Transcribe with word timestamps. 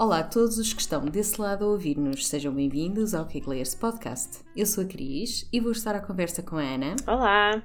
Olá 0.00 0.20
a 0.20 0.22
todos 0.22 0.58
os 0.58 0.72
que 0.72 0.80
estão 0.80 1.04
desse 1.06 1.40
lado 1.40 1.64
a 1.64 1.68
ouvir-nos, 1.68 2.28
sejam 2.28 2.54
bem-vindos 2.54 3.14
ao 3.14 3.26
Cake 3.26 3.48
Layers 3.48 3.74
Podcast. 3.74 4.44
Eu 4.54 4.64
sou 4.64 4.84
a 4.84 4.86
Cris 4.86 5.48
e 5.52 5.58
vou 5.58 5.72
estar 5.72 5.92
à 5.96 6.00
conversa 6.00 6.40
com 6.40 6.54
a 6.54 6.62
Ana. 6.62 6.94
Olá! 7.04 7.60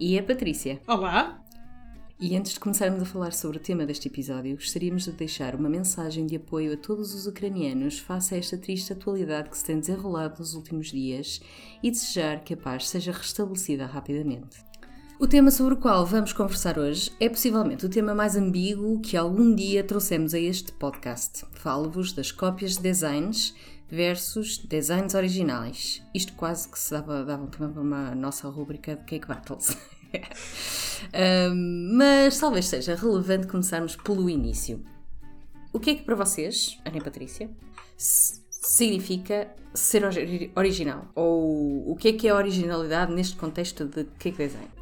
E 0.00 0.18
a 0.18 0.22
Patrícia. 0.22 0.80
Olá! 0.88 1.44
E 2.18 2.34
antes 2.34 2.54
de 2.54 2.60
começarmos 2.60 3.02
a 3.02 3.04
falar 3.04 3.34
sobre 3.34 3.58
o 3.58 3.60
tema 3.60 3.84
deste 3.84 4.08
episódio, 4.08 4.54
gostaríamos 4.54 5.04
de 5.04 5.12
deixar 5.12 5.54
uma 5.54 5.68
mensagem 5.68 6.24
de 6.24 6.36
apoio 6.36 6.72
a 6.72 6.76
todos 6.78 7.12
os 7.12 7.26
ucranianos 7.26 7.98
face 7.98 8.34
a 8.34 8.38
esta 8.38 8.56
triste 8.56 8.94
atualidade 8.94 9.50
que 9.50 9.58
se 9.58 9.66
tem 9.66 9.78
desenrolado 9.78 10.38
nos 10.38 10.54
últimos 10.54 10.90
dias 10.90 11.38
e 11.82 11.90
desejar 11.90 12.42
que 12.44 12.54
a 12.54 12.56
paz 12.56 12.88
seja 12.88 13.12
restabelecida 13.12 13.84
rapidamente. 13.84 14.71
O 15.22 15.28
tema 15.28 15.52
sobre 15.52 15.74
o 15.74 15.76
qual 15.76 16.04
vamos 16.04 16.32
conversar 16.32 16.76
hoje 16.76 17.12
é 17.20 17.28
possivelmente 17.28 17.86
o 17.86 17.88
tema 17.88 18.12
mais 18.12 18.34
ambíguo 18.34 19.00
que 19.00 19.16
algum 19.16 19.54
dia 19.54 19.84
trouxemos 19.84 20.34
a 20.34 20.38
este 20.40 20.72
podcast. 20.72 21.44
Falo-vos 21.52 22.12
das 22.12 22.32
cópias 22.32 22.72
de 22.76 22.82
designs 22.82 23.54
versus 23.88 24.58
designs 24.58 25.14
originais. 25.14 26.02
Isto 26.12 26.32
quase 26.32 26.68
que 26.68 26.76
se 26.76 26.90
dava, 26.90 27.24
dava 27.24 27.46
para 27.46 27.66
uma 27.68 28.16
nossa 28.16 28.48
rúbrica 28.48 28.96
de 28.96 29.04
Cake 29.04 29.28
Battles. 29.28 29.76
um, 31.52 31.94
mas 31.96 32.36
talvez 32.40 32.66
seja 32.66 32.96
relevante 32.96 33.46
começarmos 33.46 33.94
pelo 33.94 34.28
início. 34.28 34.82
O 35.72 35.78
que 35.78 35.90
é 35.90 35.94
que 35.94 36.02
para 36.02 36.16
vocês, 36.16 36.80
Ana 36.84 36.98
e 36.98 37.00
Patrícia, 37.00 37.48
significa 37.96 39.54
ser 39.72 40.02
original? 40.56 41.12
Ou 41.14 41.92
o 41.92 41.94
que 41.94 42.08
é 42.08 42.12
que 42.12 42.26
é 42.26 42.34
originalidade 42.34 43.14
neste 43.14 43.36
contexto 43.36 43.84
de 43.84 44.02
cake 44.18 44.36
design? 44.36 44.81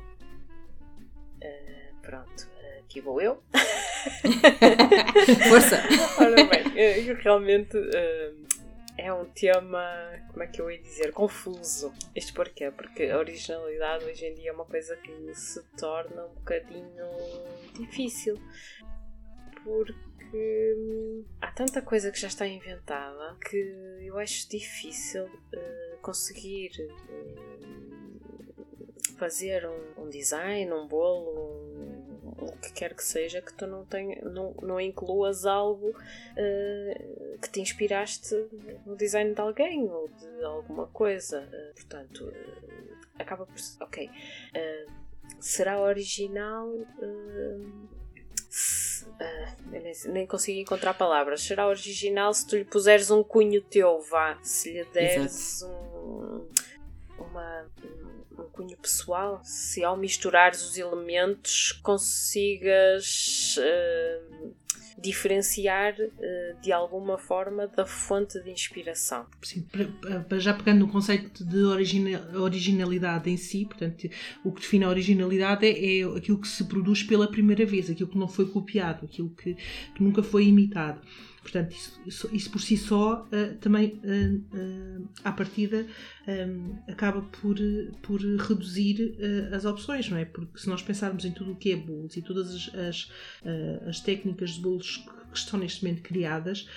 Pronto, 2.11 2.49
aqui 2.81 3.01
vou 3.01 3.21
eu. 3.21 3.41
Força! 5.49 5.81
Ora 6.19 6.45
bem, 6.45 6.77
eu 6.77 7.15
realmente 7.15 7.77
uh, 7.77 8.47
é 8.99 9.13
um 9.13 9.27
tema, 9.27 9.81
como 10.29 10.43
é 10.43 10.49
que 10.49 10.61
eu 10.61 10.69
ia 10.69 10.81
dizer, 10.81 11.13
confuso. 11.13 11.95
Isto 12.17 12.35
porquê? 12.35 12.69
Porque 12.73 13.05
a 13.05 13.17
originalidade 13.17 14.07
hoje 14.07 14.27
em 14.27 14.35
dia 14.35 14.51
é 14.51 14.53
uma 14.53 14.65
coisa 14.65 14.97
que 14.97 15.33
se 15.37 15.63
torna 15.79 16.27
um 16.27 16.35
bocadinho 16.35 17.07
difícil. 17.79 18.37
Porque 19.63 20.75
hum, 20.77 21.25
há 21.41 21.53
tanta 21.53 21.81
coisa 21.81 22.11
que 22.11 22.19
já 22.19 22.27
está 22.27 22.45
inventada 22.45 23.37
que 23.49 24.01
eu 24.01 24.19
acho 24.19 24.49
difícil 24.49 25.27
uh, 25.27 25.99
conseguir. 26.03 26.73
Uh, 26.77 27.71
fazer 29.21 29.69
um, 29.69 30.05
um, 30.05 30.09
design, 30.09 30.73
um 30.73 30.89
bolo, 30.89 31.31
um, 31.31 31.80
que 32.63 32.73
quer 32.73 32.95
que 32.95 33.05
seja, 33.05 33.41
que 33.41 33.53
tu 33.53 33.67
não, 33.67 33.85
tenha, 33.85 34.21
não, 34.23 34.55
não 34.63 34.81
incluas 34.81 35.45
algo 35.45 35.91
uh, 35.91 37.39
que 37.41 37.51
te 37.51 37.61
inspiraste 37.61 38.35
no 38.87 38.97
design 38.97 39.35
de 39.35 39.41
alguém 39.41 39.83
ou 39.89 40.09
de 40.09 40.45
alguma 40.45 40.87
coisa. 40.87 41.41
Uh, 41.43 41.75
portanto, 41.75 42.25
uh, 42.25 42.97
acaba 43.19 43.47
por. 43.47 43.57
Ok. 43.81 44.11
será 45.39 45.81
original. 45.81 46.73
Se, 48.49 49.07
nem, 49.67 49.93
nem 50.07 50.27
consigo 50.27 50.59
encontrar 50.59 50.95
palavras. 50.95 51.43
Será 51.43 51.69
original 51.69 52.35
se 52.35 52.47
tu 52.47 52.57
lhe 52.57 52.65
puseres 52.65 53.11
um 53.11 53.23
cunho 53.23 53.63
teu, 53.63 54.01
vá. 54.01 54.39
Se 54.43 54.73
lhe 54.73 54.85
deres 54.87 55.63
um, 55.63 56.49
uma, 57.19 57.67
um 58.00 58.00
cunho 58.51 58.77
pessoal, 58.77 59.41
se 59.45 59.83
ao 59.85 59.97
misturares 59.97 60.63
os 60.63 60.77
elementos 60.77 61.73
consigas 61.83 63.57
uh, 63.59 64.55
diferenciar 65.01 65.95
uh, 65.95 66.61
de 66.61 66.71
alguma 66.71 67.17
forma 67.17 67.67
da 67.67 67.87
fonte 67.87 68.41
de 68.43 68.51
inspiração. 68.51 69.27
Sim, 69.43 69.67
já 70.39 70.53
pegando 70.53 70.81
no 70.81 70.89
conceito 70.89 71.45
de 71.45 71.63
originalidade 72.37 73.31
em 73.31 73.37
si, 73.37 73.65
portanto, 73.65 74.09
o 74.45 74.53
que 74.53 74.61
define 74.61 74.85
a 74.85 74.89
originalidade 74.89 75.67
é, 75.67 76.01
é, 76.01 76.05
aquilo 76.17 76.39
que 76.39 76.49
se 76.49 76.65
produz 76.65 77.03
pela 77.03 77.31
primeira 77.31 77.65
vez, 77.65 77.91
aquilo 77.91 78.11
que 78.11 78.19
não 78.19 78.29
foi 78.29 78.47
copiado, 78.47 79.07
aquilo 79.07 79.31
que, 79.31 79.55
que 79.55 80.03
nunca 80.03 80.23
foi 80.23 80.45
imitado. 80.45 81.01
Portanto, 81.51 81.75
isso, 82.07 82.31
isso, 82.33 82.51
por 82.51 82.61
si 82.61 82.77
só 82.77 83.27
uh, 83.27 83.57
também, 83.61 84.01
uh, 84.05 84.57
uh, 84.57 85.09
à 85.25 85.33
partida, 85.33 85.85
um, 86.29 86.77
acaba 86.87 87.23
por, 87.23 87.57
por 88.03 88.21
reduzir 88.21 89.17
as 89.53 89.65
opções, 89.65 90.09
não 90.09 90.17
é? 90.17 90.25
Porque 90.25 90.59
se 90.59 90.69
nós 90.69 90.81
pensarmos 90.81 91.25
em 91.25 91.33
tudo 91.33 91.53
o 91.53 91.57
que 91.57 91.73
é 91.73 91.77
bolos 91.77 92.17
e 92.17 92.23
todas 92.23 92.55
as, 92.55 92.75
as, 92.75 93.11
as 93.87 94.01
técnicas 94.01 94.51
de 94.51 94.61
bolos 94.61 95.05
que 95.31 95.39
estão 95.39 95.59
neste 95.59 95.85
momento 95.85 96.03
criadas, 96.03 96.69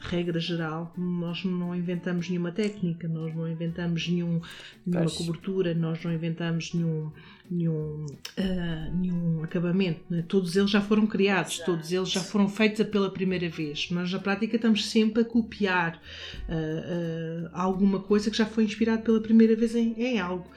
regra 0.00 0.38
geral, 0.38 0.92
nós 0.96 1.44
não 1.44 1.74
inventamos 1.74 2.28
nenhuma 2.28 2.52
técnica, 2.52 3.08
nós 3.08 3.34
não 3.34 3.48
inventamos 3.48 4.06
nenhum, 4.08 4.40
nenhuma 4.86 5.10
cobertura, 5.10 5.74
nós 5.74 6.02
não 6.04 6.12
inventamos 6.12 6.74
nenhum 6.74 7.10
nenhum, 7.50 8.04
uh, 8.04 8.96
nenhum 8.96 9.42
acabamento. 9.42 10.00
Né? 10.10 10.24
Todos 10.26 10.56
eles 10.56 10.70
já 10.70 10.80
foram 10.80 11.06
criados, 11.06 11.54
Exato. 11.54 11.72
todos 11.72 11.92
eles 11.92 12.10
já 12.10 12.20
foram 12.20 12.48
feitos 12.48 12.84
pela 12.86 13.10
primeira 13.10 13.48
vez. 13.48 13.90
Nós, 13.90 14.12
na 14.12 14.18
prática, 14.18 14.56
estamos 14.56 14.86
sempre 14.86 15.22
a 15.22 15.24
copiar 15.24 16.00
uh, 16.48 17.46
uh, 17.46 17.50
alguma 17.52 18.00
coisa 18.00 18.30
que 18.30 18.36
já 18.36 18.46
foi 18.46 18.64
inspirado 18.64 19.02
pela 19.02 19.20
primeira 19.20 19.56
vez 19.56 19.74
em, 19.74 19.94
em 19.98 20.18
algo, 20.18 20.48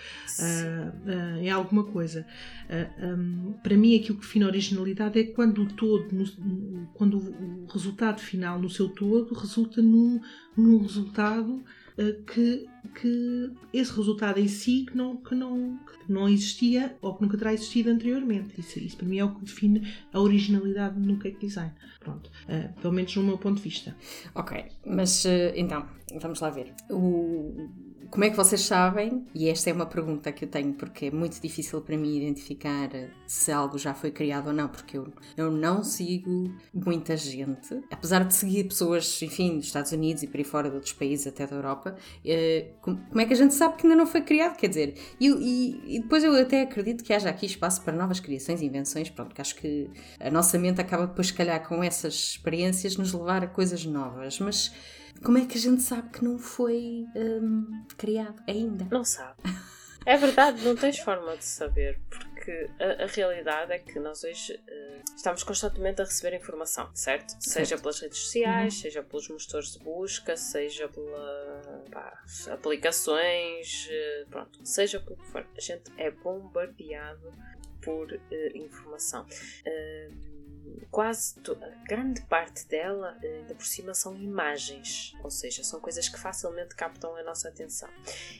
em 1.40 1.50
alguma 1.50 1.84
coisa. 1.84 2.26
Um, 3.02 3.54
para 3.62 3.76
mim, 3.76 3.96
aquilo 3.96 4.18
que 4.18 4.26
define 4.26 4.46
a 4.46 4.48
originalidade 4.48 5.20
é 5.20 5.24
quando 5.24 5.62
o 5.62 5.66
todo, 5.66 6.14
no, 6.38 6.88
quando 6.94 7.18
o 7.18 7.66
resultado 7.72 8.20
final 8.20 8.60
no 8.60 8.70
seu 8.70 8.90
todo 8.90 9.34
resulta 9.34 9.82
num, 9.82 10.20
num 10.56 10.80
resultado 10.80 11.64
que, 12.26 12.68
que 12.96 13.52
esse 13.74 13.96
resultado 13.96 14.40
em 14.40 14.48
si 14.48 14.86
que 14.86 14.98
não, 14.98 15.18
que 15.18 15.36
não, 15.36 15.78
que 15.78 16.12
não 16.12 16.28
existia 16.28 16.98
ou 17.02 17.16
que 17.16 17.22
nunca 17.22 17.38
terá 17.38 17.54
existido 17.54 17.90
anteriormente. 17.90 18.60
Isso, 18.60 18.80
isso 18.80 18.98
para 18.98 19.08
mim 19.08 19.20
é 19.20 19.26
o 19.26 19.36
que 19.36 19.46
define 19.46 19.94
a 20.12 20.20
originalidade 20.20 21.00
no 21.00 21.18
cake 21.18 21.46
design. 21.46 21.72
Pronto. 22.00 22.32
Uh, 22.48 22.82
pelo 22.82 22.94
menos 22.94 23.16
no 23.16 23.24
meu 23.24 23.38
ponto 23.38 23.58
de 23.58 23.64
vista. 23.64 23.96
Ok, 24.34 24.66
mas 24.86 25.26
uh, 25.26 25.54
então, 25.56 25.88
vamos 26.20 26.40
lá 26.40 26.50
ver. 26.50 26.74
O 26.90 27.70
como 28.12 28.26
é 28.26 28.30
que 28.30 28.36
vocês 28.36 28.62
sabem? 28.62 29.26
E 29.34 29.48
esta 29.48 29.70
é 29.70 29.74
uma 29.74 29.86
pergunta 29.86 30.34
que 30.34 30.44
eu 30.44 30.50
tenho 30.50 30.74
porque 30.74 31.06
é 31.06 31.12
muito 31.12 31.42
difícil 31.42 31.80
para 31.80 31.98
mim 31.98 32.18
identificar 32.18 32.90
se 33.26 33.54
algo 33.54 33.78
já 33.78 33.94
foi 33.94 34.12
criado 34.12 34.48
ou 34.48 34.54
não, 34.54 34.68
porque 34.68 34.98
eu, 34.98 35.08
eu 35.38 35.50
não 35.50 35.82
sigo 35.82 36.54
muita 36.74 37.16
gente, 37.16 37.82
apesar 37.90 38.26
de 38.26 38.34
seguir 38.34 38.66
pessoas, 38.66 39.22
enfim, 39.22 39.56
dos 39.56 39.68
Estados 39.68 39.94
Unidos 39.94 40.24
e 40.24 40.28
por 40.28 40.38
aí 40.38 40.44
fora 40.44 40.70
de 40.70 40.76
outros 40.76 40.92
países, 40.92 41.26
até 41.26 41.48
da 41.48 41.56
Europa. 41.56 41.96
Eh, 42.26 42.72
como 42.82 43.00
é 43.16 43.26
que 43.26 43.32
a 43.32 43.38
gente 43.38 43.54
sabe 43.54 43.78
que 43.78 43.88
ainda 43.88 43.96
não 43.96 44.06
foi 44.06 44.22
criado? 44.22 44.58
Quer 44.58 44.68
dizer, 44.68 44.96
e, 45.18 45.30
e, 45.30 45.96
e 45.96 46.00
depois 46.02 46.22
eu 46.22 46.36
até 46.36 46.64
acredito 46.64 47.06
que 47.06 47.14
haja 47.14 47.30
aqui 47.30 47.46
espaço 47.46 47.82
para 47.82 47.94
novas 47.94 48.20
criações 48.20 48.62
e 48.62 48.66
invenções, 48.66 49.10
pronto, 49.10 49.34
que 49.34 49.40
acho 49.40 49.56
que 49.56 49.90
a 50.20 50.30
nossa 50.30 50.60
mente 50.60 50.82
acaba 50.82 51.08
depois, 51.08 51.28
se 51.28 51.34
calhar, 51.34 51.66
com 51.66 51.82
essas 51.82 52.14
experiências, 52.14 52.98
nos 52.98 53.14
levar 53.14 53.42
a 53.42 53.48
coisas 53.48 53.86
novas, 53.86 54.38
mas 54.40 54.74
como 55.24 55.38
é 55.38 55.46
que 55.46 55.58
a 55.58 55.62
gente 55.62 55.82
sabe 55.82 56.10
que 56.10 56.24
não 56.24 56.38
foi 56.38 57.06
um, 57.16 57.86
criado 57.98 58.42
ainda? 58.48 58.88
Não 58.92 59.04
sabe. 59.04 59.42
É 60.04 60.18
verdade, 60.18 60.64
não 60.66 60.76
tens 60.76 60.98
forma 60.98 61.38
de 61.38 61.46
saber, 61.46 62.00
porque 62.10 62.68
a, 62.80 63.04
a 63.04 63.06
realidade 63.06 63.72
é 63.72 63.78
que 63.78 64.00
nós 64.00 64.24
hoje 64.24 64.54
uh, 64.54 65.16
estamos 65.16 65.44
constantemente 65.44 66.02
a 66.02 66.06
receber 66.06 66.36
informação, 66.36 66.90
certo? 66.96 67.30
certo. 67.34 67.44
Seja 67.44 67.78
pelas 67.78 68.00
redes 68.00 68.18
sociais, 68.18 68.74
uhum. 68.74 68.82
seja 68.82 69.04
pelos 69.04 69.30
motores 69.30 69.74
de 69.74 69.80
busca, 69.80 70.36
seja 70.36 70.88
pela 70.88 71.84
pá, 71.92 72.20
aplicações, 72.52 73.88
uh, 73.92 74.30
pronto, 74.30 74.60
seja 74.66 75.00
pelo 75.00 75.18
que 75.18 75.28
for. 75.28 75.46
A 75.56 75.62
gente 75.62 75.92
é 75.98 76.10
bombardeado 76.10 77.32
por 77.84 78.12
uh, 78.12 78.58
informação. 78.58 79.28
Uh, 79.68 80.41
quase 80.90 81.36
grande 81.88 82.22
parte 82.22 82.68
dela, 82.68 83.18
eh, 83.24 83.38
ainda 83.40 83.56
por 83.56 83.66
cima, 83.66 83.94
são 83.94 84.16
imagens, 84.16 85.14
ou 85.24 85.32
seja, 85.32 85.64
são 85.64 85.80
coisas 85.80 86.08
que 86.08 86.20
facilmente 86.20 86.76
captam 86.76 87.16
a 87.16 87.24
nossa 87.24 87.50
atenção. 87.50 87.90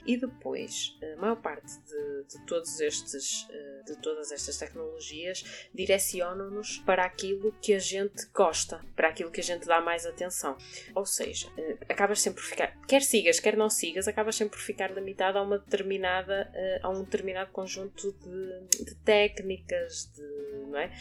E 0.06 0.18
depois, 0.18 0.98
a 1.02 1.20
maior 1.20 1.38
parte 1.38 1.80
de, 1.80 2.24
de 2.30 2.46
todos 2.46 2.80
estes, 2.80 3.48
eh, 3.50 3.84
de 3.86 3.96
todas 3.98 4.32
estas 4.32 4.58
tecnologias 4.58 5.68
direcionam-nos 5.74 6.80
para 6.80 7.06
aquilo 7.06 7.52
que 7.62 7.74
a 7.74 7.80
gente 7.80 8.26
gosta, 8.34 8.82
para 8.96 9.10
aquilo 9.10 9.32
que 9.32 9.42
a 9.42 9.44
gente 9.44 9.66
dá 9.66 9.82
mais 9.82 10.06
atenção. 10.06 10.58
Ou 10.96 11.06
seja, 11.06 11.52
eh, 11.58 11.78
acabas 11.90 12.22
sempre 12.22 12.42
por 12.42 12.50
ficar, 12.50 12.78
quer 12.88 13.02
sigas, 13.02 13.40
quer 13.40 13.56
não 13.56 13.70
sigas, 13.70 14.08
acabas 14.08 14.36
sempre 14.36 14.58
por 14.58 14.64
ficar 14.64 14.92
limitado 14.92 15.38
a 15.38 15.42
uma 15.42 15.58
determinada, 15.58 16.52
a 16.82 16.90
um 16.90 17.04
determinado 17.04 17.52
conjunto 17.52 18.12
de, 18.14 18.84
de 18.86 18.96
técnicas, 18.96 20.12
de, 20.16 20.66
não 20.68 20.78
é? 20.78 20.92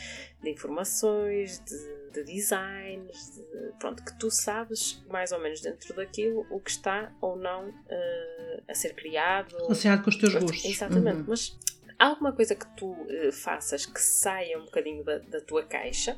de 0.43 0.51
informações, 0.51 1.11
de, 1.29 2.11
de 2.13 2.25
designs, 2.25 3.37
de, 3.37 3.73
pronto, 3.79 4.05
que 4.05 4.19
tu 4.19 4.31
sabes 4.31 5.03
mais 5.09 5.33
ou 5.33 5.41
menos 5.41 5.61
dentro 5.61 5.95
daquilo 5.95 6.47
o 6.51 6.61
que 6.61 6.71
está 6.71 7.13
ou 7.21 7.37
não 7.37 7.69
uh, 7.69 8.63
a 8.69 8.75
ser 8.75 8.95
criado. 8.95 9.57
Relacionado 9.57 10.03
com 10.03 10.11
os 10.11 10.17
teus 10.17 10.35
gostos. 10.35 10.65
Exatamente, 10.65 11.19
uhum. 11.19 11.25
mas 11.29 11.59
há 11.99 12.07
alguma 12.07 12.33
coisa 12.33 12.55
que 12.55 12.67
tu 12.77 12.91
uh, 12.91 13.33
faças 13.33 13.87
que 13.87 14.01
saia 14.01 14.59
um 14.59 14.65
bocadinho 14.65 15.05
da, 15.05 15.19
da 15.19 15.41
tua 15.41 15.65
caixa. 15.65 16.17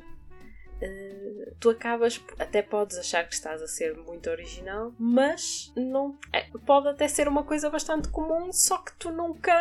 Uh, 0.83 1.55
tu 1.61 1.71
acabas, 1.71 2.21
até 2.39 2.61
podes 2.61 2.99
achar 2.99 3.27
que 3.29 3.35
estás 3.35 3.63
a 3.63 3.69
ser 3.69 3.97
muito 3.97 4.29
original, 4.29 4.93
mas 4.99 5.73
não 5.77 6.19
é, 6.33 6.49
pode 6.67 6.89
até 6.89 7.07
ser 7.07 7.29
uma 7.29 7.45
coisa 7.45 7.71
bastante 7.71 8.09
comum, 8.09 8.53
só 8.53 8.79
que 8.79 8.93
tu 8.97 9.13
nunca 9.13 9.55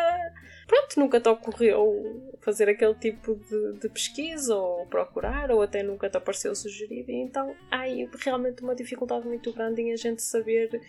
pronto, 0.72 0.98
nunca 0.98 1.20
te 1.20 1.28
ocorreu 1.28 2.32
fazer 2.40 2.70
aquele 2.70 2.94
tipo 2.96 3.36
de, 3.36 3.74
de, 3.80 3.90
pesquisa 3.90 4.56
ou 4.56 4.86
procurar, 4.86 5.52
ou 5.52 5.62
até 5.62 5.84
nunca 5.84 6.10
te 6.10 6.16
apareceu 6.16 6.56
sugerido, 6.56 7.12
e 7.12 7.16
então 7.16 7.54
há 7.70 7.82
aí 7.82 8.10
realmente 8.24 8.64
uma 8.64 8.74
dificuldade 8.74 9.28
muito 9.28 9.52
grande 9.52 9.82
em 9.82 9.92
a 9.92 9.98
gente 9.98 10.22
saber 10.22 10.82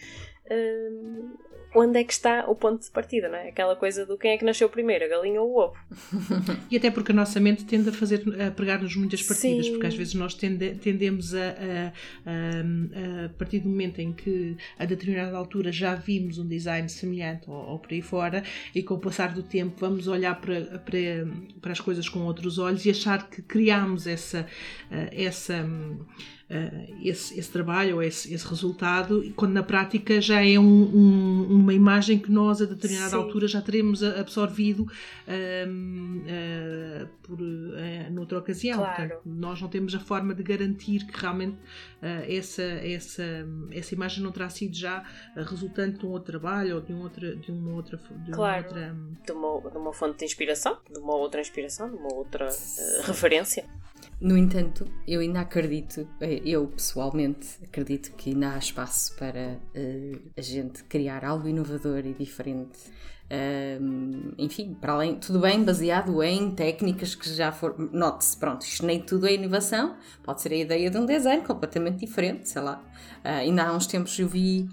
onde 1.74 1.98
é 1.98 2.04
que 2.04 2.12
está 2.12 2.44
o 2.48 2.54
ponto 2.54 2.82
de 2.82 2.90
partida, 2.90 3.28
não 3.28 3.36
é? 3.36 3.48
Aquela 3.48 3.74
coisa 3.74 4.04
do 4.04 4.18
quem 4.18 4.32
é 4.32 4.38
que 4.38 4.44
nasceu 4.44 4.68
primeiro, 4.68 5.04
a 5.04 5.08
galinha 5.08 5.40
ou 5.40 5.50
o 5.50 5.58
ovo. 5.58 5.76
e 6.70 6.76
até 6.76 6.90
porque 6.90 7.12
a 7.12 7.14
nossa 7.14 7.40
mente 7.40 7.64
tende 7.64 7.88
a 7.88 7.92
fazer 7.92 8.22
a 8.40 8.50
pregar-nos 8.50 8.94
muitas 8.94 9.22
partidas, 9.22 9.66
Sim. 9.66 9.72
porque 9.72 9.86
às 9.86 9.94
vezes 9.94 10.14
nós 10.14 10.34
tende, 10.34 10.74
tendemos 10.74 11.34
a, 11.34 11.38
a, 11.38 11.92
a, 12.26 13.26
a, 13.26 13.28
partir 13.30 13.60
do 13.60 13.68
momento 13.68 14.00
em 14.00 14.12
que 14.12 14.56
a 14.78 14.84
determinada 14.84 15.36
altura 15.36 15.72
já 15.72 15.94
vimos 15.94 16.38
um 16.38 16.46
design 16.46 16.88
semelhante 16.88 17.48
ou, 17.48 17.56
ou 17.56 17.78
por 17.78 17.92
aí 17.92 18.02
fora, 18.02 18.42
e 18.74 18.82
com 18.82 18.94
o 18.94 18.98
passar 18.98 19.32
do 19.32 19.42
tempo 19.42 19.74
vamos 19.78 20.06
olhar 20.08 20.38
para, 20.40 20.78
para, 20.78 21.26
para 21.60 21.72
as 21.72 21.80
coisas 21.80 22.08
com 22.08 22.20
outros 22.20 22.58
olhos 22.58 22.84
e 22.84 22.90
achar 22.90 23.30
que 23.30 23.40
criamos 23.40 24.06
essa, 24.06 24.46
eh, 24.90 25.24
essa 25.24 25.66
uh, 26.52 26.94
esse, 27.02 27.38
esse, 27.38 27.50
trabalho 27.50 27.96
ou 27.96 28.02
esse, 28.02 28.32
esse, 28.32 28.46
resultado, 28.46 29.32
quando 29.34 29.52
na 29.52 29.62
prática 29.62 30.20
já 30.20 30.44
é 30.44 30.58
um, 30.58 30.64
um, 30.64 31.46
uma 31.50 31.72
imagem 31.72 32.18
que 32.18 32.30
nós 32.30 32.60
a 32.60 32.66
determinada 32.66 33.10
Sim. 33.10 33.16
altura 33.16 33.48
já 33.48 33.62
teremos 33.62 34.02
absorvido 34.02 34.82
uh, 34.82 37.08
por, 37.22 37.40
uh, 37.40 38.12
noutra 38.12 38.38
ocasião. 38.38 38.78
Claro. 38.78 38.96
Portanto, 38.96 39.22
nós 39.24 39.60
não 39.60 39.68
temos 39.68 39.94
a 39.94 40.00
forma 40.00 40.34
de 40.34 40.42
garantir 40.42 41.06
que 41.06 41.18
realmente 41.18 41.56
essa, 42.28 42.62
essa, 42.62 43.22
essa 43.70 43.94
imagem 43.94 44.24
não 44.24 44.32
terá 44.32 44.48
sido 44.48 44.74
já 44.74 45.04
resultante 45.36 46.00
de 46.00 46.06
um 46.06 46.10
outro 46.10 46.32
trabalho 46.32 46.76
ou 46.76 46.80
de, 46.80 46.92
um 46.92 47.00
outra, 47.00 47.36
de 47.36 47.52
uma 47.52 47.74
outra. 47.74 47.96
De 47.96 48.32
claro. 48.32 48.60
Uma 48.60 48.68
outra... 48.68 48.96
De, 49.24 49.32
uma, 49.32 49.70
de 49.70 49.78
uma 49.78 49.92
fonte 49.92 50.18
de 50.18 50.24
inspiração, 50.24 50.78
de 50.90 50.98
uma 50.98 51.14
outra 51.14 51.40
inspiração, 51.40 51.88
de 51.88 51.96
uma 51.96 52.12
outra 52.12 52.48
referência. 53.04 53.64
No 54.22 54.38
entanto, 54.38 54.86
eu 55.04 55.18
ainda 55.18 55.40
acredito, 55.40 56.08
eh, 56.20 56.40
eu 56.44 56.68
pessoalmente 56.68 57.58
acredito 57.64 58.12
que 58.14 58.30
ainda 58.30 58.54
há 58.54 58.58
espaço 58.58 59.16
para 59.16 59.58
uh, 59.74 60.30
a 60.36 60.40
gente 60.40 60.84
criar 60.84 61.24
algo 61.24 61.48
inovador 61.48 62.06
e 62.06 62.14
diferente 62.14 62.78
enfim, 64.36 64.76
para 64.78 64.92
além, 64.92 65.16
tudo 65.16 65.38
bem 65.38 65.64
baseado 65.64 66.22
em 66.22 66.50
técnicas 66.50 67.14
que 67.14 67.32
já 67.32 67.50
foram. 67.50 67.88
Note-se, 67.92 68.36
pronto, 68.36 68.62
isto 68.62 68.84
nem 68.84 69.00
tudo 69.00 69.26
é 69.26 69.34
inovação, 69.34 69.96
pode 70.22 70.42
ser 70.42 70.52
a 70.52 70.56
ideia 70.56 70.90
de 70.90 70.98
um 70.98 71.06
design 71.06 71.42
completamente 71.42 72.04
diferente, 72.04 72.48
sei 72.48 72.60
lá. 72.60 72.82
Uh, 73.24 73.28
ainda 73.28 73.64
há 73.64 73.72
uns 73.74 73.86
tempos 73.86 74.18
eu 74.18 74.28
vi 74.28 74.68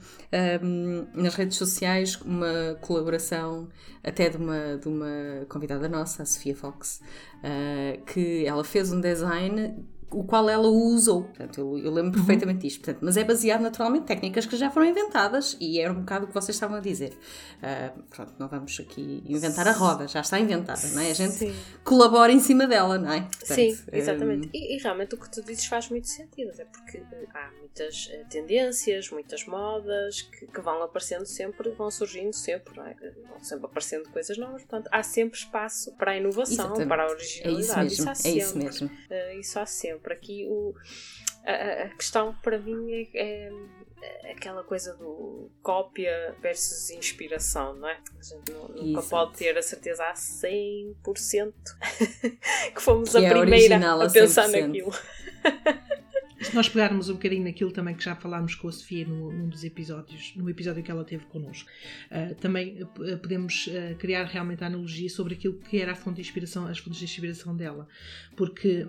um, 0.61 1.07
nas 1.13 1.35
redes 1.35 1.57
sociais 1.57 2.19
uma 2.21 2.77
colaboração 2.81 3.69
até 4.03 4.29
de 4.29 4.38
uma, 4.38 4.77
de 4.77 4.88
uma 4.88 5.45
convidada 5.47 5.88
nossa, 5.88 6.23
a 6.23 6.25
Sofia 6.25 6.56
Fox, 6.56 7.01
uh, 7.38 8.03
que 8.06 8.45
ela 8.45 8.63
fez 8.63 8.91
um 8.91 9.00
design 9.00 9.75
o 10.11 10.23
qual 10.23 10.50
ela 10.50 10.67
usou. 10.67 11.23
Portanto, 11.23 11.59
eu, 11.59 11.77
eu 11.77 11.91
lembro 11.91 12.11
uhum. 12.11 12.25
perfeitamente 12.25 12.61
disto. 12.61 12.81
Portanto, 12.81 13.00
mas 13.01 13.17
é 13.17 13.23
baseado 13.23 13.61
naturalmente 13.61 14.03
em 14.03 14.06
técnicas 14.06 14.45
que 14.45 14.56
já 14.56 14.69
foram 14.69 14.88
inventadas 14.88 15.56
e 15.59 15.79
era 15.79 15.91
um 15.91 16.00
bocado 16.00 16.25
o 16.25 16.27
que 16.27 16.33
vocês 16.33 16.56
estavam 16.56 16.77
a 16.77 16.79
dizer. 16.79 17.13
Uh, 17.57 18.01
pronto, 18.09 18.33
não 18.39 18.47
vamos 18.47 18.79
aqui 18.79 19.23
inventar 19.25 19.67
a 19.67 19.71
roda, 19.71 20.07
já 20.07 20.21
está 20.21 20.39
inventada, 20.39 20.88
não 20.94 21.01
é? 21.01 21.11
A 21.11 21.13
gente 21.13 21.33
Sim. 21.33 21.56
colabora 21.83 22.31
em 22.31 22.39
cima 22.39 22.65
dela, 22.65 22.97
não 22.97 23.11
é? 23.11 23.21
Portanto, 23.21 23.56
Sim, 23.56 23.77
exatamente. 23.91 24.47
Um... 24.47 24.51
E, 24.53 24.75
e, 24.75 24.77
realmente 24.79 25.15
o 25.15 25.17
que 25.17 25.29
tu 25.29 25.44
dizes 25.44 25.65
faz 25.65 25.89
muito 25.89 26.07
sentido, 26.07 26.51
é 26.57 26.65
porque 26.65 26.97
eh, 26.97 27.25
há 27.33 27.51
muitas 27.59 28.07
uh, 28.07 28.29
tendências, 28.29 29.09
muitas 29.11 29.45
modas 29.45 30.21
que, 30.21 30.47
que, 30.47 30.61
vão 30.61 30.81
aparecendo 30.81 31.25
sempre, 31.25 31.69
vão 31.71 31.91
surgindo 31.91 32.33
sempre, 32.33 32.75
não 32.75 32.85
é? 32.85 32.95
Vão 33.27 33.44
sempre 33.44 33.65
aparecendo 33.65 34.09
coisas 34.09 34.38
novas, 34.38 34.63
portanto, 34.63 34.89
há 34.91 35.03
sempre 35.03 35.38
espaço 35.38 35.91
para 35.94 36.11
a 36.11 36.17
inovação, 36.17 36.65
exatamente. 36.65 36.88
para 36.88 37.03
a 37.03 37.09
originalidade. 37.09 37.79
É 37.79 37.85
isso 37.85 38.06
mesmo, 38.06 38.13
isso 38.13 38.27
é 38.27 38.31
isso 38.31 38.57
mesmo. 38.57 38.88
Uh, 38.88 39.39
isso 39.39 39.59
há 39.59 39.65
sempre 39.65 39.99
sempre. 40.00 40.13
Aqui 40.13 40.48
o, 40.50 40.74
a, 41.46 41.84
a 41.84 41.90
questão 41.90 42.34
para 42.42 42.57
mim 42.57 42.92
é, 42.92 43.10
é, 43.13 43.51
é, 44.01 44.31
aquela 44.31 44.63
coisa 44.63 44.96
do 44.96 45.51
cópia 45.62 46.36
versus 46.42 46.90
inspiração, 46.90 47.75
não 47.75 47.90
é? 47.90 48.00
A 48.18 48.24
gente 48.24 48.51
não, 48.51 48.68
nunca 48.69 49.01
pode 49.04 49.38
ter 49.38 49.57
a 49.57 49.62
certeza 49.62 50.04
a 50.06 50.13
100% 50.13 51.54
que 52.74 52.81
fomos 52.81 53.12
que 53.12 53.18
a 53.18 53.22
é 53.22 53.30
primeira 53.30 53.78
a, 53.78 54.06
a 54.06 54.10
pensar 54.10 54.48
naquilo. 54.48 54.92
se 56.41 56.56
nós 56.56 56.69
pegarmos 56.69 57.09
um 57.09 57.13
bocadinho 57.13 57.44
naquilo 57.44 57.71
também 57.71 57.95
que 57.95 58.03
já 58.03 58.15
falámos 58.15 58.56
com 58.56 58.68
a 58.68 58.71
Sofia 58.71 59.06
no, 59.06 59.31
num 59.31 59.50
dos 59.50 59.63
episódios, 59.63 60.33
no 60.36 60.50
episódio 60.50 60.81
que 60.81 60.89
ela 60.89 61.03
teve 61.03 61.25
connosco, 61.25 61.69
uh, 62.12 62.36
também 62.36 62.81
uh, 62.81 63.18
podemos 63.18 63.68
uh, 63.68 63.95
criar 63.97 64.24
realmente 64.25 64.63
a 64.63 64.68
analogia 64.68 65.09
sobre 65.09 65.33
aquilo 65.33 65.56
que 65.56 65.77
era 65.77 65.91
a 65.91 65.95
fonte 65.95 66.15
de 66.15 66.21
inspiração, 66.21 66.65
as 66.65 66.80
fontes 66.80 67.00
de 67.00 67.06
inspiração 67.06 67.56
dela, 67.56 67.88
porque 68.36 68.86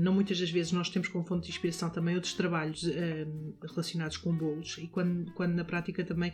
não 0.00 0.12
muitas 0.12 0.40
das 0.40 0.50
vezes 0.50 0.72
nós 0.72 0.88
temos 0.90 1.08
como 1.08 1.24
fonte 1.24 1.44
de 1.44 1.50
inspiração 1.50 1.88
também 1.90 2.14
outros 2.14 2.32
trabalhos 2.32 2.84
relacionados 3.62 4.16
com 4.16 4.32
bolos. 4.32 4.76
E 4.78 4.86
quando, 4.86 5.30
quando 5.32 5.54
na 5.54 5.64
prática 5.64 6.04
também 6.04 6.32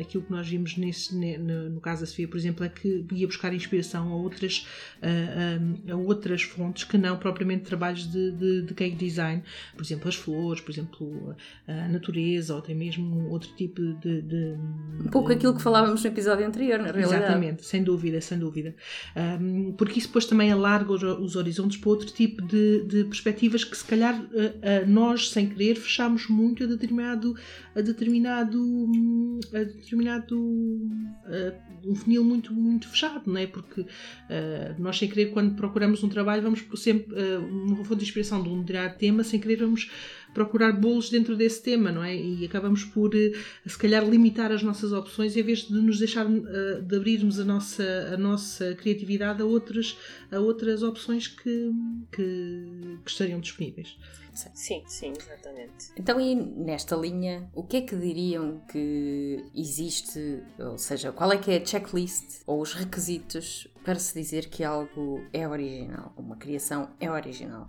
aquilo 0.00 0.22
que 0.24 0.30
nós 0.30 0.48
vimos 0.48 0.76
nesse, 0.76 1.14
no, 1.14 1.70
no 1.70 1.80
caso 1.80 2.00
da 2.02 2.06
Sofia, 2.06 2.26
por 2.26 2.36
exemplo, 2.36 2.64
é 2.64 2.68
que 2.68 3.04
ia 3.12 3.26
buscar 3.26 3.52
inspiração 3.52 4.10
a 4.12 4.16
outras, 4.16 4.66
a 5.90 5.96
outras 5.96 6.42
fontes 6.42 6.84
que 6.84 6.96
não 6.96 7.18
propriamente 7.18 7.64
trabalhos 7.64 8.10
de, 8.10 8.32
de, 8.32 8.62
de 8.62 8.74
cake 8.74 8.96
design, 8.96 9.42
por 9.74 9.82
exemplo, 9.92 10.08
as 10.08 10.14
flores, 10.14 10.60
por 10.60 10.70
exemplo, 10.70 11.36
a 11.66 11.88
natureza, 11.88 12.54
ou 12.54 12.60
até 12.60 12.74
mesmo 12.74 13.28
outro 13.30 13.50
tipo 13.56 13.80
de. 13.80 14.22
de 14.22 14.54
um 15.04 15.10
pouco 15.10 15.28
de, 15.28 15.34
aquilo 15.34 15.54
que 15.54 15.62
falávamos 15.62 16.02
no 16.02 16.10
episódio 16.10 16.46
anterior, 16.46 16.78
na 16.78 16.90
realidade. 16.90 17.24
Exatamente, 17.24 17.64
sem 17.64 17.82
dúvida, 17.82 18.20
sem 18.20 18.38
dúvida. 18.38 18.74
Um, 19.16 19.72
porque 19.72 19.98
isso 19.98 20.08
depois 20.08 20.26
também 20.26 20.50
alarga 20.50 20.92
os, 20.92 21.02
os, 21.02 21.36
horizontes 21.36 21.76
para 21.78 21.90
outro 21.90 22.08
tipo 22.08 22.42
de, 22.42 22.84
de 22.84 23.04
perspectivas 23.04 23.64
que, 23.64 23.76
se 23.76 23.84
calhar, 23.84 24.20
uh, 24.20 24.26
uh, 24.26 24.86
nós, 24.86 25.30
sem 25.30 25.48
querer, 25.48 25.76
fechamos 25.76 26.28
muito 26.28 26.64
a 26.64 26.66
determinado. 26.66 27.34
a 27.74 27.80
determinado. 27.80 29.40
a 29.52 29.58
determinado. 29.58 30.36
Uh, 30.38 31.70
um 31.82 31.94
funil 31.94 32.22
muito, 32.22 32.52
muito 32.52 32.86
fechado, 32.88 33.22
não 33.24 33.38
é? 33.38 33.46
Porque 33.46 33.86
nós, 34.78 34.98
sem 34.98 35.08
querer, 35.08 35.30
quando 35.30 35.54
procuramos 35.54 36.04
um 36.04 36.10
trabalho, 36.10 36.42
vamos 36.42 36.62
sempre. 36.74 37.16
uma 37.38 37.82
fonte 37.84 38.00
de 38.00 38.04
inspiração 38.04 38.42
de 38.42 38.50
um 38.50 38.60
determinado 38.60 38.98
tema, 38.98 39.24
sem 39.24 39.40
querer, 39.40 39.56
vamos 39.56 39.79
vamos 39.84 40.20
procurar 40.32 40.72
bolos 40.72 41.10
dentro 41.10 41.36
desse 41.36 41.62
tema, 41.62 41.90
não 41.90 42.04
é? 42.04 42.14
E 42.14 42.44
acabamos 42.44 42.84
por, 42.84 43.14
eh, 43.14 43.32
se 43.66 43.76
calhar, 43.76 44.08
limitar 44.08 44.52
as 44.52 44.62
nossas 44.62 44.92
opções 44.92 45.36
em 45.36 45.42
vez 45.42 45.66
de 45.66 45.74
nos 45.74 45.98
deixar, 45.98 46.26
eh, 46.26 46.80
de 46.80 46.96
abrirmos 46.96 47.40
a 47.40 47.44
nossa, 47.44 48.10
a 48.14 48.16
nossa 48.16 48.74
criatividade 48.74 49.42
a 49.42 49.44
outras, 49.44 49.96
a 50.30 50.38
outras 50.38 50.82
opções 50.82 51.26
que, 51.26 51.72
que, 52.12 52.98
que 53.04 53.10
estariam 53.10 53.40
disponíveis. 53.40 53.96
Sim, 54.34 54.84
sim, 54.86 55.12
exatamente. 55.16 55.92
Então, 55.96 56.20
e 56.20 56.34
nesta 56.34 56.96
linha, 56.96 57.50
o 57.54 57.62
que 57.62 57.78
é 57.78 57.80
que 57.82 57.96
diriam 57.96 58.60
que 58.70 59.44
existe, 59.54 60.42
ou 60.58 60.78
seja, 60.78 61.12
qual 61.12 61.32
é 61.32 61.38
que 61.38 61.50
é 61.50 61.56
a 61.56 61.64
checklist 61.64 62.42
ou 62.46 62.60
os 62.60 62.74
requisitos 62.74 63.68
para 63.84 63.98
se 63.98 64.14
dizer 64.14 64.48
que 64.48 64.62
algo 64.62 65.24
é 65.32 65.46
original, 65.48 66.12
uma 66.16 66.36
criação 66.36 66.90
é 67.00 67.10
original? 67.10 67.68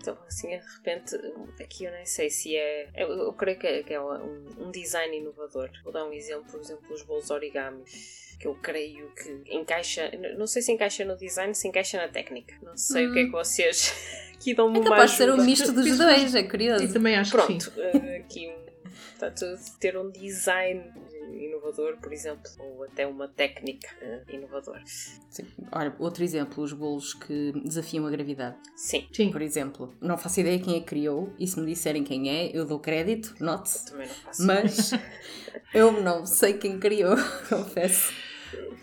Então, 0.00 0.16
assim, 0.26 0.48
de 0.48 0.56
repente, 0.56 1.16
aqui 1.62 1.84
eu 1.84 1.92
nem 1.92 2.06
sei 2.06 2.30
se 2.30 2.56
é. 2.56 2.90
Eu, 2.94 3.08
eu 3.10 3.32
creio 3.34 3.58
que 3.58 3.66
é, 3.66 3.82
que 3.82 3.92
é 3.92 4.00
um, 4.00 4.46
um, 4.58 4.70
design 4.70 5.14
inovador. 5.14 5.70
Vou 5.84 5.92
dar 5.92 6.06
um 6.06 6.12
exemplo, 6.12 6.50
por 6.50 6.58
exemplo, 6.58 6.94
os 6.94 7.02
bolos 7.02 7.30
origami. 7.30 7.84
Que 8.40 8.48
eu 8.48 8.54
creio 8.54 9.12
que 9.12 9.42
encaixa. 9.54 10.10
Não 10.36 10.46
sei 10.46 10.62
se 10.62 10.72
encaixa 10.72 11.04
no 11.04 11.16
design, 11.16 11.54
se 11.54 11.68
encaixa 11.68 11.98
na 11.98 12.08
técnica. 12.08 12.54
Não 12.62 12.76
sei 12.76 13.06
hum. 13.06 13.10
o 13.10 13.12
que 13.12 13.18
é 13.18 13.22
que 13.24 13.28
hum. 13.28 13.32
vocês 13.32 13.94
aqui 14.34 14.54
dão-me 14.54 14.80
é 14.80 14.82
capaz 14.82 15.10
de 15.10 15.16
ser 15.18 15.30
um 15.30 15.44
misto 15.44 15.72
dos 15.72 15.98
dois, 15.98 16.34
é 16.34 16.42
curioso. 16.42 16.84
Eu 16.84 16.92
também 16.92 17.14
acho 17.16 17.32
Pronto, 17.32 17.70
que 17.70 17.92
sim. 17.92 17.98
Eh, 17.98 18.16
aqui 18.16 18.48
um. 18.48 18.70
Portanto, 19.18 19.44
ter 19.78 19.98
um 19.98 20.10
design 20.10 20.90
inovador, 21.38 21.98
por 21.98 22.12
exemplo, 22.12 22.50
ou 22.58 22.84
até 22.84 23.06
uma 23.06 23.28
técnica 23.28 23.88
uh, 24.02 24.34
inovadora. 24.34 24.82
Sim. 24.84 25.46
Ora, 25.70 25.94
outro 25.98 26.24
exemplo, 26.24 26.62
os 26.62 26.72
bolos 26.72 27.14
que 27.14 27.52
desafiam 27.64 28.06
a 28.06 28.10
gravidade. 28.10 28.56
Sim. 28.74 29.06
Sim. 29.12 29.30
Por 29.30 29.42
exemplo, 29.42 29.94
não 30.00 30.16
faço 30.16 30.40
ideia 30.40 30.58
quem 30.58 30.76
é 30.76 30.80
que 30.80 30.86
criou, 30.86 31.32
e 31.38 31.46
se 31.46 31.60
me 31.60 31.66
disserem 31.66 32.02
quem 32.02 32.30
é, 32.30 32.50
eu 32.56 32.64
dou 32.64 32.78
crédito, 32.78 33.34
note 33.40 33.84
Também 33.84 34.08
não 34.08 34.14
faço. 34.14 34.46
Mas 34.46 34.90
eu 35.74 35.92
não 35.92 36.26
sei 36.26 36.54
quem 36.54 36.78
criou, 36.78 37.16
confesso. 37.48 38.12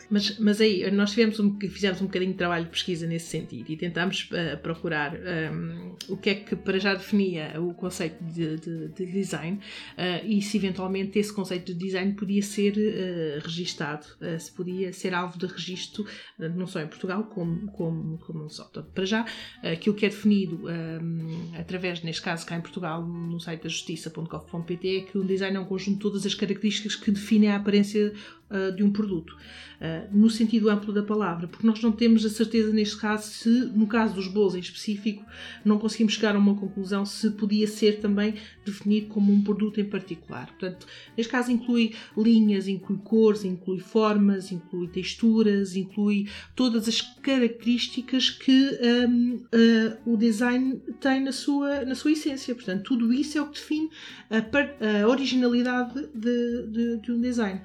Mas, 0.09 0.37
mas 0.39 0.61
aí, 0.61 0.89
nós 0.91 1.11
um, 1.11 1.59
fizemos 1.59 2.01
um 2.01 2.05
bocadinho 2.05 2.31
de 2.31 2.37
trabalho 2.37 2.65
de 2.65 2.71
pesquisa 2.71 3.05
nesse 3.05 3.27
sentido 3.27 3.69
e 3.69 3.75
tentámos 3.75 4.29
uh, 4.31 4.57
procurar 4.59 5.13
um, 5.15 5.95
o 6.07 6.15
que 6.15 6.29
é 6.29 6.35
que 6.35 6.55
para 6.55 6.79
já 6.79 6.93
definia 6.93 7.59
o 7.59 7.73
conceito 7.73 8.23
de, 8.23 8.57
de, 8.57 8.87
de 8.89 9.05
design 9.05 9.57
uh, 9.57 10.25
e 10.25 10.41
se 10.41 10.57
eventualmente 10.57 11.19
esse 11.19 11.33
conceito 11.33 11.73
de 11.73 11.79
design 11.79 12.13
podia 12.13 12.41
ser 12.41 12.73
uh, 12.77 13.43
registado, 13.43 14.05
se 14.39 14.51
podia 14.51 14.93
ser 14.93 15.13
alvo 15.13 15.37
de 15.37 15.45
registro, 15.45 16.05
não 16.37 16.67
só 16.67 16.79
em 16.79 16.87
Portugal 16.87 17.23
como, 17.25 17.69
como, 17.71 18.17
como 18.19 18.39
não 18.39 18.49
só. 18.49 18.63
Portanto, 18.63 18.91
para 18.93 19.05
já, 19.05 19.25
aquilo 19.61 19.95
que 19.95 20.05
é 20.05 20.09
definido 20.09 20.67
um, 20.67 21.51
através, 21.57 22.01
neste 22.01 22.21
caso 22.21 22.45
cá 22.45 22.55
em 22.55 22.61
Portugal, 22.61 23.05
no 23.05 23.39
site 23.39 23.63
da 23.63 23.69
justiça.gov.pt 23.69 24.97
é 24.97 25.01
que 25.01 25.17
o 25.17 25.23
design 25.23 25.57
é 25.57 25.59
um 25.59 25.65
conjunto 25.65 25.95
de 25.95 26.01
todas 26.01 26.25
as 26.25 26.33
características 26.33 26.95
que 26.95 27.11
definem 27.11 27.51
a 27.51 27.57
aparência 27.57 28.13
uh, 28.49 28.75
de 28.75 28.83
um 28.83 28.91
produto, 28.91 29.31
uh, 29.31 30.15
no 30.15 30.29
sentido 30.29 30.69
amplo 30.69 30.93
da 30.93 31.03
palavra, 31.03 31.47
porque 31.47 31.65
nós 31.65 31.81
não 31.81 31.91
temos 31.91 32.25
a 32.25 32.29
certeza 32.29 32.71
neste 32.71 32.97
caso 32.97 33.29
se, 33.29 33.49
no 33.49 33.87
caso 33.87 34.15
dos 34.15 34.27
bolos 34.27 34.55
em 34.55 34.59
específico, 34.59 35.25
não 35.63 35.77
conseguimos 35.77 36.13
chegar 36.13 36.35
a 36.35 36.39
uma 36.39 36.55
conclusão 36.55 37.05
se 37.05 37.31
podia 37.31 37.67
ser 37.67 37.99
também 37.99 38.35
definido 38.65 39.07
como 39.07 39.31
um 39.31 39.43
produto 39.43 39.79
em 39.79 39.85
particular. 39.85 40.47
Portanto, 40.47 40.85
neste 41.15 41.31
caso 41.31 41.51
inclui 41.51 41.93
linhas, 42.17 42.67
inclui 42.67 42.99
cores, 43.03 43.43
inclui 43.43 43.79
formas, 43.79 44.51
inclui 44.51 44.87
texturas, 44.87 45.75
inclui 45.75 46.27
todas 46.55 46.87
as 46.87 47.01
características 47.01 48.29
que 48.29 48.79
um, 49.07 49.35
uh, 49.35 49.47
ah, 49.53 49.97
o 50.05 50.17
design 50.17 50.81
tem 50.99 51.21
na 51.21 51.31
sua, 51.31 51.85
na 51.85 51.95
sua 51.95 52.11
essência. 52.11 52.53
Portanto, 52.55 52.83
tudo 52.83 53.13
isso 53.13 53.37
é 53.37 53.41
o 53.41 53.47
que 53.47 53.59
define 53.59 53.89
a, 54.29 55.03
a 55.03 55.07
originalidade 55.07 56.07
de, 56.13 56.67
de, 56.67 56.97
de 56.97 57.11
um 57.11 57.21
design. 57.21 57.61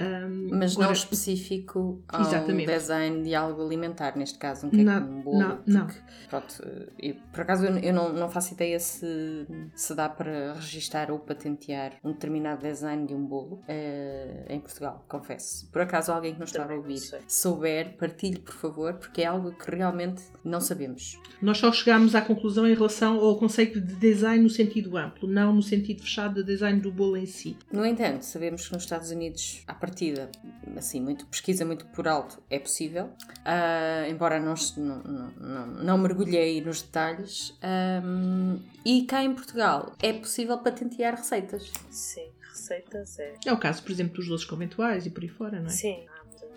Um, 0.00 0.48
Mas 0.50 0.72
agora, 0.72 0.86
não 0.86 0.92
específico 0.92 2.02
ao 2.08 2.22
exatamente. 2.22 2.66
design 2.66 3.22
de 3.22 3.34
algo 3.34 3.62
alimentar, 3.62 4.16
neste 4.16 4.38
caso, 4.38 4.66
um 4.66 4.70
cake, 4.70 4.84
não, 4.84 5.02
um 5.02 5.22
bolo. 5.22 5.38
Não, 5.38 5.56
porque, 5.56 5.70
não. 5.70 5.86
Pronto, 6.28 6.64
eu, 6.98 7.14
por 7.32 7.40
acaso 7.40 7.66
eu, 7.66 7.78
eu, 7.78 7.92
não, 7.92 8.12
não 8.12 8.30
faço 8.30 8.54
ideia 8.54 8.78
se, 8.78 9.46
se 9.74 9.94
dá 9.94 10.08
para 10.08 10.54
registar 10.54 11.10
ou 11.10 11.18
patentear 11.18 11.92
um 12.02 12.12
determinado 12.12 12.62
design 12.62 13.06
de 13.06 13.14
um 13.14 13.24
bolo 13.24 13.62
uh, 13.68 14.52
em 14.52 14.60
Portugal, 14.60 15.04
confesso. 15.08 15.68
Por 15.70 15.82
acaso 15.82 16.12
alguém 16.12 16.34
que 16.34 16.40
nos 16.40 16.50
está 16.50 16.64
a 16.64 16.74
ouvir 16.74 17.00
souber, 17.28 17.96
partilhe 17.96 18.38
por 18.38 18.54
favor, 18.54 18.94
porque 18.94 19.22
é 19.22 19.26
algo 19.26 19.52
que 19.52 19.70
realmente 19.70 20.22
não 20.44 20.60
sabemos. 20.60 21.18
Nós 21.42 21.58
só 21.58 21.72
chegámos 21.72 22.14
à 22.14 22.22
conclusão 22.22 22.66
em 22.66 22.74
relação 22.74 23.18
ao 23.18 23.36
conceito 23.38 23.80
de 23.80 23.94
design 23.94 24.42
no 24.42 24.50
sentido 24.50 24.96
amplo, 24.96 25.28
não 25.28 25.52
no 25.52 25.62
sentido 25.62 26.02
fechado 26.02 26.34
de 26.36 26.44
design 26.44 26.80
do 26.80 26.90
bolo 26.90 27.16
em 27.16 27.26
si. 27.26 27.56
No 27.72 27.84
entanto, 27.84 28.22
sabemos 28.22 28.66
que 28.66 28.74
nos 28.74 28.82
Estados 28.82 29.10
Unidos, 29.10 29.62
a 29.66 29.74
partida, 29.90 30.30
assim, 30.76 31.00
muito, 31.00 31.26
pesquisa 31.26 31.64
muito 31.64 31.84
por 31.86 32.06
alto, 32.06 32.40
é 32.48 32.58
possível, 32.58 33.06
uh, 33.06 34.08
embora 34.08 34.38
não, 34.38 34.54
não, 34.76 35.02
não, 35.36 35.66
não, 35.66 35.98
mergulhei 35.98 36.60
nos 36.60 36.80
detalhes. 36.80 37.58
Um, 38.04 38.60
e 38.84 39.04
cá 39.04 39.22
em 39.22 39.34
Portugal 39.34 39.92
é 40.00 40.12
possível 40.12 40.56
patentear 40.58 41.16
receitas. 41.16 41.70
Sim, 41.90 42.30
receitas 42.48 43.18
é. 43.18 43.34
É 43.44 43.52
o 43.52 43.58
caso, 43.58 43.82
por 43.82 43.90
exemplo, 43.90 44.14
dos 44.14 44.28
doces 44.28 44.46
conventuais 44.46 45.06
e 45.06 45.10
por 45.10 45.22
aí 45.22 45.28
fora, 45.28 45.58
não 45.58 45.66
é? 45.66 45.70
Sim. 45.70 46.06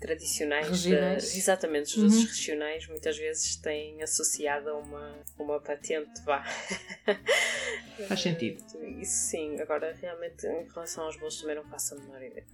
tradicionais, 0.00 0.68
regionais. 0.68 1.36
exatamente, 1.36 1.86
os 1.86 1.96
doces 1.96 2.20
uhum. 2.20 2.26
regionais 2.26 2.86
muitas 2.88 3.16
vezes 3.16 3.56
têm 3.56 4.02
associado 4.02 4.68
a 4.68 4.78
uma, 4.78 5.18
uma 5.38 5.60
patente, 5.60 6.22
vá. 6.24 6.44
Faz 8.08 8.20
sentido. 8.20 8.62
Isso 9.00 9.30
sim, 9.30 9.60
agora 9.60 9.94
realmente 10.00 10.46
em 10.46 10.66
relação 10.68 11.04
aos 11.04 11.16
bolos 11.16 11.40
também 11.40 11.56
não 11.56 11.64
faço 11.64 11.94
a 11.94 11.98
menor 11.98 12.22
ideia. 12.22 12.46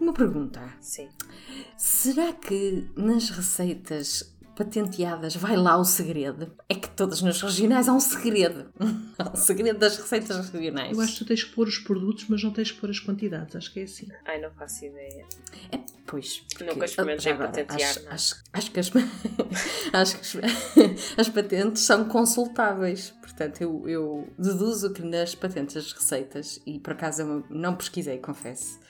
Uma 0.00 0.12
pergunta. 0.12 0.74
Sim. 0.80 1.08
Será 1.76 2.32
que 2.32 2.88
nas 2.96 3.30
receitas 3.30 4.35
patenteadas, 4.56 5.36
vai 5.36 5.54
lá 5.54 5.76
o 5.76 5.84
segredo. 5.84 6.50
É 6.66 6.74
que 6.74 6.88
todas 6.88 7.20
nas 7.20 7.40
regionais 7.42 7.88
há 7.88 7.92
um 7.92 8.00
segredo. 8.00 8.72
há 9.18 9.30
um 9.30 9.36
segredo 9.36 9.78
das 9.78 9.98
receitas 9.98 10.48
regionais. 10.48 10.96
Eu 10.96 11.02
acho 11.04 11.12
que 11.12 11.18
tu 11.18 11.24
tens 11.26 11.44
que 11.44 11.54
pôr 11.54 11.68
os 11.68 11.78
produtos, 11.78 12.24
mas 12.28 12.42
não 12.42 12.50
tens 12.50 12.72
que 12.72 12.80
pôr 12.80 12.88
as 12.88 12.98
quantidades. 12.98 13.54
Acho 13.54 13.70
que 13.70 13.80
é 13.80 13.82
assim. 13.82 14.08
Ai, 14.24 14.40
não 14.40 14.50
faço 14.52 14.86
ideia. 14.86 15.26
É, 15.70 15.78
pois. 16.06 16.38
Porque, 16.38 16.64
Nunca 16.64 16.86
experimentei 16.86 17.32
agora, 17.32 17.50
patentear. 17.50 17.90
Acho, 17.90 18.08
acho, 18.08 18.44
acho, 18.52 18.70
que 18.70 18.80
as, 18.80 18.90
acho 19.92 20.18
que 20.18 20.40
as 21.20 21.28
patentes 21.28 21.82
são 21.82 22.06
consultáveis. 22.06 23.14
Portanto, 23.20 23.60
eu, 23.60 23.86
eu 23.86 24.28
deduzo 24.38 24.90
que 24.94 25.02
nas 25.02 25.34
patentes 25.34 25.74
das 25.74 25.92
receitas, 25.92 26.58
e 26.64 26.78
por 26.78 26.94
acaso 26.94 27.20
eu 27.20 27.44
não 27.50 27.76
pesquisei, 27.76 28.16
confesso 28.18 28.85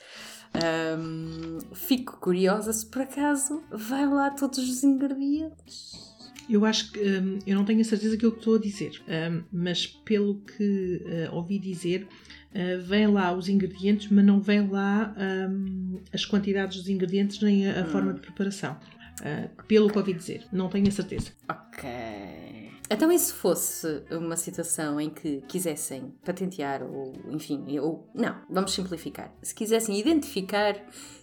um, 0.55 1.59
fico 1.73 2.19
curiosa 2.19 2.71
se 2.73 2.85
por 2.85 3.01
acaso 3.01 3.63
vai 3.71 4.07
lá 4.07 4.29
todos 4.31 4.57
os 4.57 4.83
ingredientes. 4.83 6.07
Eu 6.49 6.65
acho 6.65 6.91
que 6.91 6.99
um, 6.99 7.39
eu 7.45 7.55
não 7.55 7.65
tenho 7.65 7.81
a 7.81 7.83
certeza 7.83 8.15
que 8.15 8.25
eu 8.25 8.29
estou 8.29 8.55
a 8.55 8.59
dizer, 8.59 9.01
um, 9.07 9.43
mas 9.51 9.85
pelo 9.85 10.39
que 10.39 11.03
uh, 11.29 11.35
ouvi 11.35 11.59
dizer, 11.59 12.07
uh, 12.53 12.81
vem 12.81 13.07
lá 13.07 13.33
os 13.33 13.49
ingredientes, 13.49 14.07
mas 14.09 14.23
não 14.23 14.39
vem 14.39 14.67
lá 14.67 15.13
um, 15.49 15.99
as 16.13 16.25
quantidades 16.25 16.77
dos 16.77 16.87
ingredientes 16.87 17.41
nem 17.41 17.67
a, 17.67 17.81
a 17.81 17.83
hum. 17.83 17.87
forma 17.87 18.13
de 18.13 18.21
preparação. 18.21 18.77
Uh, 19.19 19.63
pelo 19.63 19.89
que 19.89 19.97
ouvi 19.97 20.13
dizer, 20.13 20.45
não 20.51 20.69
tenho 20.69 20.87
a 20.87 20.91
certeza. 20.91 21.31
Ok. 21.49 22.71
Então, 22.89 23.11
e 23.11 23.19
se 23.19 23.33
fosse 23.33 24.03
uma 24.09 24.37
situação 24.37 24.99
em 24.99 25.09
que 25.09 25.41
quisessem 25.41 26.13
patentear, 26.23 26.83
ou 26.83 27.13
enfim, 27.29 27.77
ou 27.79 28.09
não, 28.13 28.41
vamos 28.49 28.73
simplificar. 28.73 29.33
Se 29.41 29.53
quisessem 29.53 29.99
identificar 29.99 30.75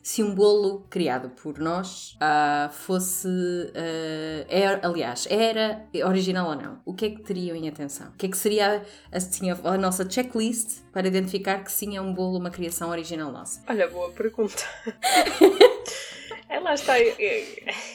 se 0.03 0.23
um 0.23 0.35
bolo 0.35 0.87
criado 0.91 1.31
por 1.31 1.59
nós 1.59 2.17
uh, 2.17 2.71
fosse. 2.71 3.29
É, 3.75 4.79
aliás, 4.83 5.27
era 5.31 5.87
original 6.07 6.51
ou 6.51 6.57
não, 6.57 6.83
o 6.85 6.93
que 6.93 7.07
é 7.07 7.11
que 7.11 7.23
teriam 7.23 7.57
em 7.57 7.67
atenção? 7.69 8.09
O 8.09 8.13
que 8.13 8.27
é 8.27 8.29
que 8.29 8.37
seria 8.37 8.83
assim, 9.11 9.51
a, 9.51 9.79
nossa 9.79 10.09
checklist 10.09 10.83
para 10.93 11.09
identificar 11.09 11.65
que 11.65 11.73
sim 11.73 11.97
é 11.97 12.01
um 12.01 12.13
bolo, 12.13 12.39
uma 12.39 12.51
criação 12.51 12.91
original 12.91 13.33
nossa? 13.33 13.63
Olha, 13.67 13.89
boa 13.89 14.11
pergunta. 14.11 14.63
é, 16.51 16.61
lá 16.61 16.75
está, 16.75 17.01
eu, 17.01 17.15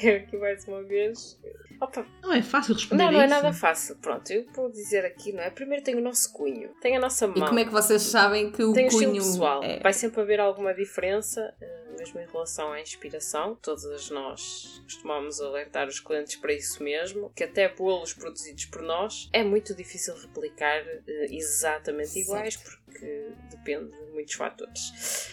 eu, 0.02 0.16
aqui 0.16 0.38
mais 0.38 0.68
uma 0.68 0.82
vez 0.82 1.38
Opa. 1.82 2.06
Não 2.22 2.34
é 2.34 2.42
fácil 2.42 2.74
responder 2.74 3.04
Não, 3.04 3.12
não 3.12 3.22
é 3.22 3.28
nada 3.28 3.54
fácil. 3.54 3.96
Pronto, 3.98 4.30
eu 4.32 4.46
vou 4.54 4.70
dizer 4.70 5.06
aqui, 5.06 5.32
não 5.32 5.42
é? 5.42 5.50
Primeiro 5.50 5.84
tem 5.84 5.96
o 5.96 6.02
nosso 6.02 6.34
cunho, 6.34 6.70
tem 6.82 6.98
a 6.98 7.00
nossa 7.00 7.28
mão. 7.28 7.38
E 7.38 7.48
como 7.48 7.60
é 7.60 7.66
que 7.66 7.72
vocês 7.72 8.02
sabem 8.02 8.52
que 8.52 8.62
o 8.64 8.74
tem 8.74 8.90
cunho... 8.90 9.12
O 9.12 9.14
pessoal. 9.14 9.64
É... 9.64 9.80
Vai 9.80 9.94
sempre 9.94 10.22
haver 10.22 10.40
alguma 10.40 10.74
diferença, 10.74 11.54
eh, 11.62 11.84
mesmo 11.98 12.20
em 12.20 12.26
relação 12.26 12.72
à 12.72 12.82
inspiração. 12.82 13.56
Todas 13.62 14.10
nós 14.10 14.82
costumamos 14.84 15.40
alertar 15.40 15.88
os 15.88 16.00
clientes 16.00 16.36
para 16.36 16.54
isso 16.54 16.84
mesmo, 16.84 17.32
que 17.36 17.44
até 17.44 17.70
bolos 17.70 18.14
produzidos 18.14 18.66
por 18.66 18.82
nós 18.82 19.30
é 19.32 19.44
muito 19.44 19.74
difícil 19.74 20.16
replicar 20.16 20.86
eh, 20.86 21.28
exatamente 21.30 22.20
iguais, 22.20 22.58
porque 22.58 23.30
depende 23.52 23.92
de 23.92 24.12
muitos 24.12 24.34
fatores. 24.34 25.30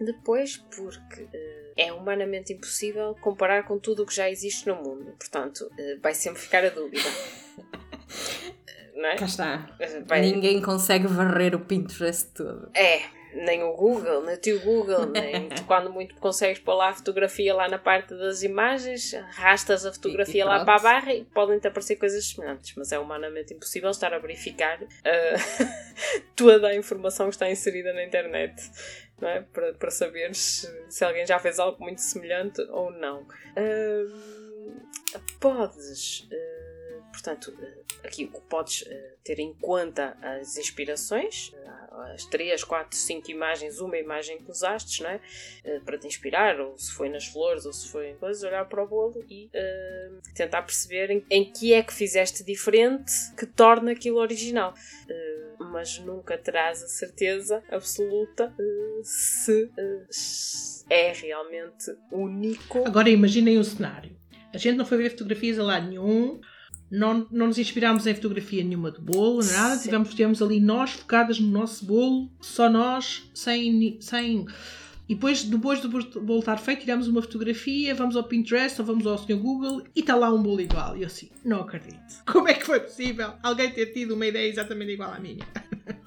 Depois, 0.00 0.56
porque 0.74 1.22
uh, 1.22 1.72
é 1.76 1.92
humanamente 1.92 2.52
impossível 2.52 3.14
comparar 3.20 3.64
com 3.64 3.78
tudo 3.78 4.02
o 4.02 4.06
que 4.06 4.14
já 4.14 4.30
existe 4.30 4.66
no 4.66 4.76
mundo. 4.76 5.14
Portanto, 5.18 5.62
uh, 5.62 6.00
vai 6.00 6.14
sempre 6.14 6.40
ficar 6.40 6.64
a 6.64 6.70
dúvida. 6.70 7.02
Não 8.94 9.06
é? 9.06 9.16
Cá 9.16 9.24
está. 9.24 9.76
Vai... 10.06 10.20
Ninguém 10.20 10.62
consegue 10.62 11.06
varrer 11.06 11.54
o 11.54 11.60
Pinterest 11.60 12.30
todo. 12.32 12.70
É, 12.74 13.02
nem 13.34 13.62
o 13.62 13.72
Google, 13.72 14.22
nem 14.22 14.34
o 14.34 14.38
tio 14.38 14.60
Google, 14.60 15.06
nem 15.12 15.48
quando 15.66 15.90
muito 15.90 16.14
consegues 16.16 16.58
pôr 16.58 16.74
lá 16.74 16.90
a 16.90 16.94
fotografia 16.94 17.54
lá 17.54 17.68
na 17.68 17.78
parte 17.78 18.14
das 18.14 18.42
imagens, 18.42 19.14
arrastas 19.14 19.84
a 19.84 19.92
fotografia 19.92 20.42
e, 20.42 20.44
e 20.44 20.48
lá 20.48 20.64
para 20.64 20.76
a 20.76 20.82
barra 20.82 21.14
e 21.14 21.24
podem-te 21.24 21.66
aparecer 21.66 21.96
coisas 21.96 22.24
semelhantes, 22.26 22.74
mas 22.76 22.92
é 22.92 22.98
humanamente 22.98 23.54
impossível 23.54 23.90
estar 23.90 24.12
a 24.12 24.18
verificar 24.18 24.82
uh, 24.82 24.86
toda 26.36 26.68
a 26.68 26.76
informação 26.76 27.26
que 27.26 27.34
está 27.34 27.50
inserida 27.50 27.92
na 27.92 28.04
internet. 28.04 28.54
É? 29.22 29.40
para, 29.40 29.72
para 29.74 29.90
saber 29.90 30.34
se, 30.34 30.68
se 30.90 31.04
alguém 31.04 31.24
já 31.24 31.38
fez 31.38 31.58
algo 31.58 31.82
muito 31.82 32.00
semelhante 32.00 32.60
ou 32.62 32.90
não. 32.90 33.22
Uh, 33.22 34.44
podes 35.38 36.28
uh, 36.32 36.53
Portanto, 37.14 37.56
eh, 37.60 38.06
aqui 38.08 38.26
podes 38.48 38.84
eh, 38.88 39.14
ter 39.22 39.38
em 39.38 39.54
conta 39.54 40.16
as 40.20 40.58
inspirações, 40.58 41.52
eh, 41.54 42.12
as 42.12 42.24
3, 42.24 42.64
4, 42.64 42.98
5 42.98 43.30
imagens, 43.30 43.78
uma 43.78 43.96
imagem 43.96 44.38
que 44.38 44.50
usaste, 44.50 45.00
não 45.02 45.10
é? 45.10 45.20
Para 45.84 45.96
te 45.96 46.08
inspirar, 46.08 46.60
ou 46.60 46.76
se 46.76 46.90
foi 46.92 47.08
nas 47.08 47.24
flores, 47.26 47.64
ou 47.64 47.72
se 47.72 47.88
foi 47.88 48.10
em 48.10 48.16
coisas, 48.16 48.42
olhar 48.42 48.68
para 48.68 48.82
o 48.82 48.86
bolo 48.86 49.24
e 49.28 49.46
uh, 49.46 50.20
tentar 50.34 50.62
perceber 50.62 51.10
em, 51.10 51.24
em, 51.30 51.44
que 51.44 51.72
é 51.72 51.84
que 51.84 51.92
fizeste 51.92 52.42
diferente 52.42 53.12
que 53.38 53.46
torna 53.46 53.92
aquilo 53.92 54.18
original. 54.18 54.74
Uh, 55.08 55.64
mas 55.64 55.98
nunca 56.00 56.36
terás 56.36 56.82
a 56.82 56.88
certeza 56.88 57.62
absoluta 57.70 58.52
uh, 58.58 59.04
se 59.04 59.70
é 60.90 61.12
realmente 61.12 61.96
único. 62.10 62.84
Agora 62.86 63.08
imaginem 63.08 63.56
o 63.56 63.64
cenário. 63.64 64.16
A 64.52 64.58
gente 64.58 64.76
não 64.76 64.86
foi 64.86 64.98
ver 64.98 65.10
fotografias 65.10 65.58
a 65.58 65.62
lado 65.62 65.88
nenhum, 65.88 66.40
não, 66.94 67.26
não 67.30 67.48
nos 67.48 67.58
inspirámos 67.58 68.06
em 68.06 68.14
fotografia 68.14 68.62
nenhuma 68.62 68.90
de 68.90 69.00
bolo, 69.00 69.44
nada. 69.44 69.80
Tivemos, 69.80 70.10
tivemos 70.10 70.40
ali 70.40 70.60
nós 70.60 70.92
focadas 70.92 71.40
no 71.40 71.48
nosso 71.48 71.84
bolo, 71.84 72.30
só 72.40 72.70
nós, 72.70 73.28
sem. 73.34 73.98
sem 74.00 74.46
e 75.06 75.14
depois, 75.14 75.42
depois 75.42 75.80
do 75.80 75.88
bolo 75.88 76.38
estar 76.38 76.56
feito, 76.56 76.80
tiramos 76.80 77.06
uma 77.08 77.20
fotografia, 77.20 77.94
vamos 77.94 78.16
ao 78.16 78.24
Pinterest 78.24 78.80
ou 78.80 78.86
vamos 78.86 79.06
ao 79.06 79.18
Sr. 79.18 79.36
Google 79.36 79.82
e 79.94 80.00
está 80.00 80.16
lá 80.16 80.32
um 80.32 80.42
bolo 80.42 80.62
igual. 80.62 80.96
E 80.96 81.02
eu 81.02 81.06
assim, 81.06 81.28
não 81.44 81.60
acredito. 81.60 82.00
Como 82.24 82.48
é 82.48 82.54
que 82.54 82.64
foi 82.64 82.80
possível 82.80 83.34
alguém 83.42 83.70
ter 83.70 83.86
tido 83.86 84.14
uma 84.14 84.26
ideia 84.26 84.48
exatamente 84.48 84.92
igual 84.92 85.12
à 85.12 85.18
minha? 85.18 85.44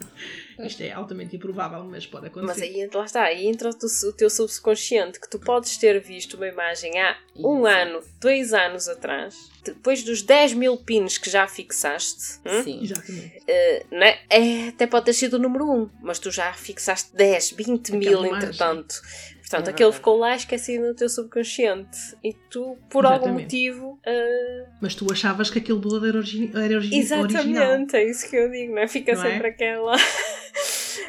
Isto 0.60 0.82
é 0.82 0.92
altamente 0.92 1.36
improvável, 1.36 1.84
mas 1.84 2.06
pode 2.06 2.28
acontecer. 2.28 2.48
Mas 2.48 2.62
aí 2.62 2.90
lá 2.94 3.06
está, 3.06 3.24
aí 3.24 3.48
entra 3.48 3.70
o, 3.70 4.14
teu 4.14 4.30
subconsciente 4.30 5.20
que 5.20 5.30
tu 5.30 5.40
podes 5.40 5.78
ter 5.78 6.00
visto 6.00 6.36
uma 6.36 6.48
imagem 6.48 7.00
há 7.00 7.18
um 7.36 7.66
ano, 7.66 8.02
dois 8.20 8.54
anos 8.54 8.88
atrás, 8.88 9.50
depois 9.64 10.04
dos 10.04 10.22
10 10.22 10.54
mil 10.54 10.78
pins 10.78 11.18
que 11.18 11.30
já 11.30 11.48
fixaste. 11.48 12.40
Hum? 12.46 12.64
Sim, 12.64 12.84
exatamente. 12.84 13.38
Uh, 13.38 13.96
né? 13.96 14.20
é, 14.30 14.70
até 14.70 14.88
pode 14.88 15.06
ter 15.06 15.14
sido 15.14 15.36
o 15.36 15.40
número 15.40 15.70
1, 15.70 15.90
mas 16.02 16.20
tu 16.20 16.32
já 16.32 16.52
fixaste 16.54 17.16
10, 17.16 17.52
20 17.52 17.92
mil 17.94 18.26
entretanto. 18.26 19.02
Portanto, 19.50 19.70
é 19.70 19.72
aquele 19.72 19.94
ficou 19.94 20.18
lá 20.18 20.36
esquecido 20.36 20.88
no 20.88 20.94
teu 20.94 21.08
subconsciente 21.08 21.98
e 22.22 22.34
tu, 22.34 22.78
por 22.90 23.06
Exatamente. 23.06 23.30
algum 23.30 23.42
motivo. 23.42 24.00
Uh... 24.06 24.68
Mas 24.82 24.94
tu 24.94 25.10
achavas 25.10 25.50
que 25.50 25.60
aquele 25.60 25.80
bolo 25.80 26.06
era, 26.06 26.18
origi 26.18 26.52
era 26.54 26.76
origi 26.76 26.98
Exatamente, 26.98 27.38
original. 27.38 27.64
Exatamente, 27.64 27.96
é 27.96 28.10
isso 28.10 28.30
que 28.30 28.36
eu 28.36 28.52
digo, 28.52 28.76
não 28.76 28.82
é? 28.82 28.88
Fica 28.90 29.14
não 29.14 29.22
sempre 29.22 29.48
é? 29.48 29.50
aquela. 29.52 29.96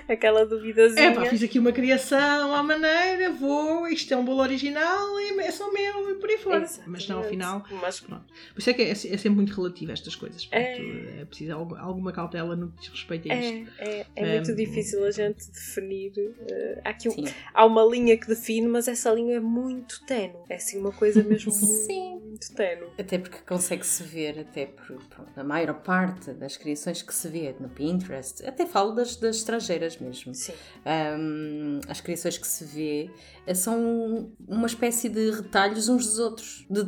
aquela 0.12 0.46
duvidazinha. 0.46 1.08
É 1.08 1.14
pá, 1.14 1.26
fiz 1.26 1.42
aqui 1.42 1.58
uma 1.58 1.72
criação 1.72 2.54
à 2.54 2.62
maneira, 2.62 3.30
vou, 3.32 3.86
isto 3.86 4.12
é 4.12 4.16
um 4.16 4.24
bolo 4.24 4.40
original 4.40 5.20
e 5.20 5.38
é 5.40 5.50
só 5.50 5.70
meu 5.72 6.10
e 6.10 6.14
por 6.14 6.30
aí 6.30 6.38
fora. 6.38 6.62
Exatamente. 6.62 6.90
Mas 6.90 7.08
não, 7.08 7.20
afinal. 7.20 7.64
Mas 7.70 8.00
pronto. 8.00 8.24
Por 8.54 8.60
isso 8.60 8.70
é 8.70 8.74
que 8.74 8.82
é, 8.82 8.90
é 8.90 8.94
sempre 8.94 9.30
muito 9.30 9.54
relativo 9.54 9.92
estas 9.92 10.16
coisas. 10.16 10.46
Portanto, 10.46 10.80
é, 10.80 11.20
é 11.20 11.24
preciso 11.24 11.52
alguma 11.52 12.12
cautela 12.12 12.56
no 12.56 12.70
que 12.72 12.80
diz 12.80 12.88
respeito 12.88 13.30
a 13.30 13.34
isto. 13.34 13.70
É, 13.78 13.88
é, 13.88 14.06
é 14.16 14.34
muito 14.34 14.52
um, 14.52 14.54
difícil 14.54 15.04
a 15.04 15.10
gente 15.10 15.50
definir. 15.50 16.12
Uh, 16.16 16.80
há, 16.84 16.90
aqui 16.90 17.08
um, 17.08 17.14
há 17.52 17.66
uma 17.66 17.84
linha 17.84 18.16
que 18.16 18.26
define, 18.26 18.66
mas 18.66 18.88
essa 18.88 19.10
linha 19.10 19.36
é 19.36 19.40
muito 19.40 20.04
tenue. 20.06 20.38
É 20.48 20.56
assim 20.56 20.78
uma 20.78 20.92
coisa 20.92 21.22
mesmo 21.22 21.50
Sim. 21.52 22.20
muito 22.20 22.52
tenue. 22.54 22.88
Até 22.98 23.18
porque 23.18 23.38
consegue-se 23.46 24.02
ver, 24.02 24.40
até 24.40 24.66
por, 24.66 24.96
por, 25.04 25.26
a 25.36 25.44
maior 25.44 25.74
parte 25.74 26.32
das 26.32 26.56
criações 26.56 27.02
que 27.02 27.14
se 27.14 27.28
vê 27.28 27.54
no 27.60 27.68
Pinterest, 27.68 28.44
até 28.46 28.66
falo 28.66 28.92
das, 28.92 29.16
das 29.16 29.36
estrangeiras 29.36 29.97
mesmo. 30.02 30.34
Sim. 30.34 30.52
Um, 30.86 31.80
as 31.88 32.00
criações 32.00 32.38
que 32.38 32.46
se 32.46 32.64
vê 32.64 33.10
eh, 33.46 33.54
são 33.54 34.32
uma 34.46 34.66
espécie 34.66 35.08
de 35.08 35.30
retalhos 35.30 35.88
uns 35.88 36.06
dos 36.06 36.18
outros. 36.18 36.66
De, 36.70 36.86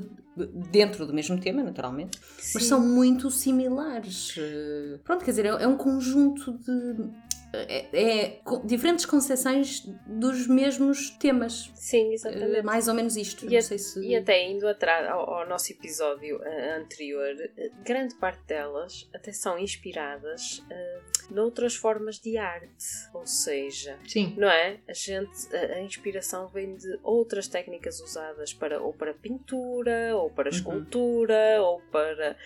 dentro 0.70 1.06
do 1.06 1.12
mesmo 1.12 1.38
tema, 1.38 1.62
naturalmente, 1.62 2.18
Sim. 2.38 2.52
mas 2.54 2.64
são 2.64 2.80
muito 2.80 3.30
similares. 3.30 4.36
Pronto, 5.04 5.24
quer 5.24 5.32
dizer, 5.32 5.44
é, 5.44 5.48
é 5.48 5.66
um 5.66 5.76
conjunto 5.76 6.52
de 6.52 7.10
é, 7.52 7.86
é, 7.92 8.40
diferentes 8.64 9.04
concepções 9.04 9.80
dos 10.06 10.46
mesmos 10.46 11.10
temas. 11.10 11.70
Sim, 11.74 12.12
exatamente. 12.12 12.60
Uh, 12.60 12.64
mais 12.64 12.86
ou 12.86 12.94
menos 12.94 13.16
isto. 13.16 13.44
E, 13.50 13.56
a, 13.56 13.62
se... 13.62 14.00
e 14.00 14.14
até 14.14 14.48
indo 14.48 14.68
atrás 14.68 15.08
ao, 15.08 15.28
ao 15.28 15.48
nosso 15.48 15.72
episódio 15.72 16.38
uh, 16.38 16.80
anterior, 16.80 17.34
uh, 17.34 17.84
grande 17.84 18.14
parte 18.14 18.42
delas 18.46 19.08
até 19.12 19.32
são 19.32 19.58
inspiradas 19.58 20.62
noutras 21.30 21.74
formas 21.74 22.18
de 22.18 22.36
arte. 22.36 22.84
Ou 23.14 23.26
seja, 23.26 23.98
Sim. 24.06 24.34
não 24.36 24.48
é? 24.48 24.80
A 24.88 24.92
gente, 24.92 25.54
a, 25.54 25.74
a, 25.76 25.80
inspiração 25.80 26.48
vem 26.48 26.76
de 26.76 26.98
outras 27.02 27.48
técnicas 27.48 28.00
usadas 28.00 28.52
para 28.52 28.80
ou 28.80 28.92
para 28.92 29.14
pintura, 29.14 30.16
ou 30.16 30.30
para 30.30 30.50
uhum. 30.50 30.56
escultura, 30.56 31.56
uhum. 31.58 31.64
ou 31.64 31.80
para 31.82 32.36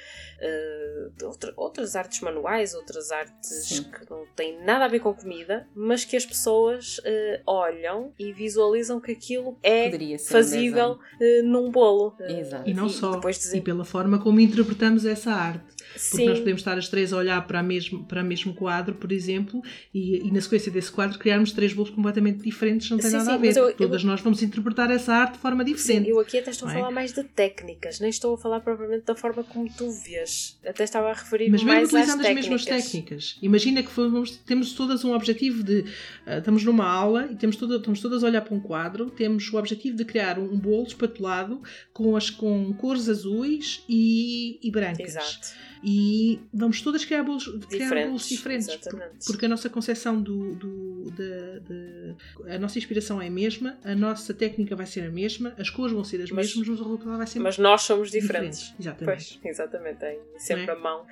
outra, 1.23 1.53
outras 1.57 1.97
artes 1.97 2.21
manuais, 2.21 2.75
outras 2.75 3.11
artes 3.11 3.69
Sim. 3.69 3.91
que 3.91 4.11
não 4.11 4.27
têm 4.35 4.63
nada 4.63 4.85
a 4.85 4.89
ver 4.95 5.01
com 5.01 5.13
comida, 5.13 5.67
mas 5.75 6.05
que 6.05 6.17
as 6.17 6.25
pessoas 6.25 6.99
uh, 6.99 7.43
olham 7.47 8.13
e 8.19 8.33
visualizam 8.33 9.01
que 9.01 9.13
aquilo 9.13 9.59
é 9.63 9.91
fazível 10.19 10.93
uh, 10.93 11.43
num 11.45 11.71
bolo. 11.71 12.15
Exato. 12.21 12.69
E 12.69 12.75
não 12.75 12.89
só, 12.89 13.21
e, 13.53 13.57
e 13.57 13.61
pela 13.61 13.85
forma 13.85 14.19
como 14.19 14.41
interpretamos 14.41 15.05
essa 15.05 15.33
arte. 15.33 15.74
Porque 15.95 16.17
Sim. 16.17 16.27
nós 16.27 16.39
podemos 16.41 16.61
estar 16.61 16.77
as 16.77 16.89
três 16.89 17.13
a 17.13 17.17
olhar 17.17 17.47
para, 17.47 17.61
a 17.61 17.63
mesmo, 17.63 18.05
para 18.05 18.23
o 18.23 18.25
mesmo 18.25 18.53
quadro, 18.53 18.95
por 18.97 19.13
exemplo, 19.13 19.63
e, 19.93 20.27
e, 20.27 20.31
na 20.33 20.41
sequência 20.41 20.71
desse 20.71 20.91
quadro 20.91 21.19
criarmos 21.19 21.53
três 21.53 21.73
bolos 21.73 21.91
completamente 21.91 22.43
diferentes, 22.43 22.91
não 22.91 22.99
tem 22.99 23.11
sim, 23.11 23.17
nada 23.17 23.31
sim, 23.31 23.37
a 23.37 23.39
ver. 23.39 23.57
Eu, 23.57 23.73
Todas 23.75 24.03
eu, 24.03 24.09
nós 24.09 24.21
vamos 24.21 24.43
interpretar 24.43 24.91
essa 24.91 25.15
arte 25.15 25.35
de 25.35 25.39
forma 25.39 25.65
diferente. 25.65 26.07
Sim, 26.07 26.11
eu 26.11 26.19
aqui 26.19 26.39
até 26.39 26.51
estou 26.51 26.69
a 26.69 26.73
é? 26.73 26.75
falar 26.75 26.91
mais 26.91 27.13
de 27.13 27.23
técnicas, 27.23 28.01
nem 28.01 28.11
estou 28.11 28.35
a 28.35 28.39
falar 28.39 28.61
propriamente 28.61 29.05
da 29.05 29.15
forma 29.15 29.45
como 29.45 29.69
tu 29.73 29.91
vês. 29.91 30.59
Até 30.67 30.85
estava 30.85 31.11
a 31.11 31.13
referir 31.13 31.49
Mas 31.51 31.63
mesmo 31.63 31.85
utilizando 31.85 32.27
as 32.27 32.35
mesmas 32.35 32.65
técnicas. 32.65 33.39
Imagina 33.41 33.83
que 33.83 33.91
fomos, 33.91 34.37
temos 34.39 34.73
todas 34.73 35.05
um 35.05 35.13
objetivo 35.13 35.63
de. 35.63 35.81
Uh, 36.27 36.39
estamos 36.39 36.65
numa 36.65 36.89
aula 36.89 37.29
e 37.31 37.37
temos 37.37 37.57
toda, 37.57 37.77
estamos 37.77 38.01
todas 38.01 38.25
a 38.25 38.27
olhar 38.27 38.41
para 38.41 38.55
um 38.55 38.61
quadro, 38.61 39.11
temos 39.11 39.53
o 39.53 39.57
objetivo 39.57 39.97
de 39.97 40.05
criar 40.05 40.39
um, 40.39 40.53
um 40.53 40.59
bolo 40.59 40.87
espatulado 40.87 41.63
com, 41.93 42.17
as, 42.17 42.31
com 42.31 42.73
cores 42.75 43.09
azuis 43.09 43.85
e, 43.89 44.59
e 44.63 44.71
brancas. 44.71 45.15
Exato 45.15 45.75
e 45.85 46.41
vamos 46.53 46.81
todas 46.81 47.05
criar 47.05 47.23
bolos 47.23 47.45
diferentes, 47.45 47.89
criar 47.89 48.07
bolos 48.07 48.29
diferentes 48.29 48.79
porque 49.27 49.45
a 49.45 49.49
nossa 49.49 49.69
concepção 49.69 50.21
do, 50.21 50.55
do 50.55 51.11
de, 51.11 52.15
a 52.51 52.59
nossa 52.59 52.79
inspiração 52.79 53.21
é 53.21 53.29
a 53.29 53.31
mesma, 53.31 53.77
a 53.85 53.95
nossa 53.95 54.33
técnica 54.33 54.75
vai 54.75 54.87
ser 54.87 55.03
a 55.03 55.11
mesma, 55.11 55.55
as 55.59 55.69
cores 55.69 55.93
vão 55.93 56.03
ser 56.03 56.23
as 56.23 56.31
mas, 56.31 56.47
mesmas, 56.47 56.69
mas 56.69 56.81
o 56.81 56.83
resultado 56.85 57.17
vai 57.19 57.27
ser 57.27 57.39
Mas 57.41 57.59
nós 57.59 57.83
somos 57.83 58.11
diferentes. 58.11 58.61
diferentes. 58.61 58.81
Exatamente. 58.81 59.39
Pois, 59.43 59.53
exatamente, 59.53 60.05
é 60.05 60.19
sempre 60.39 60.71
é? 60.71 60.71
a 60.71 60.79
mão. 60.79 61.07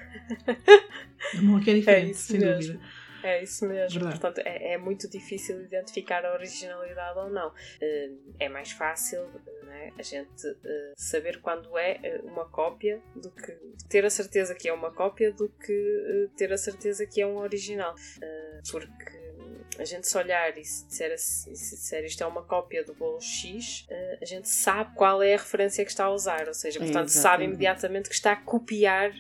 A 1.39 1.43
mão 1.43 1.59
é 1.59 1.63
que 1.63 1.71
é 1.71 1.75
diferente, 1.79 2.11
é 2.11 2.15
sem 2.15 2.41
mesmo. 2.41 2.73
dúvida. 2.73 2.81
É 3.23 3.43
isso 3.43 3.67
mesmo. 3.67 4.01
Verdade. 4.01 4.21
Portanto, 4.21 4.47
é, 4.47 4.73
é, 4.73 4.79
muito 4.79 5.09
difícil 5.09 5.61
identificar 5.63 6.25
a 6.25 6.33
originalidade 6.33 7.19
ou 7.19 7.31
não. 7.31 7.53
Eh, 7.81 8.11
é 8.41 8.49
mais 8.49 8.73
fácil 8.73 9.21
né, 9.65 9.93
a 9.99 10.03
gente 10.03 10.47
eh, 10.47 10.93
saber 10.97 11.41
quando 11.41 11.79
é 11.79 12.01
eh, 12.03 12.21
uma 12.25 12.49
cópia 12.49 13.01
do 13.15 13.31
que 13.31 13.53
ter 13.89 14.05
a 14.05 14.11
certeza 14.11 14.55
que 14.55 14.69
é 14.69 14.73
uma 14.73 14.93
cópia 14.93 15.33
do 15.33 15.49
que 15.49 16.31
ter 16.37 16.53
a 16.53 16.59
certeza 16.59 17.07
que 17.07 17.21
é 17.21 17.27
um 17.27 17.37
original. 17.37 17.95
Porque 18.71 19.23
a 19.79 19.85
gente 19.85 20.07
se 20.07 20.17
olhar 20.19 20.57
e 20.59 20.65
se 20.65 20.87
disser, 20.87 21.19
se 21.19 21.51
disser 21.51 22.05
isto 22.05 22.23
é 22.23 22.27
uma 22.27 22.43
cópia 22.43 22.85
do 22.85 22.95
bolo 22.95 23.21
X, 23.21 23.87
a 24.21 24.25
gente 24.25 24.49
sabe 24.49 24.95
qual 24.95 25.23
é 25.23 25.35
a 25.35 25.39
referência 25.39 25.85
que 25.85 25.91
está 25.91 26.05
a 26.05 26.11
usar. 26.11 26.47
Ou 26.49 26.55
seja, 26.55 26.79
portanto, 26.79 27.09
sabe 27.09 27.45
imediatamente 27.45 28.09
que 28.09 28.15
está 28.15 28.33
a 28.33 28.37
copiar 28.37 29.13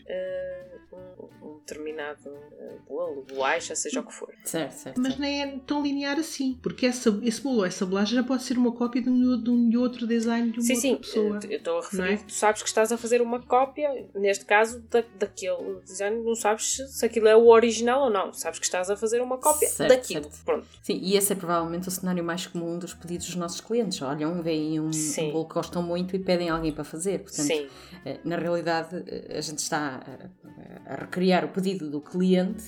determinado 1.66 2.29
uh, 2.29 2.81
bolo, 2.88 3.25
bolacha, 3.29 3.75
seja 3.75 4.01
o 4.01 4.07
que 4.07 4.12
for. 4.12 4.33
Certo, 4.44 4.72
certo. 4.72 5.01
Mas 5.01 5.16
nem 5.18 5.42
é 5.42 5.59
tão 5.66 5.83
linear 5.83 6.18
assim, 6.18 6.59
porque 6.62 6.87
essa, 6.87 7.18
esse 7.22 7.40
bolo 7.40 7.59
ou 7.59 7.66
essa 7.66 7.87
bolacha 7.87 8.14
já 8.14 8.22
pode 8.22 8.42
ser 8.42 8.59
uma 8.59 8.72
cópia 8.72 9.03
de 9.03 9.09
um, 9.09 9.42
de 9.42 9.51
um 9.51 9.81
outro 9.81 10.07
design 10.07 10.51
de 10.51 10.59
uma 10.59 10.62
sim, 10.62 10.75
outra 10.75 10.88
sim. 10.88 10.96
pessoa. 10.96 11.40
Eu 11.48 11.59
estou 11.59 11.79
a 11.79 11.83
referir 11.83 12.12
é? 12.12 12.16
que 12.16 12.25
tu 12.25 12.33
sabes 12.33 12.62
que 12.62 12.68
estás 12.68 12.92
a 12.92 12.96
fazer 12.96 13.22
uma 13.22 13.40
cópia, 13.40 14.07
neste 14.14 14.44
caso, 14.44 14.81
da, 14.90 15.03
daquele 15.18 15.81
design, 15.85 16.22
não 16.22 16.35
sabes 16.35 16.77
se 16.88 17.07
aquilo 17.07 17.29
é 17.29 17.37
o 17.37 17.46
original 17.46 18.05
ou 18.05 18.11
não, 18.11 18.33
sabes 18.33 18.59
que 18.59 18.64
estás 18.64 18.90
a 18.90 18.96
fazer 18.96 19.20
uma 19.20 19.38
cópia 19.38 19.68
certo, 19.68 19.90
daquilo. 19.90 20.25
Certo. 20.25 20.44
Pronto. 20.44 20.66
Sim, 20.83 20.98
e 21.03 21.16
esse 21.16 21.33
é 21.33 21.37
provavelmente 21.37 21.88
o 21.88 21.90
cenário 21.90 22.25
mais 22.25 22.46
comum 22.46 22.79
dos 22.79 22.94
pedidos 22.94 23.27
dos 23.27 23.37
nossos 23.37 23.61
clientes. 23.61 24.01
Olham, 24.03 24.42
veem 24.42 24.81
um, 24.81 24.90
um 24.90 25.31
bolo 25.31 25.46
que 25.46 25.55
gostam 25.55 25.83
muito 25.83 26.16
e 26.16 26.18
pedem 26.18 26.48
alguém 26.48 26.72
para 26.72 26.85
fazer. 26.85 27.20
Portanto, 27.20 27.46
sim. 27.46 27.68
Eh, 28.05 28.18
na 28.25 28.37
realidade, 28.37 29.05
eh, 29.07 29.38
a 29.38 29.40
gente 29.40 29.59
está 29.59 30.01
a, 30.87 30.92
a 30.92 30.96
recriar 30.96 31.44
o 31.44 31.48
pedido 31.53 31.91
do 31.91 32.01
cliente, 32.01 32.65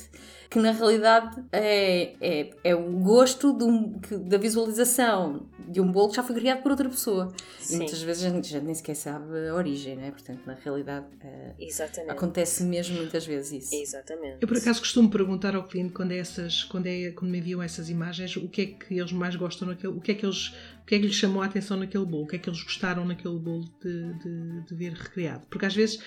que 0.51 0.59
na 0.61 0.71
realidade 0.71 1.43
é, 1.51 2.15
é, 2.21 2.51
é 2.63 2.75
o 2.75 2.93
gosto 3.01 3.57
um, 3.61 3.99
da 4.29 4.39
visualização 4.39 5.49
de 5.69 5.81
um 5.81 5.91
bolo 5.91 6.11
que 6.11 6.17
já 6.17 6.23
foi 6.23 6.37
criado 6.37 6.63
por 6.63 6.71
outra 6.71 6.89
pessoa. 6.89 7.33
Sim. 7.59 7.75
E 7.75 7.79
muitas 7.79 8.03
vezes 8.03 8.25
a 8.25 8.31
gente, 8.31 8.61
nem 8.61 8.75
sequer 8.75 8.95
sabe 8.95 9.49
a 9.49 9.55
origem, 9.55 9.97
né? 9.97 10.11
Portanto, 10.11 10.43
na 10.47 10.55
realidade, 10.55 11.07
uh, 11.07 12.11
acontece 12.11 12.63
mesmo 12.63 12.97
muitas 12.99 13.27
vezes 13.27 13.65
isso. 13.65 13.75
Exatamente. 13.75 14.39
Eu, 14.41 14.47
por 14.47 14.57
acaso, 14.57 14.81
costumo 14.81 15.11
perguntar 15.11 15.57
ao 15.57 15.67
cliente 15.67 15.93
quando, 15.93 16.13
é 16.13 16.19
essas, 16.19 16.63
quando, 16.65 16.87
é, 16.87 17.11
quando 17.11 17.31
me 17.31 17.39
enviam 17.39 17.63
essas 17.63 17.89
imagens 17.89 18.37
o 18.37 18.49
que 18.49 18.63
é 18.63 18.67
que 18.67 18.99
eles 18.99 19.13
mais 19.13 19.35
gostam 19.35 19.67
naquele, 19.67 19.95
o 19.95 20.01
que 20.01 20.13
é 20.13 20.15
que 20.15 20.25
eles 20.25 20.55
o 20.85 20.87
que 20.87 20.97
é 20.97 20.99
que 20.99 21.07
lhes 21.07 21.15
chamou 21.15 21.43
a 21.43 21.47
atenção 21.47 21.79
naquele 21.79 22.05
bolo, 22.05 22.25
o 22.25 22.27
que 22.27 22.37
é 22.37 22.39
que 22.39 22.47
eles 22.47 22.63
gostaram 22.63 23.07
naquele 23.07 23.39
bolo 23.39 23.65
de, 23.83 24.13
de, 24.19 24.67
de 24.67 24.75
ver 24.75 24.93
recriado. 24.93 25.47
Porque 25.49 25.65
às 25.65 25.75
vezes, 25.75 25.99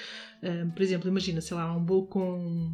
uh, 0.43 0.71
por 0.71 0.81
exemplo, 0.81 1.07
imagina, 1.07 1.41
sei 1.41 1.55
lá, 1.57 1.75
um 1.75 1.83
bolo 1.83 2.07
com 2.07 2.71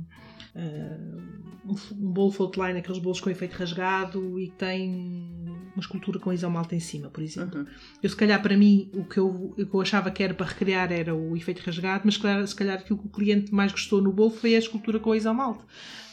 uh, 0.55 1.43
um, 1.65 2.11
bolo 2.11 2.33
aqueles 2.77 2.99
bolos 2.99 3.19
com 3.19 3.29
efeito 3.29 3.53
rasgado 3.53 4.39
e 4.39 4.49
tem 4.51 5.45
uma 5.73 5.81
escultura 5.81 6.19
com 6.19 6.31
isomalto 6.31 6.75
em 6.75 6.79
cima, 6.79 7.09
por 7.09 7.23
exemplo. 7.23 7.61
Uhum. 7.61 7.67
Eu, 8.01 8.09
se 8.09 8.15
calhar, 8.15 8.41
para 8.41 8.55
mim, 8.55 8.89
o 8.93 9.03
que, 9.05 9.17
eu, 9.17 9.27
o 9.27 9.55
que 9.55 9.73
eu 9.73 9.81
achava 9.81 10.11
que 10.11 10.23
era 10.23 10.33
para 10.33 10.45
recriar 10.45 10.91
era 10.91 11.15
o 11.15 11.35
efeito 11.35 11.63
rasgado, 11.65 12.03
mas 12.05 12.15
se 12.15 12.19
calhar, 12.19 12.47
se 12.47 12.55
calhar 12.55 12.79
aquilo 12.79 12.99
que 12.99 13.07
o 13.07 13.09
cliente 13.09 13.53
mais 13.53 13.71
gostou 13.71 14.01
no 14.01 14.11
bolo 14.11 14.29
foi 14.29 14.55
a 14.55 14.59
escultura 14.59 14.99
com 14.99 15.15
isomalto. 15.15 15.65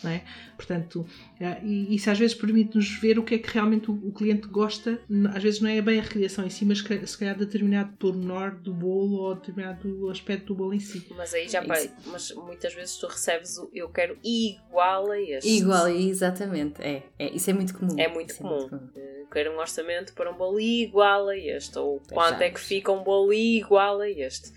Não 0.02 0.10
é? 0.10 0.22
Portanto, 0.56 1.06
eh, 1.38 1.60
e 1.62 1.94
isso 1.94 2.10
às 2.10 2.18
vezes 2.18 2.34
permite-nos 2.34 2.98
ver 2.98 3.18
o 3.18 3.22
que 3.22 3.34
é 3.34 3.38
que 3.38 3.50
realmente 3.50 3.90
o, 3.90 4.12
cliente 4.12 4.48
gosta. 4.48 5.00
Às 5.34 5.42
vezes 5.42 5.60
não 5.60 5.68
é 5.68 5.80
bem 5.82 5.98
a 5.98 6.02
recriação 6.02 6.44
em 6.44 6.50
si, 6.50 6.64
mas 6.64 6.78
se 6.78 7.18
calhar 7.18 7.36
determinado 7.36 7.92
pormenor 7.98 8.56
do 8.56 8.72
bolo 8.72 9.16
ou 9.18 9.34
determinado 9.34 10.08
aspecto 10.10 10.46
do 10.46 10.54
bolo 10.54 10.74
em 10.74 10.80
si. 10.80 11.06
Mas 11.16 11.34
aí 11.34 11.48
já 11.48 11.60
vai, 11.60 11.90
mas 12.06 12.32
muitas 12.32 12.74
vezes 12.74 12.96
tu 12.96 13.06
recebes 13.06 13.58
o 13.58 13.70
eu 13.72 13.88
quero 13.88 14.18
igual 14.22 15.10
a 15.10 15.20
este. 15.20 15.48
Igual, 15.48 15.88
exatamente. 15.88 16.80
É, 16.82 17.02
é 17.18 17.30
isso 17.30 17.50
é 17.50 17.52
muito 17.52 17.76
comum. 17.76 17.94
É 17.98 18.08
muito, 18.08 18.36
comum. 18.36 18.56
É 18.56 18.58
muito 18.58 18.70
comum. 18.70 18.90
Uh, 18.94 19.26
quero 19.30 19.52
um 19.52 19.58
orçamento 19.58 20.12
para 20.14 20.30
um 20.30 20.36
bolo 20.36 20.60
igual 20.60 21.28
a 21.28 21.36
este. 21.36 21.78
Ou 21.78 22.00
quanto 22.12 22.40
é 22.40 22.50
que 22.50 22.60
fica 22.60 22.90
um 22.92 23.02
bolo 23.02 23.32
igual 23.32 24.00
a 24.00 24.08
este. 24.08 24.52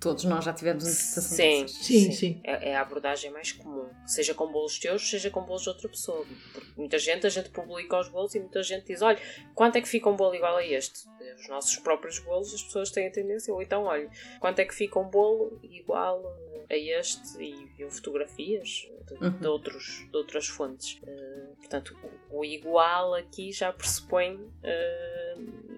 Todos 0.00 0.24
nós 0.24 0.44
já 0.44 0.52
tivemos 0.52 0.84
uma 0.84 0.92
situação 0.92 1.36
sim, 1.36 1.62
dessas. 1.62 1.76
Sim, 1.78 2.04
sim. 2.04 2.12
sim. 2.12 2.40
É, 2.44 2.70
é, 2.70 2.76
a 2.76 2.82
abordagem 2.82 3.32
mais 3.32 3.50
comum. 3.50 3.88
Seja 4.06 4.32
com 4.32 4.46
bolos 4.50 4.78
teus, 4.78 5.08
seja 5.10 5.28
com 5.28 5.42
bolos 5.42 5.62
de 5.62 5.70
outra 5.70 5.88
pessoa. 5.88 6.24
Porque 6.52 6.72
muita 6.76 6.98
gente, 6.98 7.26
a 7.26 7.30
gente 7.30 7.50
publica 7.50 7.98
os 7.98 8.08
bolos 8.08 8.32
e 8.34 8.38
muita 8.38 8.62
gente 8.62 8.86
diz: 8.86 9.02
olha, 9.02 9.18
quanto 9.54 9.76
é 9.76 9.80
que 9.80 9.88
fica 9.88 10.08
um 10.08 10.14
bolo 10.14 10.36
igual 10.36 10.56
a 10.56 10.64
este? 10.64 11.08
Os 11.40 11.48
nossos 11.48 11.76
próprios 11.76 12.20
bolos, 12.20 12.54
as 12.54 12.62
pessoas 12.62 12.90
têm 12.92 13.08
a 13.08 13.10
tendência, 13.10 13.52
ou 13.52 13.60
então, 13.60 13.84
olha, 13.84 14.08
quanto 14.38 14.60
é 14.60 14.64
que 14.64 14.74
fica 14.74 15.00
um 15.00 15.08
bolo 15.08 15.58
igual 15.64 16.24
a 16.70 16.76
este? 16.76 17.42
E 17.42 17.66
viu 17.76 17.90
fotografias 17.90 18.88
de, 19.08 19.14
uhum. 19.14 19.30
de, 19.30 19.46
outros, 19.48 20.06
de 20.10 20.16
outras 20.16 20.46
fontes. 20.46 21.00
Uh, 21.02 21.56
portanto, 21.56 21.96
o, 22.30 22.38
o, 22.38 22.44
igual 22.44 23.14
aqui 23.14 23.50
já 23.50 23.72
pressupõe. 23.72 24.36
Uh, 24.36 25.77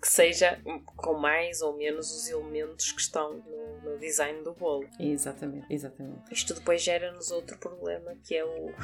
que 0.00 0.08
seja 0.08 0.58
com 0.96 1.14
mais 1.14 1.60
ou 1.60 1.76
menos 1.76 2.10
os 2.10 2.28
elementos 2.28 2.90
que 2.92 3.00
estão 3.00 3.34
no, 3.34 3.80
no 3.90 3.98
design 3.98 4.42
do 4.42 4.54
bolo. 4.54 4.88
Exatamente, 4.98 5.66
exatamente. 5.68 6.32
Isto 6.32 6.54
depois 6.54 6.82
gera-nos 6.82 7.30
outro 7.30 7.58
problema 7.58 8.16
que 8.24 8.34
é 8.34 8.44
o. 8.44 8.72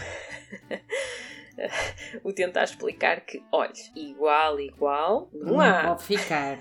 o 2.23 2.33
tentar 2.33 2.64
explicar 2.64 3.21
que, 3.21 3.42
olha, 3.51 3.73
igual, 3.95 4.61
igual, 4.61 5.31
não, 5.33 5.55
não 5.55 5.61
há. 5.61 5.85
pode 5.88 6.03
ficar 6.05 6.59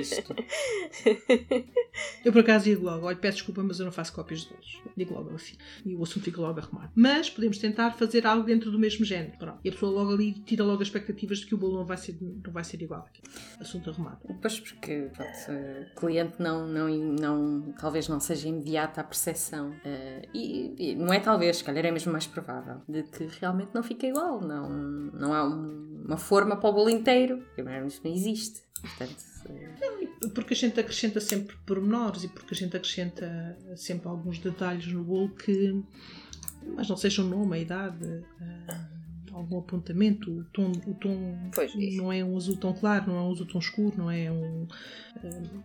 isto. 0.00 0.34
eu 2.24 2.32
por 2.32 2.40
acaso 2.40 2.64
digo 2.64 2.84
logo, 2.84 3.06
olha, 3.06 3.16
peço 3.16 3.38
desculpa, 3.38 3.62
mas 3.62 3.78
eu 3.78 3.84
não 3.84 3.92
faço 3.92 4.12
cópias 4.12 4.42
de 4.42 4.48
bolos. 4.50 4.82
Digo 4.96 5.14
logo 5.14 5.34
assim. 5.34 5.56
E 5.84 5.94
o 5.94 6.02
assunto 6.02 6.24
fica 6.24 6.40
logo 6.40 6.58
arrumado. 6.58 6.92
Mas 6.94 7.28
podemos 7.30 7.58
tentar 7.58 7.90
fazer 7.92 8.26
algo 8.26 8.44
dentro 8.44 8.70
do 8.70 8.78
mesmo 8.78 9.04
género. 9.04 9.36
Pronto. 9.38 9.58
E 9.64 9.68
a 9.68 9.72
pessoa 9.72 9.92
logo 9.92 10.12
ali 10.12 10.32
tira 10.32 10.64
logo 10.64 10.82
as 10.82 10.88
expectativas 10.88 11.38
de 11.38 11.46
que 11.46 11.54
o 11.54 11.58
bolo 11.58 11.78
não 11.78 11.84
vai 11.84 11.96
ser, 11.96 12.16
não 12.20 12.52
vai 12.52 12.64
ser 12.64 12.80
igual. 12.82 13.00
Aqui. 13.08 13.22
Assunto 13.60 13.90
arrumado. 13.90 14.18
Pois 14.40 14.60
porque 14.60 15.10
o 15.48 16.00
cliente 16.00 16.40
não, 16.40 16.66
não, 16.66 16.88
não, 16.88 17.72
talvez 17.72 18.08
não 18.08 18.20
seja 18.20 18.48
imediata 18.48 19.00
a 19.00 19.04
percepção. 19.04 19.70
Uh, 19.70 20.28
e, 20.32 20.74
e, 20.78 20.94
não 20.94 21.12
é 21.12 21.20
talvez, 21.20 21.58
se 21.58 21.64
calhar 21.64 21.84
é 21.84 21.90
mesmo 21.90 22.12
mais 22.12 22.26
provável, 22.26 22.82
de 22.88 23.02
que 23.04 23.26
realmente 23.40 23.70
não 23.74 23.82
fica 23.82 24.06
igual 24.06 24.27
não, 24.40 24.68
não 24.68 25.34
há 25.34 25.44
um, 25.44 26.04
uma 26.06 26.16
forma 26.16 26.56
para 26.56 26.70
o 26.70 26.72
bolo 26.72 26.90
inteiro, 26.90 27.42
primeiro 27.54 27.88
não 28.04 28.12
existe. 28.12 28.62
Portanto, 28.80 29.16
porque 30.34 30.54
a 30.54 30.56
gente 30.56 30.78
acrescenta 30.78 31.20
sempre 31.20 31.56
pormenores 31.66 32.24
e 32.24 32.28
porque 32.28 32.54
a 32.54 32.56
gente 32.56 32.76
acrescenta 32.76 33.58
sempre 33.76 34.08
alguns 34.08 34.38
detalhes 34.38 34.86
no 34.86 35.02
bolo 35.02 35.30
que, 35.30 35.82
mas 36.74 36.88
não 36.88 36.96
seja 36.96 37.22
o 37.22 37.28
nome, 37.28 37.56
a 37.56 37.60
idade, 37.60 38.04
uh, 38.04 39.34
algum 39.38 39.58
apontamento, 39.58 40.30
o 40.30 40.44
tom, 40.44 40.72
o 40.86 40.94
tom 40.94 41.50
pois, 41.54 41.74
não 41.96 42.12
é 42.12 42.24
um 42.24 42.36
azul 42.36 42.56
tão 42.56 42.72
claro, 42.72 43.08
não 43.08 43.18
é 43.18 43.22
um 43.22 43.32
azul 43.32 43.46
tão 43.46 43.58
escuro, 43.58 43.96
não 43.96 44.10
é 44.10 44.30
um. 44.30 44.66
um 45.24 45.62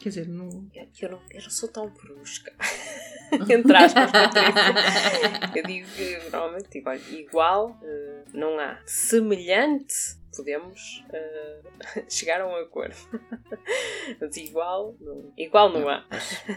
quer 0.00 0.08
dizer, 0.08 0.28
não. 0.28 0.66
Eu, 0.74 0.88
eu, 1.00 1.10
não, 1.10 1.20
eu 1.30 1.42
não 1.42 1.50
sou 1.50 1.68
tão 1.68 1.88
brusca. 1.88 2.52
Entre 3.48 3.76
aspas, 3.76 4.10
eu 5.54 5.62
digo 5.62 5.88
que 5.96 6.18
normalmente 6.30 6.68
digo, 6.70 6.90
olha, 6.90 7.00
igual 7.10 7.70
uh, 7.82 8.24
não 8.32 8.58
há. 8.58 8.78
Semelhante 8.86 10.16
podemos 10.34 11.04
uh, 11.10 12.04
chegar 12.08 12.40
a 12.40 12.46
um 12.46 12.56
acordo. 12.56 12.96
Mas 14.20 14.36
igual, 14.36 14.96
não, 15.00 15.32
igual 15.36 15.70
não 15.70 15.88
há. 15.88 16.04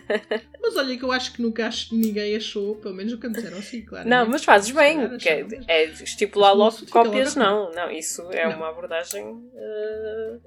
Mas 0.61 0.75
olha 0.75 0.97
que 0.97 1.03
eu 1.03 1.11
acho 1.11 1.33
que 1.33 1.41
nunca 1.41 1.67
acho, 1.67 1.95
ninguém 1.95 2.35
achou, 2.35 2.75
pelo 2.75 2.93
menos 2.93 3.13
o 3.13 3.19
que 3.19 3.27
me 3.27 3.33
disseram 3.33 3.57
assim, 3.57 3.83
claro. 3.83 4.07
Não, 4.07 4.27
mas 4.27 4.43
fazes 4.43 4.71
bem, 4.71 5.17
que 5.17 5.29
é, 5.29 5.47
é 5.67 5.85
estipular 5.85 6.53
logo 6.53 6.85
cópias, 6.87 7.35
não. 7.35 7.71
Não, 7.71 7.89
isso 7.89 8.29
é 8.31 8.47
não. 8.47 8.57
uma 8.57 8.69
abordagem 8.69 9.25
uh, 9.25 10.41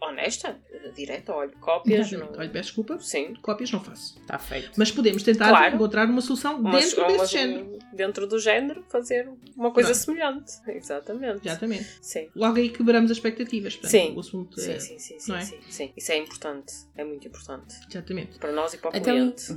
honesta, 0.00 0.58
direta, 0.94 1.32
olha, 1.32 1.52
cópias. 1.60 2.10
Não, 2.12 2.30
Olha, 2.36 2.48
peço 2.48 2.68
desculpa. 2.68 2.98
Sim. 2.98 3.34
Cópias 3.42 3.70
não 3.70 3.80
faço. 3.80 4.18
Está 4.20 4.38
feito. 4.38 4.72
Mas 4.76 4.90
podemos 4.90 5.22
tentar 5.22 5.48
claro. 5.48 5.74
encontrar 5.74 6.06
uma 6.06 6.20
solução 6.20 6.60
uma, 6.60 6.78
dentro 6.78 7.00
uma, 7.02 7.08
desse 7.08 7.32
género. 7.32 7.78
Dentro 7.92 8.26
do 8.26 8.38
género, 8.38 8.84
fazer 8.88 9.28
uma 9.56 9.70
coisa 9.72 9.94
semelhante. 9.94 10.52
Exatamente. 10.68 11.46
Exatamente. 11.46 11.98
Sim. 12.00 12.28
Logo 12.34 12.55
aí 12.56 12.70
quebramos 12.70 13.10
as 13.10 13.16
expectativas. 13.16 13.74
Portanto, 13.74 13.90
sim. 13.90 14.14
O 14.14 14.20
assunto 14.20 14.60
sim, 14.60 14.72
é, 14.72 14.78
sim, 14.78 14.98
sim, 14.98 15.18
sim, 15.18 15.34
é? 15.34 15.40
sim, 15.40 15.58
sim. 15.68 15.92
Isso 15.96 16.12
é 16.12 16.18
importante. 16.18 16.74
É 16.96 17.04
muito 17.04 17.26
importante. 17.26 17.74
Exatamente. 17.90 18.38
Para 18.38 18.52
nós 18.52 18.74
e 18.74 18.78
para 18.78 18.90
o 18.90 18.96
então, 18.96 19.14
cliente. 19.14 19.56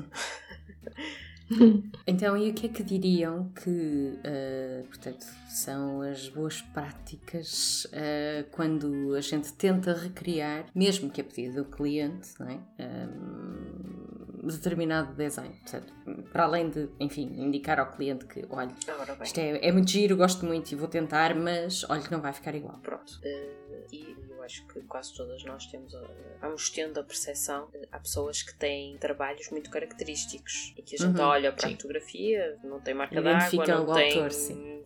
então, 2.06 2.38
e 2.38 2.50
o 2.52 2.54
que 2.54 2.68
é 2.68 2.70
que 2.70 2.84
diriam 2.84 3.50
que, 3.50 3.70
uh, 3.70 4.84
portanto, 4.88 5.26
são 5.50 6.02
as 6.02 6.30
boas 6.30 6.62
práticas 6.62 7.86
uh, 7.86 8.48
quando 8.52 9.16
a 9.16 9.22
gente 9.22 9.52
tenta 9.54 9.94
recriar, 9.94 10.66
mesmo 10.76 11.10
que 11.10 11.22
a 11.22 11.24
pedido 11.24 11.64
do 11.64 11.66
cliente, 11.66 12.30
não 12.40 12.48
é? 12.48 12.60
Um, 12.80 13.49
determinado 14.44 15.14
design. 15.14 15.56
Portanto, 15.62 15.94
para 16.32 16.44
além 16.44 16.70
de, 16.70 16.90
enfim, 17.00 17.34
indicar 17.38 17.80
ao 17.80 17.92
cliente 17.92 18.26
que, 18.26 18.46
olha, 18.50 18.72
isto 19.24 19.40
é, 19.40 19.68
é 19.68 19.72
muito 19.72 19.90
giro, 19.92 20.16
gosto 20.16 20.46
muito 20.46 20.72
e 20.72 20.76
vou 20.76 20.88
tentar, 20.88 21.36
mas 21.36 21.84
olha 21.90 22.02
que 22.02 22.12
não 22.12 22.22
vai 22.22 22.34
ficar 22.34 22.56
igual. 22.56 22.80
Pronto. 22.82 23.20
Uh, 23.24 23.86
e 23.92 24.16
acho 24.50 24.66
que 24.66 24.82
quase 24.82 25.14
todas 25.14 25.44
nós 25.44 25.68
temos, 25.68 25.94
uh, 25.94 26.08
vamos 26.42 26.70
tendo 26.72 27.00
a 27.00 27.04
percepção, 27.04 27.66
uh, 27.66 27.88
há 27.92 28.00
pessoas 28.00 28.42
que 28.42 28.54
têm 28.56 28.98
trabalhos 28.98 29.50
muito 29.52 29.70
característicos 29.70 30.74
e 30.76 30.82
que 30.82 30.96
a 30.96 30.98
gente 30.98 31.20
uhum, 31.20 31.28
olha 31.28 31.52
para 31.52 31.68
sim. 31.68 31.74
a 31.74 31.78
fotografia, 31.78 32.60
não 32.64 32.82
tem 32.82 32.96
marca 32.96 33.22
d'água, 33.22 33.66
não 33.68 33.94
tem 33.94 34.20
autor, 34.20 34.32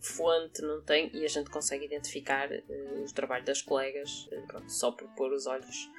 fonte, 0.02 0.60
não 0.60 0.82
tem, 0.82 1.10
e 1.16 1.24
a 1.24 1.28
gente 1.28 1.48
consegue 1.48 1.86
identificar 1.86 2.50
uh, 2.50 3.02
o 3.02 3.12
trabalho 3.14 3.44
das 3.44 3.62
colegas, 3.62 4.28
pronto, 4.46 4.70
só 4.70 4.92
por 4.92 5.08
pôr 5.14 5.32
os 5.32 5.46
olhos 5.46 5.90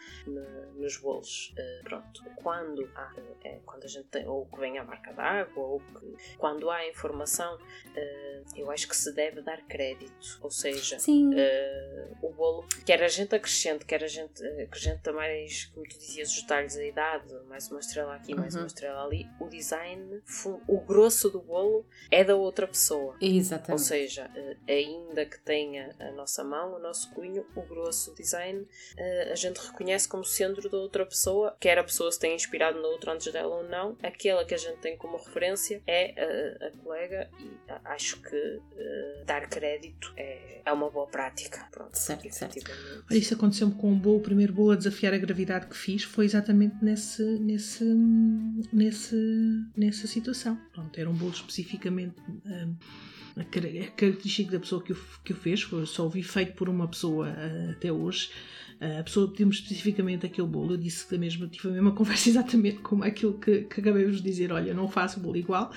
nos 0.75 0.97
bolos. 0.97 1.53
pronto, 1.83 2.23
quando 2.35 2.87
há, 2.95 3.13
é, 3.43 3.59
quando 3.65 3.85
a 3.85 3.87
gente 3.87 4.07
tem, 4.09 4.27
ou 4.27 4.45
que 4.45 4.59
vem 4.59 4.77
a 4.77 4.83
marca 4.83 5.11
d'água, 5.11 5.63
ou 5.63 5.79
que, 5.79 6.35
quando 6.37 6.69
há 6.69 6.87
informação, 6.87 7.57
eu 8.55 8.69
acho 8.69 8.87
que 8.87 8.95
se 8.95 9.11
deve 9.13 9.41
dar 9.41 9.61
crédito, 9.65 10.39
ou 10.41 10.51
seja, 10.51 10.97
o 12.21 12.29
bolo, 12.29 12.65
quer 12.85 13.01
a 13.01 13.07
gente 13.07 13.33
acrescente, 13.55 13.85
quer 13.85 14.03
a 14.03 14.07
gente 14.07 14.45
acrescenta 14.61 15.13
mais, 15.13 15.65
como 15.65 15.87
tu 15.87 15.97
dizias, 15.97 16.29
os 16.29 16.41
detalhes, 16.41 16.75
a 16.75 16.85
idade, 16.85 17.33
mais 17.47 17.69
uma 17.71 17.79
estrela 17.79 18.15
aqui, 18.15 18.33
uhum. 18.33 18.39
mais 18.41 18.53
uma 18.53 18.61
uhum. 18.61 18.67
estrela 18.67 19.05
ali, 19.05 19.27
o 19.39 19.47
design, 19.47 20.21
o 20.67 20.79
grosso 20.81 21.29
do 21.29 21.39
bolo 21.39 21.85
é 22.11 22.23
da 22.23 22.35
outra 22.35 22.67
pessoa. 22.67 23.15
Exatamente. 23.21 23.71
Ou 23.71 23.77
seja, 23.77 24.29
eh, 24.35 24.57
ainda 24.67 25.25
que 25.25 25.39
tenha 25.39 25.95
a 25.99 26.11
nossa 26.11 26.43
mão, 26.43 26.75
o 26.75 26.79
nosso 26.79 27.11
cunho, 27.13 27.45
o 27.55 27.61
grosso 27.61 28.13
design, 28.13 28.67
eh, 28.97 29.29
a 29.31 29.35
gente 29.35 29.57
reconhece 29.57 30.07
como 30.07 30.25
sendo 30.25 30.69
da 30.69 30.77
outra 30.77 31.05
pessoa, 31.05 31.55
quer 31.59 31.79
a 31.79 31.83
pessoa 31.83 32.11
se 32.11 32.19
tenha 32.19 32.35
inspirado 32.35 32.81
na 32.81 32.87
outra 32.87 33.13
antes 33.13 33.31
dela 33.31 33.55
ou 33.55 33.63
não, 33.63 33.97
aquela 34.03 34.43
que 34.43 34.53
a 34.53 34.57
gente 34.57 34.77
tem 34.79 34.97
como 34.97 35.17
referência 35.17 35.81
é 35.87 36.13
a, 36.61 36.67
a 36.67 36.71
colega 36.83 37.29
e 37.39 37.55
acho 37.85 38.21
que 38.21 38.35
uh, 38.35 39.25
dar 39.25 39.47
crédito 39.47 40.13
é, 40.17 40.61
é 40.65 40.71
uma 40.71 40.89
boa 40.89 41.07
prática. 41.07 41.67
Pronto, 41.71 41.95
certo, 41.95 42.29
certo. 42.33 42.59
Aconteceu-me 43.35 43.73
com 43.75 43.93
o 43.93 43.95
bolo, 43.95 44.17
o 44.17 44.21
primeiro 44.21 44.53
bolo 44.53 44.71
a 44.71 44.75
desafiar 44.75 45.13
a 45.13 45.17
gravidade 45.17 45.67
que 45.67 45.77
fiz 45.77 46.03
foi 46.03 46.25
exatamente 46.25 46.75
nesse, 46.81 47.23
nesse, 47.39 47.83
nesse, 48.73 49.15
nessa 49.75 50.07
situação. 50.07 50.57
Pronto, 50.73 50.97
era 50.99 51.09
um 51.09 51.13
bolo 51.13 51.31
especificamente. 51.31 52.15
Um, 52.45 52.75
a 53.37 53.43
característica 53.43 54.51
da 54.51 54.59
pessoa 54.59 54.81
que 54.81 54.93
o, 54.93 54.97
que 55.23 55.33
o 55.33 55.35
fez, 55.35 55.67
só 55.87 56.03
ouvi 56.03 56.23
feito 56.23 56.53
por 56.53 56.69
uma 56.69 56.87
pessoa 56.87 57.27
uh, 57.27 57.71
até 57.71 57.91
hoje. 57.91 58.29
Uh, 58.79 58.99
a 58.99 59.03
pessoa 59.03 59.29
pediu-me 59.29 59.53
especificamente 59.53 60.25
aquele 60.25 60.47
bolo. 60.47 60.73
Eu 60.73 60.77
disse 60.77 61.05
que 61.05 61.17
mesma, 61.17 61.47
tive 61.47 61.67
a 61.67 61.71
mesma 61.71 61.91
conversa 61.95 62.29
exatamente 62.29 62.79
como 62.79 63.03
aquilo 63.03 63.33
que, 63.37 63.63
que 63.63 63.81
acabei 63.81 64.09
de 64.09 64.21
dizer: 64.21 64.53
olha, 64.53 64.73
não 64.73 64.87
faço 64.87 65.19
bolo 65.19 65.35
igual, 65.35 65.71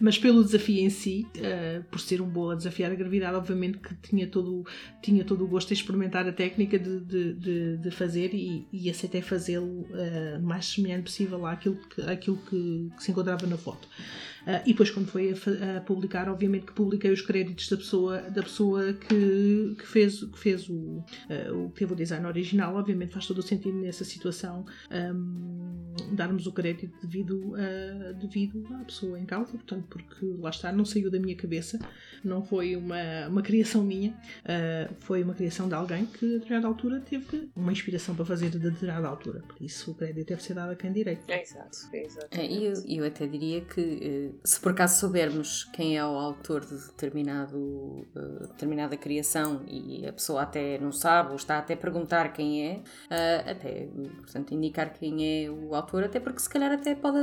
mas 0.00 0.18
pelo 0.18 0.42
desafio 0.42 0.80
em 0.80 0.90
si, 0.90 1.26
uh, 1.36 1.84
por, 1.84 2.00
ser 2.00 2.20
um 2.20 2.28
bolo 2.28 2.50
a 2.50 2.54
desafiar 2.56 2.90
a 2.90 2.94
gravidade, 2.96 3.36
obviamente 3.36 3.78
que 3.78 3.94
tinha 3.96 4.26
todo, 4.26 4.66
tinha 5.00 5.24
todo 5.24 5.44
o 5.44 5.48
gosto 5.48 5.70
em 5.70 5.74
experimentar 5.74 6.26
a 6.26 6.32
técnica 6.32 6.78
de, 6.78 7.00
de, 7.00 7.34
de, 7.34 7.76
de 7.76 7.90
fazer 7.92 8.34
e, 8.34 8.66
e 8.72 8.90
aceitei 8.90 9.22
fazê-lo 9.22 9.64
o 9.64 10.42
mais 10.42 10.66
semelhante 10.66 11.04
possível 11.04 11.46
àquilo 11.46 11.76
que, 11.76 12.02
àquilo 12.02 12.36
que, 12.38 12.90
que 12.96 13.02
se 13.02 13.10
encontrava 13.10 13.46
na 13.46 13.56
foto. 13.56 13.88
Uh, 14.46 14.60
e 14.66 14.72
depois, 14.72 14.90
quando 14.90 15.08
foi 15.08 15.32
a, 15.32 15.78
a, 15.78 15.80
publicar, 15.80 16.28
obviamente 16.28 16.66
que 16.66 16.72
publiquei 16.72 17.10
os 17.10 17.22
créditos 17.22 17.68
da 17.68 17.76
pessoa, 17.76 18.20
da 18.22 18.42
pessoa 18.42 18.92
que, 18.92 19.74
que 19.78 19.86
fez, 19.86 20.22
que 20.22 20.38
fez 20.38 20.68
o, 20.68 20.74
uh, 20.74 21.64
o 21.64 21.70
que 21.70 21.80
teve 21.80 21.92
o 21.92 21.96
design 21.96 22.26
original. 22.26 22.76
Obviamente 22.76 23.12
faz 23.12 23.26
todo 23.26 23.38
o 23.38 23.42
sentido 23.42 23.78
nessa 23.78 24.04
situação 24.04 24.64
um, 24.90 25.94
darmos 26.12 26.46
o 26.46 26.52
crédito 26.52 26.94
devido, 27.00 27.54
a, 27.56 28.12
devido 28.12 28.66
à 28.74 28.84
pessoa 28.84 29.18
em 29.18 29.24
causa, 29.24 29.52
portanto, 29.52 29.86
porque 29.88 30.26
lá 30.38 30.50
está, 30.50 30.72
não 30.72 30.84
saiu 30.84 31.10
da 31.10 31.18
minha 31.18 31.36
cabeça, 31.36 31.78
não 32.22 32.44
foi 32.44 32.76
uma, 32.76 33.28
uma 33.28 33.42
criação 33.42 33.82
minha, 33.82 34.10
uh, 34.10 34.94
foi 35.00 35.22
uma 35.22 35.34
criação 35.34 35.68
de 35.68 35.74
alguém 35.74 36.06
que 36.06 36.24
a 36.24 36.38
determinada 36.38 36.66
altura 36.66 37.00
teve 37.00 37.50
uma 37.56 37.72
inspiração 37.72 38.14
para 38.14 38.24
fazer 38.24 38.50
de 38.50 38.58
determinada 38.58 39.08
altura. 39.08 39.40
Por 39.40 39.62
isso 39.62 39.92
o 39.92 39.94
crédito 39.94 40.28
deve 40.28 40.42
ser 40.42 40.54
dado 40.54 40.72
a 40.72 40.76
quem 40.76 40.92
direito. 40.92 41.24
É 41.28 41.40
exato, 41.40 41.78
é 41.92 42.04
exato. 42.04 42.28
É, 42.30 42.46
eu, 42.46 42.74
eu 42.86 43.04
até 43.06 43.26
diria 43.26 43.60
que 43.62 44.33
se 44.42 44.58
por 44.60 44.72
acaso 44.72 45.00
soubermos 45.00 45.64
quem 45.64 45.96
é 45.96 46.04
o 46.04 46.16
autor 46.16 46.64
de 46.64 46.74
determinado, 46.74 47.56
uh, 47.56 48.48
determinada 48.48 48.96
criação 48.96 49.62
e 49.66 50.06
a 50.06 50.12
pessoa 50.12 50.42
até 50.42 50.78
não 50.78 50.92
sabe 50.92 51.30
ou 51.30 51.36
está 51.36 51.58
até 51.58 51.74
a 51.74 51.76
perguntar 51.76 52.32
quem 52.32 52.66
é, 52.66 52.74
uh, 52.76 53.50
até 53.50 53.88
portanto, 54.22 54.54
indicar 54.54 54.92
quem 54.92 55.44
é 55.44 55.50
o 55.50 55.74
autor, 55.74 56.04
até 56.04 56.18
porque 56.18 56.40
se 56.40 56.48
calhar 56.48 56.72
até 56.72 56.94
pode, 56.94 57.18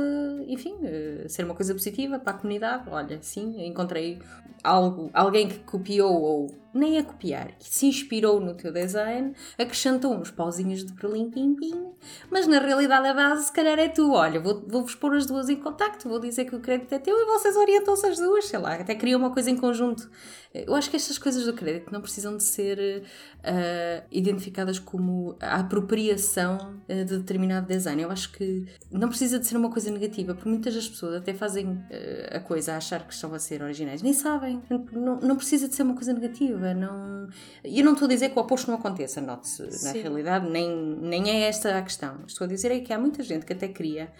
enfim, 0.46 0.74
uh, 0.74 1.28
ser 1.28 1.44
uma 1.44 1.54
coisa 1.54 1.74
positiva 1.74 2.18
para 2.18 2.32
a 2.32 2.38
comunidade. 2.38 2.88
Olha, 2.88 3.18
sim, 3.20 3.66
encontrei 3.66 4.20
algo, 4.62 5.10
alguém 5.12 5.48
que 5.48 5.58
copiou 5.60 6.22
ou 6.22 6.61
nem 6.74 6.98
a 6.98 7.04
copiar, 7.04 7.52
que 7.58 7.68
se 7.68 7.86
inspirou 7.86 8.40
no 8.40 8.54
teu 8.54 8.72
design, 8.72 9.34
acrescentou 9.58 10.14
uns 10.14 10.30
pauzinhos 10.30 10.84
de 10.84 10.92
perlim 10.92 11.30
pim 11.30 11.54
pim, 11.54 11.92
mas 12.30 12.46
na 12.46 12.58
realidade 12.58 13.06
a 13.06 13.14
base 13.14 13.46
se 13.46 13.52
calhar 13.52 13.78
é 13.78 13.88
tu. 13.88 14.12
Olha, 14.12 14.40
vou-vos 14.40 14.64
vou 14.68 14.86
pôr 15.00 15.16
as 15.16 15.26
duas 15.26 15.48
em 15.48 15.56
contacto, 15.56 16.08
vou 16.08 16.18
dizer 16.18 16.44
que 16.44 16.56
o 16.56 16.60
crédito 16.60 16.92
é 16.94 16.98
teu 16.98 17.16
e 17.16 17.26
vocês 17.26 17.56
orientam-se 17.56 18.06
as 18.06 18.18
duas, 18.18 18.46
sei 18.46 18.58
lá, 18.58 18.74
até 18.74 18.94
criam 18.94 19.20
uma 19.20 19.30
coisa 19.30 19.50
em 19.50 19.56
conjunto. 19.56 20.10
Eu 20.54 20.74
acho 20.74 20.90
que 20.90 20.96
estas 20.96 21.18
coisas 21.18 21.46
do 21.46 21.52
crédito 21.54 21.90
não 21.90 22.00
precisam 22.00 22.36
de 22.36 22.42
ser 22.42 23.02
uh, 23.38 24.06
identificadas 24.10 24.78
como 24.78 25.36
a 25.40 25.60
apropriação 25.60 26.76
uh, 26.88 27.04
de 27.04 27.18
determinado 27.18 27.66
design. 27.66 28.02
Eu 28.02 28.10
acho 28.10 28.32
que 28.32 28.66
não 28.90 29.08
precisa 29.08 29.38
de 29.38 29.46
ser 29.46 29.56
uma 29.56 29.70
coisa 29.70 29.90
negativa, 29.90 30.34
porque 30.34 30.48
muitas 30.48 30.74
das 30.74 30.88
pessoas 30.88 31.14
até 31.14 31.32
fazem 31.32 31.66
uh, 31.66 32.36
a 32.36 32.40
coisa 32.40 32.74
a 32.74 32.76
achar 32.76 33.06
que 33.06 33.14
estão 33.14 33.32
a 33.32 33.38
ser 33.38 33.62
originais, 33.62 34.02
nem 34.02 34.12
sabem. 34.12 34.62
Não, 34.92 35.20
não 35.20 35.36
precisa 35.36 35.68
de 35.68 35.74
ser 35.74 35.82
uma 35.82 35.94
coisa 35.94 36.12
negativa. 36.12 36.74
Não... 36.74 37.28
Eu 37.64 37.84
não 37.84 37.92
estou 37.92 38.06
a 38.06 38.08
dizer 38.08 38.28
que 38.28 38.38
o 38.38 38.42
oposto 38.42 38.70
não 38.70 38.78
aconteça, 38.78 39.20
note-se. 39.20 39.84
Na 39.84 39.92
realidade, 39.92 40.48
nem, 40.50 40.70
nem 41.00 41.30
é 41.30 41.48
esta 41.48 41.78
a 41.78 41.82
questão. 41.82 42.20
Estou 42.26 42.44
a 42.44 42.48
dizer 42.48 42.70
é 42.70 42.80
que 42.80 42.92
há 42.92 42.98
muita 42.98 43.22
gente 43.22 43.46
que 43.46 43.52
até 43.52 43.68
cria 43.68 44.12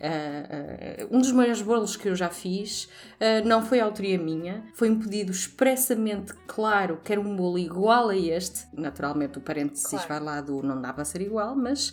Uh, 0.00 1.04
uh, 1.04 1.14
um 1.14 1.18
dos 1.18 1.30
maiores 1.30 1.60
bolos 1.60 1.94
que 1.94 2.08
eu 2.08 2.16
já 2.16 2.30
fiz 2.30 2.84
uh, 2.84 3.46
não 3.46 3.62
foi 3.62 3.80
autoria 3.80 4.18
minha, 4.18 4.64
foi 4.72 4.88
um 4.88 4.98
pedido 4.98 5.30
expressamente 5.30 6.32
claro 6.46 6.98
que 7.04 7.12
era 7.12 7.20
um 7.20 7.36
bolo 7.36 7.58
igual 7.58 8.08
a 8.08 8.16
este. 8.16 8.66
Naturalmente, 8.72 9.36
o 9.36 9.42
parênteses 9.42 9.86
claro. 9.86 10.08
vai 10.08 10.20
lá 10.20 10.40
do 10.40 10.62
não 10.62 10.80
dá 10.80 10.90
para 10.90 11.04
ser 11.04 11.20
igual, 11.20 11.54
mas 11.54 11.92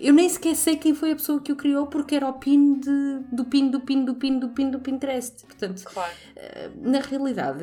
eu 0.00 0.12
nem 0.12 0.28
sequer 0.28 0.56
sei 0.56 0.76
quem 0.76 0.92
foi 0.92 1.12
a 1.12 1.16
pessoa 1.16 1.40
que 1.40 1.52
o 1.52 1.56
criou 1.56 1.86
porque 1.86 2.16
era 2.16 2.26
o 2.26 2.32
pin 2.32 2.80
de, 2.80 3.20
do 3.30 3.44
pin 3.44 3.70
do 3.70 3.80
pin 3.80 4.04
do 4.04 4.14
pin 4.16 4.38
do 4.40 4.48
pin 4.48 4.70
do 4.70 4.80
Pinterest. 4.80 5.44
Portanto, 5.46 5.84
claro. 5.84 6.12
na 6.80 7.00
realidade, 7.00 7.62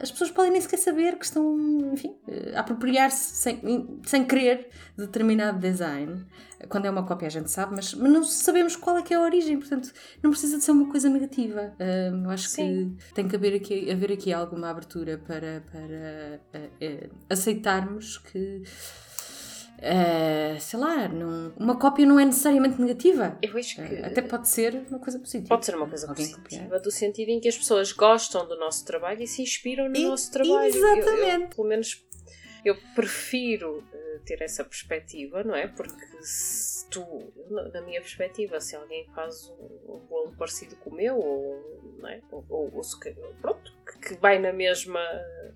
as 0.00 0.12
pessoas 0.12 0.30
podem 0.30 0.52
nem 0.52 0.60
sequer 0.60 0.78
saber 0.78 1.16
que 1.18 1.24
estão, 1.24 1.90
enfim, 1.92 2.14
a 2.54 2.60
apropriar-se 2.60 3.34
sem, 3.34 4.00
sem 4.04 4.24
querer 4.24 4.68
de 4.96 5.06
determinado 5.06 5.58
design. 5.58 6.24
Quando 6.68 6.86
é 6.86 6.90
uma 6.90 7.04
cópia 7.04 7.26
a 7.26 7.30
gente 7.30 7.50
sabe, 7.50 7.74
mas, 7.74 7.94
mas 7.94 8.10
não 8.10 8.22
sabemos 8.22 8.76
qual 8.76 8.98
é 8.98 9.02
que 9.02 9.12
é 9.12 9.18
origem, 9.24 9.58
portanto 9.58 9.92
não 10.22 10.30
precisa 10.30 10.58
de 10.58 10.64
ser 10.64 10.72
uma 10.72 10.90
coisa 10.90 11.08
negativa. 11.08 11.74
Uh, 11.78 12.24
eu 12.24 12.30
acho 12.30 12.48
Sim. 12.48 12.96
que 12.98 13.14
tem 13.14 13.28
que 13.28 13.36
haver 13.36 13.54
aqui, 13.54 13.90
haver 13.90 14.12
aqui 14.12 14.32
alguma 14.32 14.70
abertura 14.70 15.18
para, 15.18 15.62
para 15.70 16.60
uh, 16.60 16.66
uh, 16.66 17.10
aceitarmos 17.28 18.18
que 18.18 18.62
Uh, 19.84 20.58
sei 20.60 20.78
lá, 20.78 21.08
não, 21.08 21.52
uma 21.58 21.76
cópia 21.76 22.06
não 22.06 22.18
é 22.18 22.24
necessariamente 22.24 22.80
negativa. 22.80 23.36
Eu 23.42 23.56
acho 23.58 23.74
que. 23.74 23.82
Uh, 23.82 24.06
até 24.06 24.22
pode 24.22 24.48
ser 24.48 24.86
uma 24.88 24.98
coisa 24.98 25.18
positiva. 25.18 25.48
Pode 25.48 25.66
ser 25.66 25.74
uma 25.74 25.88
coisa 25.88 26.08
Alguém 26.08 26.26
positiva, 26.26 26.62
copiar. 26.62 26.80
do 26.80 26.90
sentido 26.90 27.28
em 27.30 27.40
que 27.40 27.48
as 27.48 27.58
pessoas 27.58 27.92
gostam 27.92 28.46
do 28.46 28.56
nosso 28.58 28.84
trabalho 28.84 29.22
e 29.22 29.26
se 29.26 29.42
inspiram 29.42 29.88
no 29.88 29.96
e, 29.96 30.04
nosso 30.04 30.30
trabalho. 30.30 30.64
Exatamente. 30.66 31.34
Eu, 31.34 31.40
eu, 31.40 31.48
pelo 31.48 31.68
menos 31.68 32.06
eu 32.64 32.76
prefiro 32.94 33.78
uh, 33.80 34.24
ter 34.24 34.40
essa 34.42 34.64
perspectiva, 34.64 35.42
não 35.42 35.54
é? 35.54 35.66
Porque 35.66 36.06
se 36.22 36.73
tu, 36.90 37.32
na 37.72 37.80
minha 37.82 38.00
perspectiva, 38.00 38.60
se 38.60 38.76
alguém 38.76 39.06
faz 39.14 39.48
um, 39.58 39.94
um 39.94 39.98
bolo 40.06 40.36
parecido 40.36 40.76
com 40.76 40.90
o 40.90 40.94
meu, 40.94 41.18
ou, 41.18 41.94
não 41.98 42.08
é? 42.08 42.22
ou, 42.30 42.44
ou, 42.48 42.74
ou 42.74 43.34
pronto, 43.40 43.73
que 43.84 44.14
vai 44.14 44.38
na 44.38 44.52
mesma, 44.52 45.00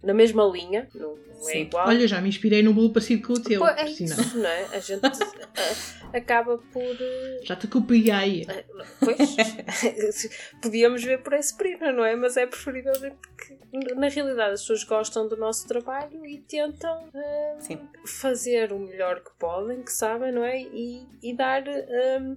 na 0.03 0.15
mesma 0.15 0.45
linha, 0.45 0.89
não, 0.95 1.17
não 1.17 1.51
é 1.51 1.59
igual. 1.59 1.89
Olha, 1.89 2.07
já 2.07 2.21
me 2.21 2.29
inspirei 2.29 2.63
num 2.63 2.73
bolo 2.73 2.93
parecido 2.93 3.27
com 3.27 3.33
o 3.35 3.43
teu. 3.43 3.61
Pô, 3.61 3.69
é 3.69 3.89
isso, 3.89 4.39
não 4.39 4.49
é? 4.49 4.65
A 4.73 4.81
gente 4.81 5.03
acaba 6.13 6.59
por. 6.59 6.83
Eh, 6.83 7.41
já 7.45 7.57
te 7.57 7.67
copiei. 7.67 8.47
Eh, 8.49 8.65
pois, 9.01 10.31
podíamos 10.63 11.03
ver 11.03 11.23
por 11.23 11.33
esse 11.35 11.57
prisma, 11.57 11.93
não 11.93 12.05
é? 12.05 12.17
Mas 12.17 12.37
é 12.37 12.47
preferível 12.47 12.93
porque 12.93 13.59
na 13.95 14.09
realidade 14.09 14.55
as 14.55 14.61
pessoas 14.61 14.85
gostam 14.85 15.29
do 15.29 15.37
nosso 15.37 15.67
trabalho 15.67 16.25
e 16.25 16.39
tentam 16.39 17.09
uh, 17.09 18.07
fazer 18.07 18.73
o 18.73 18.79
melhor 18.79 19.21
que 19.21 19.31
podem, 19.39 19.83
que 19.83 19.93
sabem, 19.93 20.33
não 20.33 20.45
é? 20.45 20.61
E, 20.61 21.07
e 21.23 21.37
dar. 21.37 21.65
Um, 21.67 22.37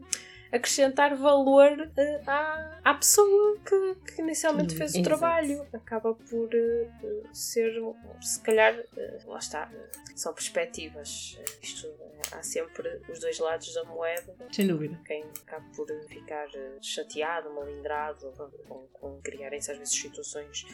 acrescentar 0.52 1.16
valor 1.16 1.72
uh, 1.80 2.30
à, 2.30 2.80
à 2.84 2.94
pessoa 2.94 3.58
que, 3.66 3.96
que 4.14 4.22
inicialmente 4.22 4.76
fez 4.76 4.94
o 4.96 5.02
trabalho. 5.02 5.66
Acaba 5.74 6.14
por 6.14 6.50
uh, 6.54 7.30
ser, 7.34 7.74
se 8.22 8.42
calhar, 8.42 8.78
uh, 8.78 9.30
lá 9.30 9.40
está, 9.40 9.72
são 10.16 10.34
perspectivas. 10.34 11.40
Isto 11.62 11.88
há 12.32 12.44
sempre 12.44 13.02
os 13.10 13.20
dois 13.20 13.40
lados 13.40 13.74
da 13.74 13.84
moeda. 13.86 14.36
Sem 14.52 14.68
dúvida. 14.68 15.00
Quem 15.06 15.24
acaba 15.46 15.66
por 15.76 15.88
ficar 16.08 16.48
chateado, 16.82 17.52
malindrado, 17.54 18.32
com, 18.68 18.88
com 18.94 19.22
criarem-se 19.22 19.72
às 19.72 19.78
vezes 19.78 19.94
situações 19.94 20.66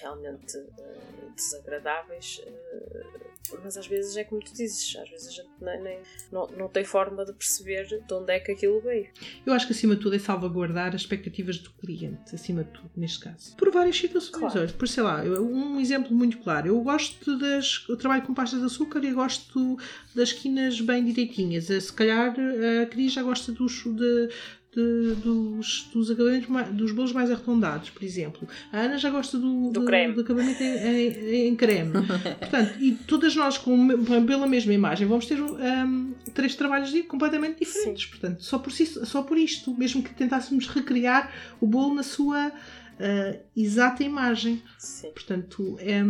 realmente 0.00 0.56
uh, 0.56 1.32
desagradáveis, 1.34 2.40
uh, 2.46 3.28
mas 3.62 3.76
às 3.76 3.86
vezes 3.86 4.16
é 4.16 4.24
como 4.24 4.42
tu 4.42 4.52
dizes, 4.52 4.96
às 4.96 5.08
vezes 5.08 5.28
a 5.28 5.30
gente 5.30 5.50
nem, 5.60 5.82
nem, 5.82 5.98
não, 6.30 6.46
não 6.48 6.68
tem 6.68 6.84
forma 6.84 7.24
de 7.24 7.32
perceber 7.32 7.86
de 7.86 8.14
onde 8.14 8.32
é 8.32 8.40
que 8.40 8.52
aquilo 8.52 8.80
veio. 8.80 9.08
Eu 9.46 9.52
acho 9.52 9.66
que 9.66 9.72
acima 9.72 9.96
de 9.96 10.02
tudo 10.02 10.16
é 10.16 10.18
salvaguardar 10.18 10.94
as 10.94 11.02
expectativas 11.02 11.58
do 11.58 11.70
cliente, 11.70 12.34
acima 12.34 12.64
de 12.64 12.70
tudo, 12.70 12.90
neste 12.96 13.20
caso. 13.20 13.56
Por 13.56 13.70
várias 13.70 13.96
situações. 13.96 14.52
Claro. 14.52 14.72
Por 14.74 14.88
sei 14.88 15.02
lá, 15.02 15.22
um 15.22 15.80
exemplo 15.80 16.14
muito 16.14 16.38
claro. 16.38 16.68
Eu 16.68 16.80
gosto 16.80 17.38
das. 17.38 17.86
Eu 17.88 17.96
trabalho 17.96 18.22
com 18.22 18.34
pasta 18.34 18.58
de 18.58 18.64
açúcar 18.64 19.02
e 19.04 19.12
gosto 19.12 19.76
das 20.14 20.30
esquinas 20.30 20.80
bem 20.80 21.04
direitinhas. 21.04 21.66
Se 21.66 21.92
calhar 21.92 22.34
a 22.82 22.86
Cris 22.86 23.12
já 23.12 23.22
gosta 23.22 23.52
dos, 23.52 23.82
de, 23.84 24.28
de, 24.74 25.14
dos, 25.16 25.88
dos 25.92 26.10
acabamentos 26.10 26.48
mais, 26.48 26.68
dos 26.68 26.92
bolos 26.92 27.12
mais 27.12 27.30
arredondados, 27.30 27.90
por 27.90 28.02
exemplo. 28.02 28.46
A 28.72 28.80
Ana 28.80 28.98
já 28.98 29.10
gosta 29.10 29.38
do, 29.38 29.70
do, 29.70 29.84
creme. 29.84 30.14
do 30.14 30.20
acabamento 30.20 30.62
em, 30.62 30.76
em, 30.76 31.48
em 31.48 31.56
creme. 31.56 31.92
Portanto, 32.38 32.74
e 32.80 32.92
todas 32.92 33.34
nós, 33.34 33.56
com, 33.56 33.88
pela 34.26 34.46
mesma 34.46 34.72
imagem, 34.72 35.06
vamos 35.06 35.26
ter 35.26 35.40
um, 35.40 36.14
três 36.34 36.54
trabalhos 36.54 36.92
completamente 37.06 37.60
diferentes. 37.60 38.04
Sim. 38.04 38.10
Portanto, 38.10 38.42
só 38.42 38.58
por, 38.58 38.72
si, 38.72 38.86
só 38.86 39.22
por 39.22 39.38
isto, 39.38 39.74
mesmo 39.74 40.02
que 40.02 40.14
tentássemos 40.14 40.66
recriar 40.66 41.32
o 41.60 41.66
bolo 41.66 41.94
na 41.94 42.02
sua 42.02 42.48
uh, 42.48 43.40
exata 43.56 44.04
imagem. 44.04 44.62
Sim. 44.78 45.10
Portanto, 45.10 45.76
é, 45.80 46.00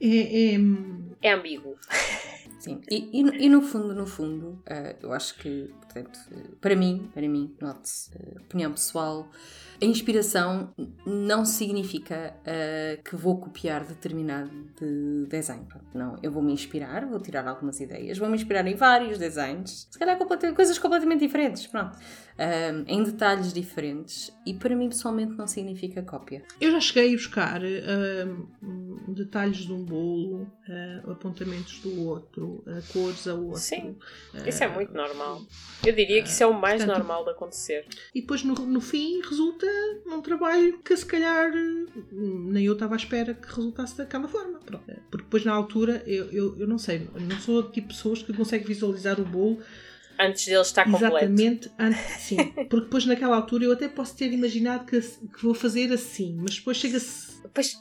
é, 0.00 0.54
é, 0.54 0.60
é 1.22 1.32
ambíguo. 1.32 1.76
Sim, 2.62 2.80
e, 2.88 3.20
e, 3.20 3.46
e, 3.46 3.48
no 3.48 3.60
fundo, 3.60 3.92
no 3.92 4.06
fundo, 4.06 4.62
uh, 4.70 4.96
eu 5.02 5.12
acho 5.12 5.36
que, 5.36 5.68
portanto, 5.92 6.18
para 6.60 6.74
mim, 6.74 7.10
para 7.12 7.28
mim, 7.28 7.54
note-se, 7.60 8.10
uh, 8.16 8.40
opinião 8.40 8.72
pessoal, 8.72 9.28
a 9.80 9.84
inspiração 9.84 10.72
não 11.04 11.44
significa 11.44 12.34
uh, 12.40 13.02
que 13.02 13.16
vou 13.16 13.38
copiar 13.40 13.84
determinado 13.84 14.50
de 14.80 15.26
design. 15.28 15.66
Não, 15.92 16.16
eu 16.22 16.30
vou 16.30 16.42
me 16.42 16.52
inspirar, 16.52 17.04
vou 17.04 17.20
tirar 17.20 17.46
algumas 17.48 17.80
ideias, 17.80 18.16
vou 18.16 18.28
me 18.28 18.36
inspirar 18.36 18.66
em 18.66 18.76
vários 18.76 19.18
designs, 19.18 19.88
se 19.90 19.98
calhar 19.98 20.16
coisas 20.54 20.78
completamente 20.78 21.20
diferentes, 21.20 21.66
pronto, 21.66 21.96
uh, 21.96 22.84
em 22.86 23.02
detalhes 23.02 23.52
diferentes, 23.52 24.32
e 24.46 24.54
para 24.54 24.76
mim 24.76 24.88
pessoalmente 24.88 25.36
não 25.36 25.46
significa 25.46 26.02
cópia. 26.02 26.44
Eu 26.60 26.70
já 26.70 26.80
cheguei 26.80 27.12
a 27.12 27.16
buscar 27.16 27.60
uh, 27.62 29.12
detalhes 29.12 29.58
de 29.58 29.72
um 29.72 29.84
bolo, 29.84 30.46
apontamentos 31.10 31.80
do 31.80 32.02
outro, 32.06 32.64
cores 32.92 33.26
a 33.26 33.34
outro. 33.34 33.58
Sim, 33.58 33.96
isso 34.46 34.62
é 34.62 34.68
muito 34.68 34.92
normal 34.92 35.42
Eu 35.84 35.92
diria 35.92 36.22
que 36.22 36.28
isso 36.28 36.42
é 36.42 36.46
o 36.46 36.54
mais 36.54 36.82
Portanto, 36.82 36.98
normal 36.98 37.24
de 37.24 37.30
acontecer. 37.30 37.86
E 38.14 38.20
depois, 38.20 38.44
no, 38.44 38.54
no 38.54 38.80
fim, 38.80 39.20
resulta 39.20 39.66
num 40.06 40.22
trabalho 40.22 40.78
que 40.78 40.96
se 40.96 41.04
calhar 41.04 41.50
nem 42.12 42.64
eu 42.64 42.74
estava 42.74 42.94
à 42.94 42.96
espera 42.96 43.34
que 43.34 43.48
resultasse 43.48 43.96
daquela 43.96 44.28
forma. 44.28 44.60
Pronto. 44.60 44.84
Porque 45.10 45.24
depois, 45.24 45.44
na 45.44 45.52
altura, 45.52 46.02
eu, 46.06 46.30
eu, 46.30 46.58
eu 46.60 46.66
não 46.66 46.78
sei, 46.78 47.08
não 47.28 47.38
sou 47.40 47.62
tipo 47.64 47.88
de 47.88 47.94
pessoas 47.94 48.22
que 48.22 48.32
conseguem 48.32 48.66
visualizar 48.66 49.20
o 49.20 49.24
bolo 49.24 49.60
Antes 50.22 50.46
dele 50.46 50.60
estar 50.60 50.84
completo. 50.84 51.16
Exatamente, 51.16 51.70
antes, 51.78 52.00
sim. 52.20 52.36
Porque 52.36 52.84
depois 52.84 53.04
naquela 53.06 53.34
altura 53.34 53.64
eu 53.64 53.72
até 53.72 53.88
posso 53.88 54.16
ter 54.16 54.32
imaginado 54.32 54.84
que, 54.84 55.00
que 55.00 55.42
vou 55.42 55.54
fazer 55.54 55.92
assim, 55.92 56.36
mas 56.40 56.56
depois 56.56 56.76
chega-se 56.76 57.32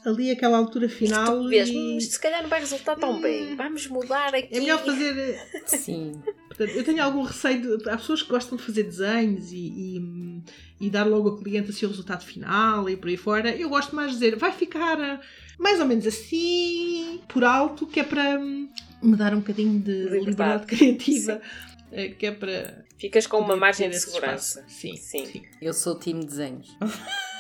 ali 0.06 0.32
aquela 0.32 0.58
altura 0.58 0.90
final. 0.90 1.48
Vês, 1.48 1.70
e... 1.70 1.78
Hum, 1.78 2.00
se 2.00 2.20
calhar 2.20 2.42
não 2.42 2.50
vai 2.50 2.60
resultar 2.60 2.96
tão 2.96 3.12
hum, 3.12 3.22
bem. 3.22 3.56
Vamos 3.56 3.88
mudar 3.88 4.34
aqui. 4.34 4.50
É 4.52 4.60
melhor 4.60 4.84
fazer. 4.84 5.40
Sim. 5.68 6.22
Portanto, 6.48 6.72
eu 6.72 6.84
tenho 6.84 7.04
algum 7.04 7.22
receio. 7.22 7.78
De... 7.78 7.90
Há 7.90 7.98
pessoas 7.98 8.24
que 8.24 8.30
gostam 8.30 8.58
de 8.58 8.64
fazer 8.64 8.84
desenhos 8.84 9.52
e, 9.52 9.58
e, 9.58 10.44
e, 10.82 10.90
dar 10.90 11.06
logo 11.06 11.30
ao 11.30 11.38
cliente 11.38 11.70
assim 11.70 11.86
o 11.86 11.90
resultado 11.90 12.26
final 12.26 12.90
e 12.90 12.98
por 12.98 13.08
aí 13.08 13.18
fora. 13.18 13.56
Eu 13.56 13.70
gosto 13.70 13.96
mais 13.96 14.12
de 14.12 14.16
dizer, 14.16 14.36
vai 14.36 14.52
ficar 14.52 15.00
eh, 15.00 15.20
mais 15.60 15.80
ou 15.80 15.86
menos 15.86 16.06
assim, 16.08 17.22
por 17.28 17.44
alto, 17.44 17.86
que 17.86 18.00
é 18.00 18.04
para 18.04 18.40
hum, 18.40 18.68
me 19.02 19.16
dar 19.16 19.34
um 19.34 19.40
bocadinho 19.40 19.80
de 19.80 19.92
liberdade, 19.92 20.26
liberdade 20.26 20.66
criativa. 20.76 21.34
Sim 21.36 21.71
é 21.71 21.71
que 22.18 22.26
é 22.26 22.32
para. 22.32 22.86
Ficas 22.98 23.28
com 23.28 23.38
uma 23.38 23.56
margem 23.56 23.90
de 23.90 24.00
segurança. 24.00 24.64
Sim, 24.68 24.96
sim, 24.96 25.26
sim. 25.26 25.44
Eu 25.62 25.74
sou 25.74 25.98
time 26.00 26.24
desenhos. 26.24 26.78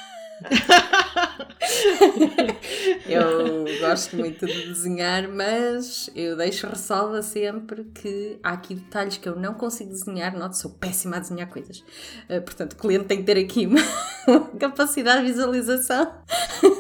eu 3.08 3.66
gosto 3.80 4.16
muito 4.16 4.46
de 4.46 4.68
desenhar, 4.68 5.28
mas 5.28 6.10
eu 6.16 6.36
deixo 6.36 6.68
ressalva 6.68 7.22
sempre 7.22 7.84
que 7.94 8.40
há 8.44 8.54
aqui 8.54 8.76
detalhes 8.76 9.18
que 9.18 9.28
eu 9.28 9.36
não 9.36 9.54
consigo 9.54 9.92
desenhar. 9.92 10.38
Note, 10.38 10.58
sou 10.58 10.72
péssima 10.72 11.18
a 11.18 11.20
desenhar 11.20 11.50
coisas. 11.50 11.80
Uh, 12.30 12.42
portanto, 12.42 12.74
o 12.74 12.78
cliente 12.78 13.06
tem 13.06 13.20
que 13.20 13.24
ter 13.24 13.38
aqui 13.38 13.68
uma, 13.68 13.82
capacidade 14.60 15.22
de 15.22 15.32
visualização. 15.32 16.14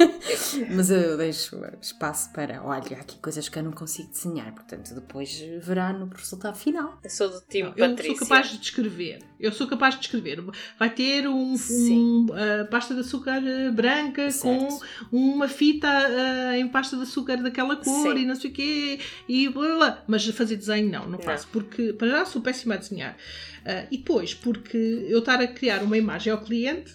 mas 0.71 0.89
eu 0.89 1.17
deixo 1.17 1.57
espaço 1.81 2.31
para, 2.31 2.63
olha, 2.63 2.97
há 2.97 3.01
aqui 3.01 3.17
coisas 3.19 3.49
que 3.49 3.57
eu 3.57 3.63
não 3.63 3.71
consigo 3.71 4.09
desenhar. 4.09 4.53
Portanto, 4.53 4.93
depois 4.93 5.39
verá 5.61 5.93
no 5.93 6.07
resultado 6.07 6.57
final. 6.57 6.99
Eu 7.03 7.09
sou 7.09 7.29
do 7.29 7.41
time 7.41 7.73
Eu 7.75 7.97
sou 7.97 8.15
capaz 8.15 8.49
de 8.49 8.57
descrever. 8.57 9.23
Eu 9.39 9.51
sou 9.51 9.67
capaz 9.67 9.95
de 9.95 10.01
descrever. 10.01 10.43
Vai 10.77 10.89
ter 10.89 11.27
um, 11.27 11.55
um 11.55 12.25
uh, 12.25 12.69
pasta 12.69 12.93
de 12.93 13.01
açúcar 13.01 13.41
branca 13.73 14.29
certo. 14.31 14.79
com 15.09 15.17
uma 15.17 15.47
fita 15.47 15.87
uh, 15.87 16.53
em 16.55 16.67
pasta 16.67 16.95
de 16.95 17.03
açúcar 17.03 17.37
daquela 17.37 17.75
cor 17.75 18.15
Sim. 18.15 18.23
e 18.23 18.25
não 18.25 18.35
sei 18.35 18.49
o 18.49 18.53
quê, 18.53 18.99
e 19.27 19.49
blá, 19.49 19.75
blá, 19.75 20.03
mas 20.07 20.25
fazer 20.27 20.55
desenho 20.55 20.91
não, 20.91 21.07
não 21.07 21.19
faço, 21.19 21.45
não. 21.45 21.51
porque 21.53 21.93
para 21.93 22.07
já 22.07 22.25
sou 22.25 22.41
péssima 22.41 22.75
a 22.75 22.77
desenhar. 22.77 23.15
Uh, 23.61 23.87
e 23.91 23.97
depois, 23.97 24.33
porque 24.33 25.05
eu 25.07 25.19
estar 25.19 25.39
a 25.39 25.47
criar 25.47 25.83
uma 25.83 25.97
imagem 25.97 26.33
ao 26.33 26.39
cliente 26.39 26.93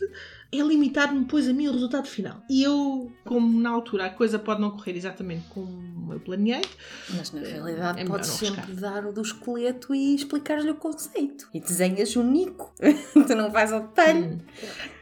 é 0.53 0.63
limitar-me 0.63 1.21
depois 1.21 1.49
a 1.49 1.53
mim 1.53 1.69
o 1.69 1.73
resultado 1.73 2.07
final. 2.07 2.43
E 2.49 2.63
eu, 2.63 3.13
como 3.25 3.61
na 3.61 3.71
altura 3.71 4.07
a 4.07 4.11
coisa 4.11 4.39
pode 4.39 4.61
não 4.61 4.71
correr 4.71 4.97
exatamente 4.97 5.47
como 5.49 6.13
eu 6.13 6.21
planeei. 6.21 6.63
Mas 7.11 7.33
na 7.33 7.41
realidade 7.41 8.01
é 8.01 8.05
podes 8.05 8.31
sempre 8.31 8.73
dar 8.75 9.05
o 9.07 9.13
do 9.13 9.23
esqueleto 9.23 9.95
e 9.95 10.15
explicar-lhe 10.15 10.71
o 10.71 10.77
conceito. 10.77 11.49
E 11.53 11.61
desenhas 11.61 12.15
único. 12.17 12.73
tu 13.13 13.35
não 13.35 13.51
vais 13.51 13.73
ao 13.73 13.81
detalhe. 13.81 14.21
Hum. 14.21 14.39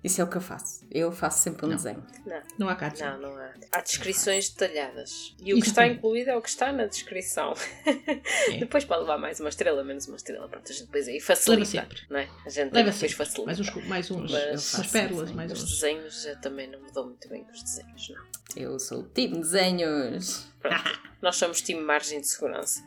Isso 0.03 0.21
é 0.21 0.25
o 0.25 0.29
que 0.29 0.37
eu 0.37 0.40
faço. 0.40 0.84
Eu 0.95 1.11
faço 1.11 1.43
sempre 1.43 1.67
um 1.67 1.71
não. 1.71 1.77
desenho. 1.77 2.07
Não, 2.25 2.43
não 2.57 2.69
há 2.69 2.77
cartas. 2.77 3.01
Não, 3.01 3.21
não 3.21 3.37
há. 3.37 3.53
Há 3.73 3.81
descrições 3.81 4.49
detalhadas. 4.49 5.35
E 5.41 5.53
o 5.53 5.61
que 5.61 5.67
está 5.67 5.85
incluído 5.89 6.31
é 6.31 6.37
o 6.37 6.41
que 6.41 6.49
está 6.49 6.73
na 6.73 6.87
descrição. 6.87 7.53
É. 7.85 8.59
depois 8.61 8.85
pode 8.85 9.01
levar 9.01 9.19
mais 9.19 9.41
uma 9.41 9.49
estrela, 9.49 9.83
menos 9.83 10.07
uma 10.07 10.17
estrela. 10.17 10.49
Pronto, 10.49 10.71
a 10.71 10.73
gente 10.73 10.87
depois 10.87 11.09
aí 11.09 11.21
facilita. 11.21 11.53
Leva 11.59 11.89
sempre. 11.89 12.03
Não 12.09 12.19
é? 12.21 12.29
A 12.47 12.49
gente 12.49 12.73
Leva 12.73 12.91
depois 12.93 12.95
sempre. 12.95 13.17
facilita. 13.17 13.45
Mais 13.45 13.61
uns, 13.61 13.87
mais 13.89 14.11
uns 14.13 14.31
Mas, 14.31 14.75
umas 14.75 14.87
pérolas, 14.87 15.31
mais 15.33 15.51
os 15.51 15.63
uns. 15.65 15.71
desenhos 15.73 16.25
eu 16.27 16.41
também 16.41 16.71
não 16.71 16.81
me 16.81 16.93
dou 16.93 17.07
muito 17.07 17.29
bem 17.29 17.43
com 17.43 17.51
os 17.51 17.63
desenhos, 17.65 18.09
não. 18.11 18.25
Eu 18.55 18.79
sou 18.79 19.01
o 19.01 19.09
time 19.09 19.41
desenhos. 19.41 20.47
Pronto. 20.61 21.01
Nós 21.21 21.35
somos 21.35 21.61
time 21.61 21.81
margem 21.81 22.21
de 22.21 22.29
segurança. 22.29 22.81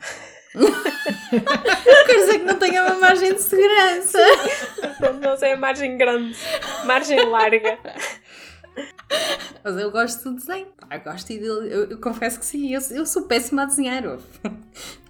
Quer 2.05 2.15
dizer 2.15 2.39
que 2.39 2.45
não 2.45 2.55
tenha 2.55 2.83
uma 2.83 2.95
margem 2.95 3.33
de 3.33 3.41
segurança. 3.41 4.19
Nós 5.21 5.41
é 5.43 5.53
a 5.53 5.57
margem 5.57 5.97
grande, 5.97 6.35
margem 6.85 7.23
larga. 7.25 7.77
Mas 9.63 9.77
eu 9.77 9.91
gosto 9.91 10.29
de 10.29 10.35
desenho. 10.37 10.67
Pá, 10.77 10.97
gosto 10.97 11.27
de, 11.27 11.45
eu, 11.45 11.63
eu, 11.63 11.97
confesso 11.99 12.39
que 12.39 12.45
sim, 12.45 12.73
eu, 12.73 12.81
eu 12.91 13.05
sou 13.05 13.23
péssima 13.23 13.63
a 13.63 13.65
desenhar. 13.65 14.03
Os 14.05 14.23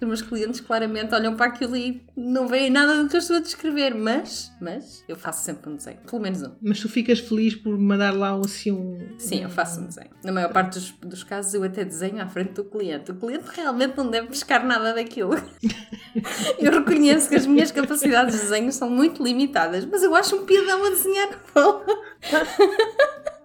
meus 0.00 0.22
clientes 0.22 0.60
claramente 0.60 1.14
olham 1.14 1.36
para 1.36 1.46
aquilo 1.46 1.76
e 1.76 2.02
não 2.16 2.48
veem 2.48 2.70
nada 2.70 3.02
do 3.02 3.08
que 3.08 3.16
eu 3.16 3.20
estou 3.20 3.36
a 3.36 3.40
descrever, 3.40 3.94
mas, 3.94 4.52
mas 4.60 5.04
eu 5.08 5.16
faço 5.16 5.44
sempre 5.44 5.70
um 5.70 5.76
desenho, 5.76 5.98
pelo 5.98 6.20
menos 6.20 6.42
um. 6.42 6.52
Mas 6.60 6.80
tu 6.80 6.88
ficas 6.88 7.20
feliz 7.20 7.54
por 7.54 7.78
mandar 7.78 8.14
lá 8.14 8.34
assim 8.34 8.72
um. 8.72 9.14
Sim, 9.18 9.42
eu 9.42 9.50
faço 9.50 9.80
um 9.80 9.86
desenho. 9.86 10.10
Na 10.24 10.32
maior 10.32 10.52
parte 10.52 10.74
dos, 10.74 10.90
dos 10.90 11.24
casos 11.24 11.54
eu 11.54 11.62
até 11.62 11.84
desenho 11.84 12.20
à 12.20 12.26
frente 12.26 12.52
do 12.52 12.64
cliente. 12.64 13.10
O 13.10 13.14
cliente 13.14 13.44
realmente 13.54 13.96
não 13.96 14.10
deve 14.10 14.28
pescar 14.28 14.66
nada 14.66 14.94
daquilo. 14.94 15.34
eu 16.58 16.72
reconheço 16.72 17.28
que 17.28 17.36
as 17.36 17.46
minhas 17.46 17.70
capacidades 17.70 18.34
de 18.34 18.40
desenho 18.40 18.72
são 18.72 18.90
muito 18.90 19.22
limitadas, 19.22 19.84
mas 19.84 20.02
eu 20.02 20.14
acho 20.14 20.36
um 20.36 20.44
piadão 20.44 20.84
a 20.84 20.90
desenhar 20.90 21.28
bola. 21.54 21.84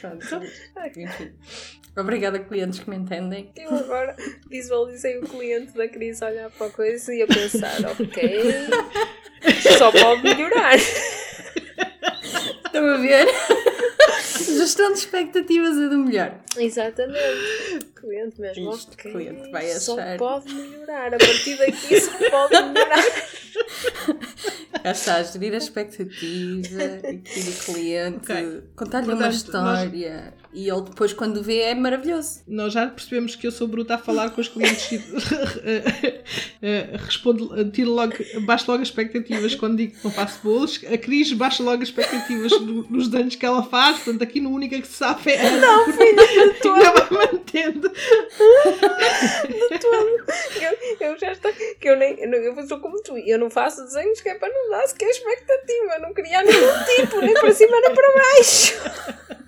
Pronto. 0.00 0.42
Enfim. 0.96 1.32
Obrigada, 1.96 2.38
clientes 2.38 2.78
que 2.80 2.90
me 2.90 2.96
entendem. 2.96 3.50
Eu 3.56 3.74
agora 3.74 4.14
visualizei 4.50 5.18
o 5.18 5.22
cliente 5.22 5.72
da 5.72 5.88
crise 5.88 6.22
olhar 6.24 6.50
para 6.50 6.66
a 6.66 6.70
coisa 6.70 7.14
e 7.14 7.22
a 7.22 7.26
pensar: 7.26 7.78
ok, 7.90 8.42
só 9.78 9.90
pode 9.90 10.22
melhorar. 10.22 10.76
Estão 12.66 12.86
a 12.86 12.98
ver? 12.98 13.26
Gestão 14.46 14.92
de 14.92 14.98
expectativas 14.98 15.76
é 15.76 15.88
do 15.88 15.98
melhor. 15.98 16.40
Exatamente. 16.56 17.86
Cliente 17.94 18.40
mesmo. 18.40 18.72
Isto, 18.72 18.92
okay. 18.94 19.12
cliente 19.12 19.50
vai 19.50 19.70
achar. 19.70 19.80
Só 19.80 20.16
pode 20.16 20.54
melhorar. 20.54 21.14
A 21.14 21.18
partir 21.18 21.56
daqui 21.56 22.00
só 22.00 22.30
pode 22.30 22.62
melhorar. 22.62 23.04
Já 24.84 24.92
está 24.92 25.16
a 25.16 25.22
gerir 25.24 25.52
a 25.52 25.56
expectativa 25.56 26.84
aqui 27.08 27.42
do 27.42 27.64
cliente, 27.64 28.18
okay. 28.18 28.62
contar-lhe 28.76 29.12
uma 29.12 29.28
história 29.28 30.32
nós... 30.45 30.45
e 30.56 30.70
ele 30.70 30.80
depois, 30.80 31.12
quando 31.12 31.42
vê, 31.42 31.58
é 31.58 31.74
maravilhoso. 31.74 32.40
Nós 32.48 32.72
já 32.72 32.86
percebemos 32.86 33.36
que 33.36 33.46
eu 33.46 33.52
sou 33.52 33.68
bruta 33.68 33.96
a 33.96 33.98
falar 33.98 34.30
com 34.30 34.40
os 34.40 34.48
clientes 34.48 34.90
e 36.62 36.96
respondo, 36.96 37.70
tiro 37.72 37.90
logo, 37.90 38.14
baixo 38.46 38.64
logo 38.70 38.80
as 38.80 38.88
expectativas 38.88 39.54
quando 39.54 39.76
digo 39.76 39.92
que 39.94 40.02
não 40.02 40.10
faço 40.10 40.40
bolos. 40.42 40.80
A 40.90 40.96
Cris 40.96 41.30
baixa 41.34 41.62
logo 41.62 41.82
as 41.82 41.90
expectativas 41.90 42.52
dos 42.88 43.08
danos 43.08 43.36
que 43.36 43.44
ela 43.44 43.62
faz, 43.64 43.98
portanto, 43.98 44.22
aqui 44.22 44.40
no 44.40 44.48
única 44.50 44.80
que 44.80 44.86
se 44.86 44.94
sabe 44.94 45.30
é 45.32 45.60
Não, 45.60 45.84
filha, 45.92 46.26
de 46.26 46.60
todo. 46.60 46.80
vai 46.80 47.10
mantendo. 47.10 47.90
De 47.90 49.78
todo. 49.78 50.24
Eu, 50.58 51.08
eu 51.08 51.18
já 51.18 51.32
estou. 51.32 51.52
Que 51.52 51.86
eu, 51.86 51.96
nem, 51.96 52.18
eu 52.18 52.66
sou 52.66 52.80
como 52.80 53.02
tu, 53.02 53.14
eu 53.18 53.38
não 53.38 53.50
faço 53.50 53.84
desenhos 53.84 54.22
que 54.22 54.30
é 54.30 54.34
para 54.36 54.48
não 54.48 54.70
dar 54.70 54.86
sequer 54.86 55.10
expectativa, 55.10 55.98
não 56.00 56.14
criar 56.14 56.42
nenhum 56.44 56.84
tipo, 56.96 57.20
nem 57.20 57.34
para 57.34 57.52
cima 57.52 57.78
nem 57.78 57.94
para 57.94 58.14
baixo. 58.14 59.36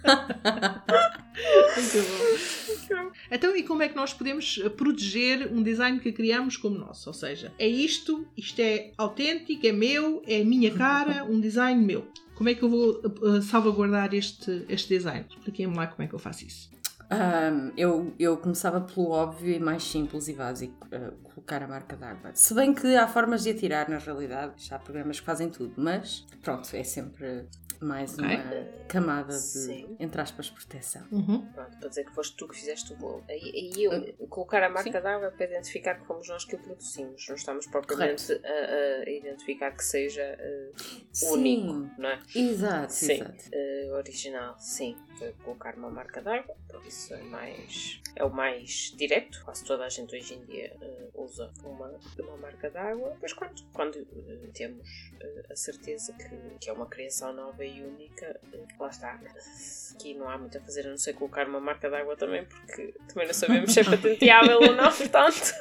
Muito 1.76 1.98
bom. 2.08 3.12
Então, 3.30 3.54
e 3.56 3.62
como 3.62 3.82
é 3.82 3.88
que 3.88 3.96
nós 3.96 4.12
podemos 4.14 4.58
proteger 4.76 5.52
um 5.52 5.62
design 5.62 6.00
que 6.00 6.12
criamos 6.12 6.56
como 6.56 6.78
nosso? 6.78 7.10
Ou 7.10 7.14
seja, 7.14 7.52
é 7.58 7.66
isto, 7.66 8.26
isto 8.36 8.60
é 8.60 8.92
autêntico, 8.96 9.66
é 9.66 9.72
meu, 9.72 10.22
é 10.26 10.40
a 10.40 10.44
minha 10.44 10.72
cara, 10.72 11.24
um 11.28 11.38
design 11.40 11.84
meu. 11.84 12.06
Como 12.34 12.48
é 12.48 12.54
que 12.54 12.62
eu 12.62 12.70
vou 12.70 13.00
uh, 13.00 13.42
salvaguardar 13.42 14.14
este, 14.14 14.64
este 14.68 14.96
design? 14.96 15.26
Expliquem-me 15.28 15.76
lá 15.76 15.88
como 15.88 16.02
é 16.04 16.06
que 16.06 16.14
eu 16.14 16.18
faço 16.18 16.46
isso. 16.46 16.70
Um, 17.10 17.72
eu, 17.76 18.14
eu 18.18 18.36
começava 18.36 18.82
pelo 18.82 19.10
óbvio 19.10 19.54
e 19.54 19.58
mais 19.58 19.82
simples 19.82 20.28
e 20.28 20.34
básico, 20.34 20.86
uh, 20.86 21.16
colocar 21.22 21.62
a 21.62 21.66
marca 21.66 21.96
d'água. 21.96 22.30
Se 22.34 22.54
bem 22.54 22.74
que 22.74 22.94
há 22.96 23.08
formas 23.08 23.42
de 23.42 23.50
atirar, 23.50 23.88
na 23.88 23.98
realidade, 23.98 24.52
já 24.58 24.76
há 24.76 24.78
programas 24.78 25.18
que 25.18 25.26
fazem 25.26 25.48
tudo, 25.48 25.72
mas 25.76 26.26
pronto, 26.42 26.68
é 26.74 26.84
sempre 26.84 27.46
mais 27.80 28.14
okay. 28.14 28.36
uma 28.36 28.64
camada 28.88 29.32
de, 29.32 29.38
Sim. 29.38 29.96
entre 29.98 30.20
aspas, 30.20 30.50
proteção. 30.50 31.06
Uhum. 31.10 31.46
Pronto, 31.52 31.78
para 31.78 31.88
dizer 31.88 32.04
que 32.04 32.12
foste 32.12 32.36
tu 32.36 32.48
que 32.48 32.56
fizeste 32.56 32.92
o 32.92 32.96
bolo. 32.96 33.24
Aí, 33.28 33.72
aí 33.76 33.84
eu 33.84 33.92
uh, 33.92 34.28
colocar 34.28 34.62
a 34.62 34.68
marca 34.68 35.00
d'água 35.00 35.30
para 35.30 35.46
identificar 35.46 35.94
que 35.94 36.06
fomos 36.06 36.28
nós 36.28 36.44
que 36.44 36.56
o 36.56 36.58
produzimos. 36.58 37.26
Não 37.28 37.36
estamos 37.36 37.66
propriamente 37.66 38.32
a, 38.32 39.06
a, 39.06 39.10
identificar 39.10 39.70
que 39.72 39.84
seja 39.84 40.38
uh, 40.40 41.32
único, 41.32 41.90
não 41.98 42.08
é? 42.08 42.22
Exato, 42.34 42.92
sim. 42.92 43.12
exato. 43.12 43.44
Uh, 43.52 43.94
original, 43.94 44.58
sim. 44.58 44.96
Colocar 45.44 45.74
uma 45.74 45.90
marca 45.90 46.22
d'água, 46.22 46.56
por 46.68 46.84
isso 46.86 47.12
é 47.12 47.22
mais 47.22 48.00
é 48.18 48.24
o 48.24 48.30
mais 48.30 48.92
direto. 48.96 49.42
Quase 49.44 49.64
toda 49.64 49.84
a 49.84 49.88
gente 49.88 50.14
hoje 50.14 50.34
em 50.34 50.44
dia 50.44 50.76
uh, 50.80 51.22
usa 51.22 51.52
uma, 51.62 51.98
uma 52.18 52.36
marca 52.36 52.68
d'água. 52.68 53.16
Mas 53.22 53.32
quando, 53.32 53.62
quando 53.72 53.96
uh, 53.96 54.52
temos 54.52 54.88
uh, 55.22 55.52
a 55.52 55.56
certeza 55.56 56.12
que, 56.14 56.58
que 56.60 56.68
é 56.68 56.72
uma 56.72 56.86
criação 56.86 57.32
nova 57.32 57.64
e 57.68 57.82
única, 57.82 58.40
lá 58.78 58.88
está. 58.88 59.20
Aqui 59.94 60.14
não 60.14 60.28
há 60.28 60.38
muito 60.38 60.56
a 60.56 60.60
fazer 60.60 60.86
a 60.86 60.90
não 60.90 60.98
ser 60.98 61.14
colocar 61.14 61.48
uma 61.48 61.60
marca 61.60 61.90
d'água 61.90 62.16
também, 62.16 62.44
porque 62.44 62.94
também 63.08 63.26
não 63.26 63.34
sabemos 63.34 63.72
se 63.72 63.80
é 63.80 63.84
patenteável 63.84 64.58
ou 64.60 64.74
não, 64.74 64.92
portanto. 64.92 65.54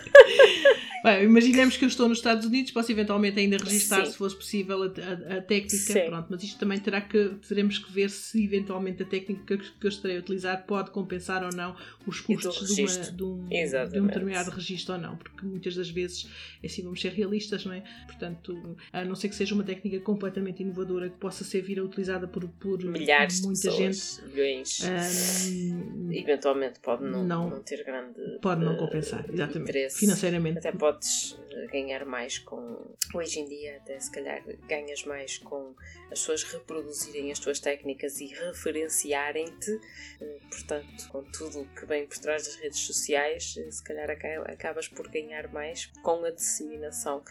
Bem, 1.03 1.23
imaginemos 1.23 1.77
que 1.77 1.85
eu 1.85 1.87
estou 1.87 2.07
nos 2.09 2.17
Estados 2.17 2.45
Unidos, 2.45 2.71
posso 2.71 2.91
eventualmente 2.91 3.39
ainda 3.39 3.57
registrar 3.57 4.05
Sim. 4.05 4.11
se 4.11 4.17
fosse 4.17 4.35
possível 4.35 4.83
a, 4.83 4.85
a, 4.85 5.37
a 5.37 5.41
técnica, 5.41 5.77
Sim. 5.77 6.05
pronto, 6.07 6.27
mas 6.29 6.43
isto 6.43 6.59
também 6.59 6.79
terá 6.79 7.01
que, 7.01 7.35
teremos 7.47 7.77
que 7.77 7.91
ver 7.91 8.09
se 8.09 8.43
eventualmente 8.43 9.03
a 9.03 9.05
técnica 9.05 9.57
que, 9.57 9.71
que 9.71 9.85
eu 9.85 9.89
estarei 9.89 10.17
a 10.17 10.19
utilizar 10.19 10.65
pode 10.65 10.91
compensar 10.91 11.43
ou 11.43 11.51
não 11.55 11.75
os 12.05 12.19
custos 12.19 12.75
de, 12.75 12.81
uma, 12.81 12.89
de, 12.89 13.23
um, 13.23 13.47
de, 13.47 13.99
um, 13.99 14.07
determinado 14.07 14.51
registro 14.51 14.95
ou 14.95 15.01
não, 15.01 15.15
porque 15.17 15.45
muitas 15.45 15.75
das 15.75 15.89
vezes, 15.89 16.29
é 16.61 16.67
assim, 16.67 16.83
vamos 16.83 16.99
ser 16.99 17.13
realistas, 17.13 17.65
não 17.65 17.73
é? 17.73 17.83
Portanto, 18.05 18.77
a 18.91 19.05
não 19.05 19.15
ser 19.15 19.29
que 19.29 19.35
seja 19.35 19.53
uma 19.53 19.63
técnica 19.63 19.99
completamente 19.99 20.61
inovadora 20.61 21.09
que 21.09 21.17
possa 21.17 21.43
ser 21.43 21.61
vir 21.61 21.79
a 21.79 21.83
utilizada 21.97 22.27
por, 22.27 22.47
por 22.47 22.83
milhares 22.83 23.41
muita 23.41 23.61
de 23.61 23.67
pessoas, 23.67 24.19
gente, 24.19 24.31
milhões, 24.31 24.79
um, 24.83 26.11
eventualmente 26.13 26.79
pode 26.79 27.03
não, 27.03 27.23
não, 27.23 27.49
não, 27.49 27.63
ter 27.63 27.83
grande 27.83 28.19
pode 28.41 28.63
não 28.63 28.77
compensar, 28.77 29.25
exatamente, 29.31 29.69
interesse. 29.69 29.99
financeiramente. 29.99 30.59
Até 30.59 30.71
podes 30.71 31.37
eh, 31.51 31.67
ganhar 31.67 32.05
mais 32.05 32.37
com, 32.37 32.95
hoje 33.13 33.39
em 33.39 33.45
dia, 33.47 33.77
até 33.77 33.99
se 33.99 34.11
calhar 34.11 34.43
ganhas 34.67 35.03
mais 35.05 35.37
com 35.39 35.75
as 36.11 36.19
pessoas 36.19 36.43
reproduzirem 36.43 37.31
as 37.31 37.39
tuas 37.39 37.59
técnicas 37.59 38.19
e 38.19 38.27
referenciarem-te, 38.27 39.79
eh, 40.21 40.39
portanto, 40.49 41.09
com 41.09 41.23
tudo 41.23 41.61
o 41.61 41.65
que 41.67 41.85
vem 41.85 42.05
por 42.05 42.17
trás 42.19 42.45
das 42.45 42.55
redes 42.55 42.79
sociais, 42.79 43.55
eh, 43.57 43.71
se 43.71 43.83
calhar 43.83 44.09
acabas 44.09 44.87
por 44.87 45.07
ganhar 45.09 45.51
mais 45.51 45.87
com 46.03 46.23
a 46.23 46.31
disseminação 46.31 47.23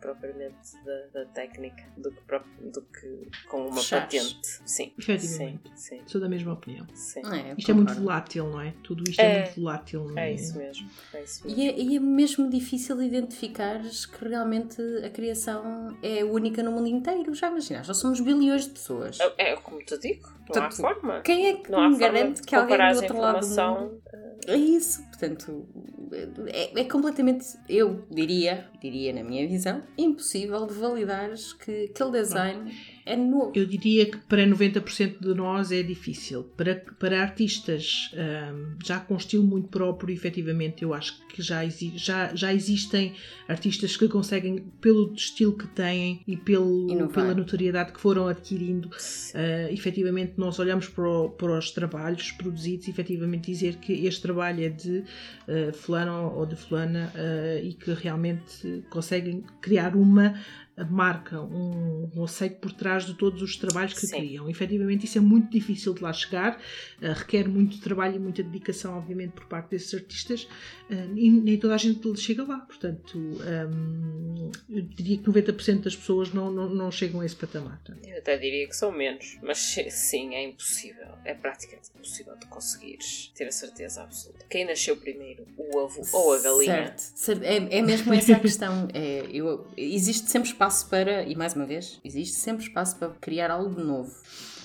propriamente 0.00 0.72
da, 0.84 1.06
da, 1.20 1.26
técnica 1.26 1.84
do 1.96 2.10
que, 2.10 2.70
do 2.70 2.82
que 2.82 3.30
com 3.48 3.66
uma 3.68 3.80
Chás. 3.92 4.04
patente. 4.04 4.62
Sim, 4.64 4.92
efetivamente. 4.98 5.70
Sim, 5.74 5.98
sim. 5.98 6.02
Sou 6.06 6.20
da 6.20 6.28
mesma 6.28 6.52
opinião. 6.52 6.86
Sim. 6.94 7.20
É, 7.26 7.54
isto 7.56 7.70
é 7.70 7.74
muito 7.74 7.94
volátil, 7.94 8.46
não 8.50 8.60
é? 8.60 8.74
Tudo 8.82 9.04
isto 9.08 9.20
é, 9.20 9.24
é 9.24 9.42
muito 9.42 9.60
volátil. 9.60 10.04
Não 10.04 10.18
é? 10.18 10.30
é 10.30 10.34
isso 10.34 10.56
mesmo. 10.56 10.90
É 11.14 11.22
isso 11.22 11.46
mesmo. 11.46 11.60
E, 11.60 11.68
é, 11.68 11.80
e 11.80 11.96
é 11.96 12.00
mesmo 12.00 12.50
difícil 12.50 13.02
identificar 13.02 13.80
que 13.80 14.28
realmente 14.28 14.80
a 15.04 15.10
criação 15.10 15.96
é 16.02 16.24
única 16.24 16.62
no 16.62 16.72
mundo 16.72 16.88
inteiro. 16.88 17.34
Já 17.34 17.48
imaginaste? 17.48 17.88
Já 17.88 17.94
somos 17.94 18.20
bilhões 18.20 18.64
de 18.64 18.70
pessoas. 18.70 19.18
É, 19.20 19.52
é 19.52 19.56
como 19.56 19.78
te 19.78 19.98
digo, 19.98 20.28
não 20.28 20.46
Portanto, 20.46 20.64
há 20.64 20.70
forma. 20.70 21.20
Quem 21.22 21.46
é 21.46 21.56
que 21.56 21.70
me 21.70 21.98
garante 21.98 22.42
que 22.42 22.54
alguém 22.54 22.78
do 22.78 22.96
outro 22.96 23.18
lado 23.18 23.40
do 23.40 23.46
mundo... 23.48 24.02
É 24.46 24.56
isso, 24.56 25.04
portanto, 25.08 25.68
é, 26.48 26.80
é, 26.80 26.84
completamente, 26.84 27.46
eu 27.68 28.04
diria, 28.10 28.68
diria 28.80 29.12
na 29.12 29.22
minha 29.22 29.46
visão, 29.46 29.82
impossível 29.96 30.66
de 30.66 30.74
validares 30.74 31.52
que 31.52 31.84
aquele 31.84 32.10
design 32.10 32.74
é 33.04 33.16
novo. 33.16 33.52
Eu 33.54 33.66
diria 33.66 34.06
que 34.06 34.16
para 34.16 34.46
90% 34.46 35.20
de 35.20 35.34
nós 35.34 35.72
é 35.72 35.82
difícil. 35.82 36.44
Para, 36.56 36.76
para 36.98 37.20
artistas 37.20 38.10
um, 38.14 38.76
já 38.84 39.00
com 39.00 39.16
estilo 39.16 39.44
muito 39.44 39.68
próprio, 39.68 40.14
efetivamente, 40.14 40.82
eu 40.82 40.94
acho 40.94 41.20
que 41.26 41.42
já, 41.42 41.64
exi 41.64 41.92
já, 41.96 42.34
já 42.34 42.52
existem 42.52 43.14
artistas 43.48 43.96
que 43.96 44.06
conseguem, 44.06 44.60
pelo 44.80 45.12
estilo 45.14 45.52
que 45.52 45.66
têm 45.68 46.20
e 46.26 46.36
pelo, 46.36 47.08
pela 47.08 47.34
notoriedade 47.34 47.92
que 47.92 48.00
foram 48.00 48.28
adquirindo, 48.28 48.88
uh, 48.88 49.72
efetivamente 49.72 50.34
nós 50.36 50.58
olhamos 50.58 50.88
para, 50.88 51.08
o, 51.08 51.30
para 51.30 51.58
os 51.58 51.70
trabalhos 51.70 52.30
produzidos 52.32 52.86
e 52.86 52.90
efetivamente 52.90 53.50
dizer 53.50 53.76
que 53.76 54.06
este 54.06 54.22
trabalho 54.22 54.64
é 54.64 54.68
de 54.68 54.98
uh, 54.98 55.72
fulano 55.72 56.32
ou 56.36 56.46
de 56.46 56.54
fulana 56.54 57.12
uh, 57.14 57.64
e 57.64 57.72
que 57.72 57.92
realmente 57.92 58.84
conseguem 58.90 59.42
criar 59.60 59.96
uma 59.96 60.34
marca, 60.90 61.40
um 61.40 62.08
conceito 62.14 62.56
por 62.56 62.72
trás 62.72 63.04
de 63.04 63.14
todos 63.14 63.42
os 63.42 63.56
trabalhos 63.56 63.94
que 63.94 64.06
Sim. 64.06 64.16
criam. 64.16 64.48
Efetivamente, 64.48 65.06
isso 65.06 65.18
é 65.18 65.20
muito 65.20 65.50
difícil 65.50 65.94
de 65.94 66.02
lá 66.02 66.12
chegar, 66.12 66.56
uh, 67.00 67.12
requer 67.14 67.48
muito 67.48 67.80
trabalho 67.80 68.16
e 68.16 68.18
muita 68.18 68.42
dedicação, 68.42 68.96
obviamente, 68.96 69.32
por 69.32 69.46
parte 69.46 69.70
desses 69.70 69.92
artistas, 69.94 70.44
uh, 70.90 71.16
e 71.16 71.30
nem 71.30 71.56
toda 71.56 71.74
a 71.74 71.78
gente 71.78 72.02
chega 72.20 72.44
lá. 72.44 72.58
Portanto, 72.58 73.18
um, 73.18 74.50
eu 74.68 74.82
diria 74.82 75.18
que 75.18 75.24
90% 75.24 75.82
das 75.82 75.96
pessoas 75.96 76.32
não, 76.32 76.50
não, 76.50 76.68
não 76.68 76.90
chegam 76.90 77.20
a 77.20 77.26
esse 77.26 77.36
patamar. 77.36 77.80
Portanto. 77.84 78.06
Eu 78.06 78.18
até 78.18 78.36
diria 78.36 78.68
que 78.68 78.76
são 78.76 78.92
menos, 78.92 79.38
mas 79.42 79.58
sim, 79.58 80.34
é 80.34 80.44
impossível. 80.44 81.08
É 81.24 81.34
praticamente 81.34 81.90
impossível 81.94 82.36
de 82.36 82.46
conseguires 82.46 83.32
ter 83.34 83.46
a 83.46 83.52
certeza 83.52 84.02
absoluta. 84.02 84.44
Quem 84.48 84.66
nasceu 84.66 84.96
primeiro, 84.96 85.46
o 85.56 85.78
ovo 85.78 86.02
ou 86.12 86.34
a 86.34 86.40
galinha? 86.40 86.94
Certo, 86.96 87.42
é, 87.42 87.78
é 87.78 87.82
mesmo 87.82 88.12
essa 88.12 88.36
a 88.36 88.40
questão. 88.40 88.88
É, 88.92 89.26
eu, 89.32 89.66
existe 89.76 90.30
sempre 90.30 90.48
espaço 90.48 90.71
para, 90.84 91.24
e 91.24 91.34
mais 91.34 91.54
uma 91.54 91.66
vez, 91.66 92.00
existe 92.04 92.36
sempre 92.36 92.64
espaço 92.64 92.96
para 92.96 93.08
criar 93.20 93.50
algo 93.50 93.80
novo. 93.80 94.12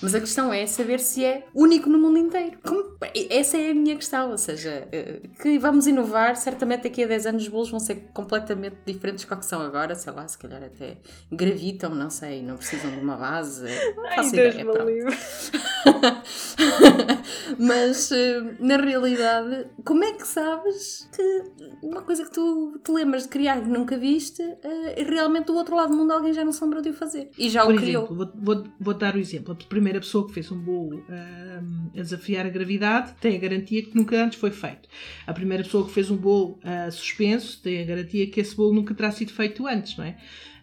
Mas 0.00 0.14
a 0.14 0.20
questão 0.20 0.52
é 0.52 0.64
saber 0.66 1.00
se 1.00 1.24
é 1.24 1.44
único 1.52 1.90
no 1.90 1.98
mundo 1.98 2.18
inteiro. 2.18 2.56
Como? 2.64 2.96
Essa 3.28 3.58
é 3.58 3.72
a 3.72 3.74
minha 3.74 3.96
questão, 3.96 4.30
ou 4.30 4.38
seja, 4.38 4.86
eh, 4.92 5.20
que 5.42 5.58
vamos 5.58 5.88
inovar, 5.88 6.36
certamente 6.36 6.84
daqui 6.84 7.02
a 7.02 7.08
10 7.08 7.26
anos 7.26 7.42
os 7.42 7.48
bolos 7.48 7.70
vão 7.70 7.80
ser 7.80 8.08
completamente 8.14 8.76
diferentes 8.86 9.24
do 9.24 9.36
que 9.36 9.44
são 9.44 9.60
agora, 9.60 9.96
sei 9.96 10.12
lá, 10.12 10.28
se 10.28 10.38
calhar 10.38 10.62
até 10.62 10.98
gravitam, 11.32 11.92
não 11.94 12.10
sei, 12.10 12.42
não 12.42 12.56
precisam 12.56 12.92
de 12.92 12.98
uma 12.98 13.16
base. 13.16 13.66
Ai, 14.16 14.28
ideia, 14.28 14.64
Mas 17.58 18.12
eh, 18.12 18.56
na 18.60 18.76
realidade, 18.76 19.66
como 19.84 20.04
é 20.04 20.12
que 20.12 20.26
sabes 20.26 21.08
que 21.14 21.42
uma 21.82 22.02
coisa 22.02 22.24
que 22.24 22.32
tu 22.32 22.78
te 22.82 22.92
lembras 22.92 23.24
de 23.24 23.28
criar 23.28 23.60
que 23.60 23.68
nunca 23.68 23.98
viste, 23.98 24.42
eh, 24.42 25.04
realmente 25.08 25.46
do 25.46 25.56
outro 25.56 25.74
lado 25.74 25.90
do 25.90 25.96
mundo 25.96 26.12
alguém 26.12 26.32
já 26.32 26.44
não 26.44 26.52
se 26.52 26.62
lembrou 26.62 26.82
de 26.82 26.90
o 26.90 26.94
fazer 26.94 27.30
e 27.36 27.48
já 27.48 27.64
Por 27.64 27.74
o 27.74 27.78
exemplo, 27.78 28.06
criou? 28.06 28.06
Vou, 28.06 28.32
vou, 28.34 28.64
vou 28.78 28.94
dar 28.94 29.14
o 29.16 29.18
exemplo. 29.18 29.56
Primeiro 29.68 29.88
primeira 29.88 30.00
pessoa 30.00 30.26
que 30.26 30.34
fez 30.34 30.50
um 30.52 30.58
bolo 30.58 30.98
uh, 30.98 31.98
a 31.98 32.02
desafiar 32.02 32.46
a 32.46 32.48
gravidade 32.48 33.14
tem 33.20 33.36
a 33.36 33.38
garantia 33.38 33.82
que 33.82 33.96
nunca 33.96 34.22
antes 34.22 34.38
foi 34.38 34.50
feito. 34.50 34.88
A 35.26 35.32
primeira 35.32 35.64
pessoa 35.64 35.86
que 35.86 35.92
fez 35.92 36.10
um 36.10 36.16
bolo 36.16 36.58
uh, 36.62 36.92
suspenso 36.92 37.60
tem 37.62 37.82
a 37.82 37.84
garantia 37.84 38.30
que 38.30 38.40
esse 38.40 38.54
bolo 38.54 38.74
nunca 38.74 38.94
terá 38.94 39.10
sido 39.10 39.32
feito 39.32 39.66
antes, 39.66 39.96
não 39.96 40.04
é? 40.04 40.16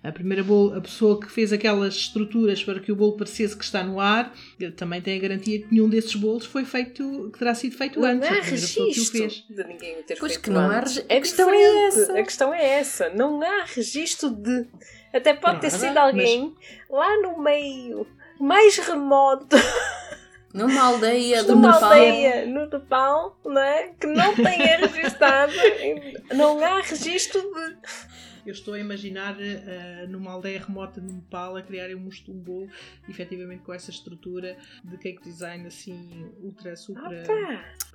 A 0.06 0.12
primeira 0.12 0.44
bolo, 0.44 0.76
a 0.76 0.82
pessoa 0.82 1.20
que 1.20 1.32
fez 1.32 1.52
aquelas 1.52 1.96
estruturas 1.96 2.64
para 2.64 2.80
que 2.80 2.92
o 2.92 2.96
bolo 2.96 3.18
parecesse 3.18 3.58
que 3.58 3.64
está 3.64 3.84
no 3.84 4.00
ar, 4.00 4.34
também 4.76 5.02
tem 5.02 5.18
a 5.18 5.22
garantia 5.22 5.60
que 5.60 5.68
nenhum 5.72 5.90
desses 5.90 6.14
bolos 6.14 6.46
foi 6.46 6.64
feito, 6.64 7.32
que 7.34 7.40
terá 7.40 7.56
sido 7.56 7.76
feito 7.76 8.00
não 8.00 8.08
antes. 8.08 8.30
Não 8.30 8.38
há 8.38 8.42
registro 8.42 9.28
de 9.50 9.64
ninguém 9.64 10.04
ter 10.04 10.18
pois 10.18 10.34
feito 10.34 10.44
que 10.44 10.50
não 10.52 10.70
antes. 10.70 11.00
há 11.00 11.04
é 11.10 11.18
a 11.18 11.22
questão 11.22 11.50
é 11.50 11.88
essa. 11.88 12.20
A 12.20 12.24
questão 12.24 12.54
é 12.54 12.66
essa. 12.66 13.10
Não 13.10 13.42
há 13.42 13.64
registro 13.66 14.30
de. 14.30 14.68
Até 15.12 15.34
pode 15.34 15.62
ter 15.62 15.72
sido 15.72 15.98
alguém 15.98 16.54
mas... 16.60 17.00
lá 17.00 17.22
no 17.22 17.42
meio 17.42 18.06
mais 18.40 18.78
remoto. 18.78 19.56
Numa 20.54 20.84
aldeia 20.84 21.44
do 21.44 21.56
Numa 21.56 21.74
Nepal. 21.74 21.92
aldeia 21.92 22.46
no 22.46 22.66
Nepal, 22.70 23.40
não 23.44 23.62
é? 23.62 23.90
Que 24.00 24.08
não 24.08 24.34
tenha 24.36 24.78
registado. 24.78 25.52
não 26.34 26.64
há 26.64 26.80
registro 26.80 27.42
de. 27.42 27.76
Eu 28.46 28.52
estou 28.52 28.74
a 28.74 28.80
imaginar 28.80 29.36
uh, 29.36 30.08
numa 30.08 30.32
aldeia 30.32 30.60
remota 30.60 31.02
no 31.02 31.14
Nepal 31.14 31.58
a 31.58 31.62
criarem 31.62 31.96
um 31.96 32.10
bolo 32.40 32.70
efetivamente 33.10 33.64
com 33.64 33.74
essa 33.74 33.90
estrutura 33.90 34.58
de 34.84 34.98
cake 34.98 35.24
design 35.24 35.66
assim 35.68 36.32
ultra 36.42 36.76
super. 36.76 37.26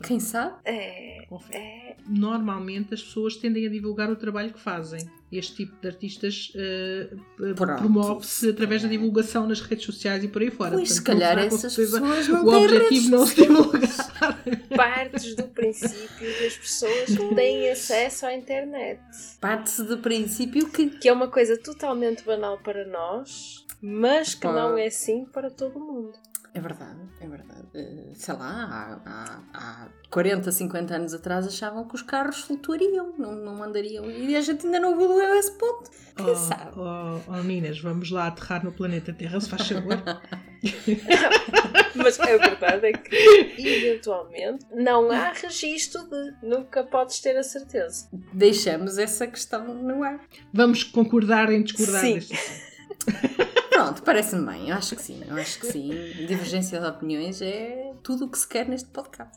Quem 0.02 0.18
sabe? 0.18 0.56
É, 0.64 1.26
é. 1.52 1.96
Normalmente 2.06 2.94
as 2.94 3.02
pessoas 3.02 3.36
tendem 3.36 3.66
a 3.66 3.70
divulgar 3.70 4.10
o 4.10 4.16
trabalho 4.16 4.52
que 4.52 4.60
fazem 4.60 5.08
este 5.38 5.54
tipo 5.56 5.80
de 5.80 5.88
artistas 5.88 6.52
uh, 6.54 7.54
promove-se 7.54 8.50
através 8.50 8.82
da 8.82 8.88
divulgação 8.88 9.46
nas 9.46 9.60
redes 9.60 9.84
sociais 9.86 10.24
e 10.24 10.28
por 10.28 10.42
aí 10.42 10.50
fora. 10.50 10.72
Pois, 10.72 10.88
Portanto, 10.88 10.96
se 10.96 11.02
calhar 11.02 11.38
essas 11.38 11.76
pessoas 11.76 12.28
não 12.28 12.44
O 12.44 12.64
objetivo 12.64 13.10
não 13.10 13.26
se 13.26 13.34
divulgar. 13.36 13.80
Partes 14.76 15.34
do 15.36 15.44
princípio 15.44 16.08
que 16.18 16.46
as 16.46 16.56
pessoas 16.56 17.34
têm 17.34 17.70
acesso 17.70 18.26
à 18.26 18.34
internet. 18.34 19.00
Parte-se 19.40 19.84
do 19.84 19.98
princípio 19.98 20.68
que... 20.68 20.90
Que 20.90 21.08
é 21.08 21.12
uma 21.12 21.28
coisa 21.28 21.56
totalmente 21.56 22.24
banal 22.24 22.58
para 22.58 22.84
nós, 22.86 23.64
mas 23.80 24.34
que 24.34 24.42
Pá. 24.42 24.52
não 24.52 24.76
é 24.76 24.86
assim 24.86 25.24
para 25.24 25.50
todo 25.50 25.78
mundo. 25.78 26.29
É 26.52 26.60
verdade, 26.60 26.98
é 27.20 27.28
verdade. 27.28 27.66
Uh, 27.74 28.12
sei 28.14 28.34
lá, 28.34 29.00
há, 29.04 29.10
há, 29.10 29.42
há 29.54 29.88
40, 30.10 30.50
50 30.50 30.94
anos 30.94 31.14
atrás 31.14 31.46
achavam 31.46 31.86
que 31.86 31.94
os 31.94 32.02
carros 32.02 32.40
flutuariam, 32.40 33.14
não, 33.16 33.32
não 33.36 33.62
andariam. 33.62 34.10
E 34.10 34.34
a 34.34 34.40
gente 34.40 34.66
ainda 34.66 34.80
não 34.80 34.92
evoluiu 34.92 35.32
a 35.32 35.36
esse 35.38 35.52
ponto. 35.52 35.90
Quem 36.16 36.26
oh, 36.26 36.34
sabe? 36.34 36.72
Oh, 36.76 37.20
oh, 37.28 37.42
meninas, 37.44 37.78
vamos 37.80 38.10
lá 38.10 38.26
aterrar 38.26 38.64
no 38.64 38.72
planeta 38.72 39.12
Terra, 39.12 39.40
se 39.40 39.48
faz 39.48 39.68
favor. 39.68 40.02
Mas 41.94 42.18
a 42.18 42.24
verdade 42.24 42.86
é 42.86 42.92
que, 42.92 43.54
eventualmente, 43.56 44.66
não 44.74 45.10
há 45.12 45.32
registro 45.32 46.02
de. 46.08 46.34
Nunca 46.42 46.82
podes 46.82 47.20
ter 47.20 47.36
a 47.36 47.42
certeza. 47.44 48.08
Deixamos 48.32 48.98
essa 48.98 49.26
questão 49.26 49.72
no 49.72 50.02
ar. 50.02 50.20
Vamos 50.52 50.82
concordar 50.82 51.50
em 51.52 51.62
discordar 51.62 52.00
Sim. 52.00 52.18
Pronto, 53.80 54.02
parece-me 54.02 54.44
bem. 54.44 54.68
Eu 54.68 54.76
acho 54.76 54.94
que 54.94 55.00
sim. 55.00 55.22
Eu 55.26 55.36
acho 55.36 55.58
que 55.58 55.66
sim. 55.72 55.88
Divergência 56.26 56.78
de 56.78 56.86
opiniões 56.86 57.40
é 57.40 57.94
tudo 58.02 58.26
o 58.26 58.28
que 58.28 58.38
se 58.38 58.46
quer 58.46 58.68
neste 58.68 58.90
podcast. 58.90 59.34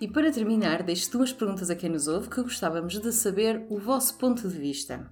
e 0.00 0.08
para 0.08 0.32
terminar, 0.32 0.82
deixo 0.82 1.12
duas 1.12 1.32
perguntas 1.32 1.70
a 1.70 1.76
quem 1.76 1.90
nos 1.90 2.08
ouve 2.08 2.28
que 2.28 2.42
gostávamos 2.42 2.98
de 2.98 3.12
saber 3.12 3.66
o 3.70 3.78
vosso 3.78 4.18
ponto 4.18 4.48
de 4.48 4.58
vista. 4.58 5.08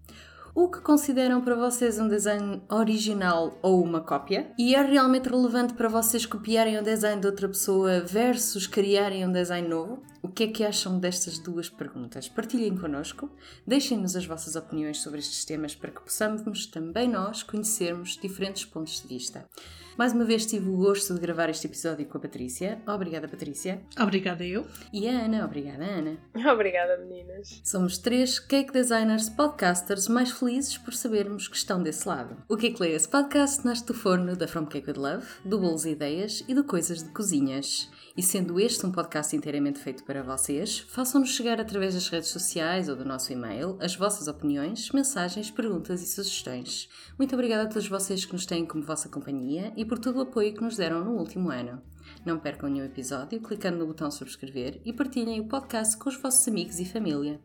o 0.53 0.69
que 0.69 0.81
consideram 0.81 1.43
para 1.43 1.55
vocês 1.55 2.01
um 2.01 2.09
design 2.09 2.61
original 2.69 3.57
ou 3.62 3.81
uma 3.81 4.01
cópia? 4.01 4.51
E 4.59 4.75
é 4.75 4.83
realmente 4.83 5.29
relevante 5.29 5.75
para 5.75 5.89
vocês 5.89 6.27
copiarem 6.27 6.77
o 6.79 6.83
design 6.83 7.21
de 7.21 7.27
outra 7.29 7.47
pessoa 7.47 8.01
versus 8.01 8.67
criarem 8.67 9.25
um 9.29 9.31
design 9.31 9.69
novo? 9.69 10.03
O 10.27 10.29
que 10.29 10.43
é 10.43 10.49
que 10.49 10.64
acham 10.64 10.99
destas 10.99 11.39
duas 11.39 11.68
perguntas? 11.70 12.29
Partilhem 12.29 12.77
connosco, 12.77 13.31
deixem-nos 13.64 14.16
as 14.16 14.27
vossas 14.27 14.57
opiniões 14.57 14.99
sobre 14.99 15.20
estes 15.20 15.45
temas 15.45 15.77
para 15.77 15.93
que 15.93 16.01
possamos 16.01 16.66
também 16.66 17.09
nós 17.09 17.45
conhecermos 17.45 18.18
diferentes 18.20 18.64
pontos 18.64 19.01
de 19.01 19.07
vista. 19.07 19.49
Mais 19.97 20.12
uma 20.12 20.24
vez 20.24 20.45
tive 20.45 20.68
o 20.68 20.77
gosto 20.79 21.14
de 21.14 21.20
gravar 21.20 21.49
este 21.49 21.68
episódio 21.68 22.05
com 22.07 22.18
a 22.18 22.20
Patrícia. 22.20 22.83
Obrigada, 22.89 23.29
Patrícia. 23.29 23.81
Obrigada, 23.99 24.45
eu. 24.45 24.66
E 24.93 25.09
a 25.09 25.24
Ana. 25.24 25.45
Obrigada, 25.45 25.85
Ana. 25.85 26.18
Obrigada, 26.53 26.99
meninas. 26.99 27.62
Somos 27.64 27.97
três 27.97 28.41
cake 28.41 28.72
designers 28.72 29.31
podcasters 29.31 30.09
mais 30.09 30.33
felizes 30.33 30.77
por 30.77 30.93
sabermos 30.93 31.47
que 31.47 31.57
estão 31.57 31.81
desse 31.81 32.07
lado. 32.07 32.37
O 32.49 32.57
Cake 32.57 32.81
Layers 32.81 33.07
Podcast 33.07 33.64
nasce 33.64 33.87
do 33.87 33.95
forno 33.95 34.35
da 34.35 34.49
From 34.49 34.66
Cake 34.66 34.91
with 34.91 34.99
Love, 34.99 35.24
do 35.45 35.61
Bolos 35.61 35.87
e 35.87 35.91
Ideias 35.91 36.45
e 36.49 36.53
do 36.53 36.64
Coisas 36.64 37.05
de 37.05 37.11
Cozinhas. 37.11 37.89
E 38.17 38.23
sendo 38.23 38.59
este 38.59 38.87
um 38.87 38.91
podcast 38.91 39.37
inteiramente 39.37 39.79
feito 39.79 40.03
para 40.03 40.23
vocês, 40.23 40.79
façam-nos 40.79 41.35
chegar 41.35 41.61
através 41.61 41.93
das 41.93 42.09
redes 42.09 42.31
sociais 42.31 42.89
ou 42.89 42.97
do 42.97 43.05
nosso 43.05 43.31
e-mail 43.31 43.77
as 43.79 43.95
vossas 43.95 44.27
opiniões, 44.27 44.91
mensagens, 44.91 45.51
perguntas 45.51 46.01
e 46.01 46.07
sugestões. 46.07 46.89
Muito 47.19 47.35
obrigada 47.35 47.64
a 47.64 47.67
todos 47.67 47.87
vocês 47.87 48.25
que 48.25 48.33
nos 48.33 48.47
têm 48.47 48.64
como 48.64 48.83
vossa 48.83 49.11
companhia 49.11 49.71
e 49.77 49.85
por 49.85 49.99
todo 49.99 50.17
o 50.17 50.23
apoio 50.23 50.55
que 50.55 50.62
nos 50.62 50.79
deram 50.79 51.05
no 51.05 51.11
último 51.11 51.51
ano. 51.51 51.83
Não 52.25 52.39
percam 52.39 52.71
nenhum 52.71 52.87
episódio 52.87 53.39
clicando 53.39 53.77
no 53.77 53.87
botão 53.87 54.11
subscrever 54.11 54.81
e 54.83 54.95
partilhem 54.95 55.41
o 55.41 55.49
podcast 55.49 55.99
com 55.99 56.09
os 56.09 56.17
vossos 56.17 56.49
amigos 56.49 56.81
e 56.81 56.87
família. 56.87 57.39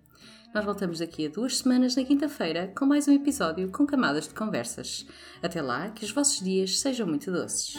Nós 0.54 0.64
voltamos 0.64 1.00
daqui 1.00 1.26
a 1.26 1.30
duas 1.30 1.58
semanas, 1.58 1.98
na 1.98 2.04
quinta-feira, 2.06 2.72
com 2.78 2.86
mais 2.86 3.10
um 3.10 3.14
episódio 3.14 3.70
com 3.72 3.86
camadas 3.86 4.26
de 4.26 4.34
conversas. 4.34 5.06
Até 5.44 5.62
lá, 5.62 5.90
que 5.90 6.06
os 6.06 6.12
vossos 6.12 6.40
dias 6.42 6.80
sejam 6.80 7.08
muito 7.08 7.30
doces. 7.30 7.76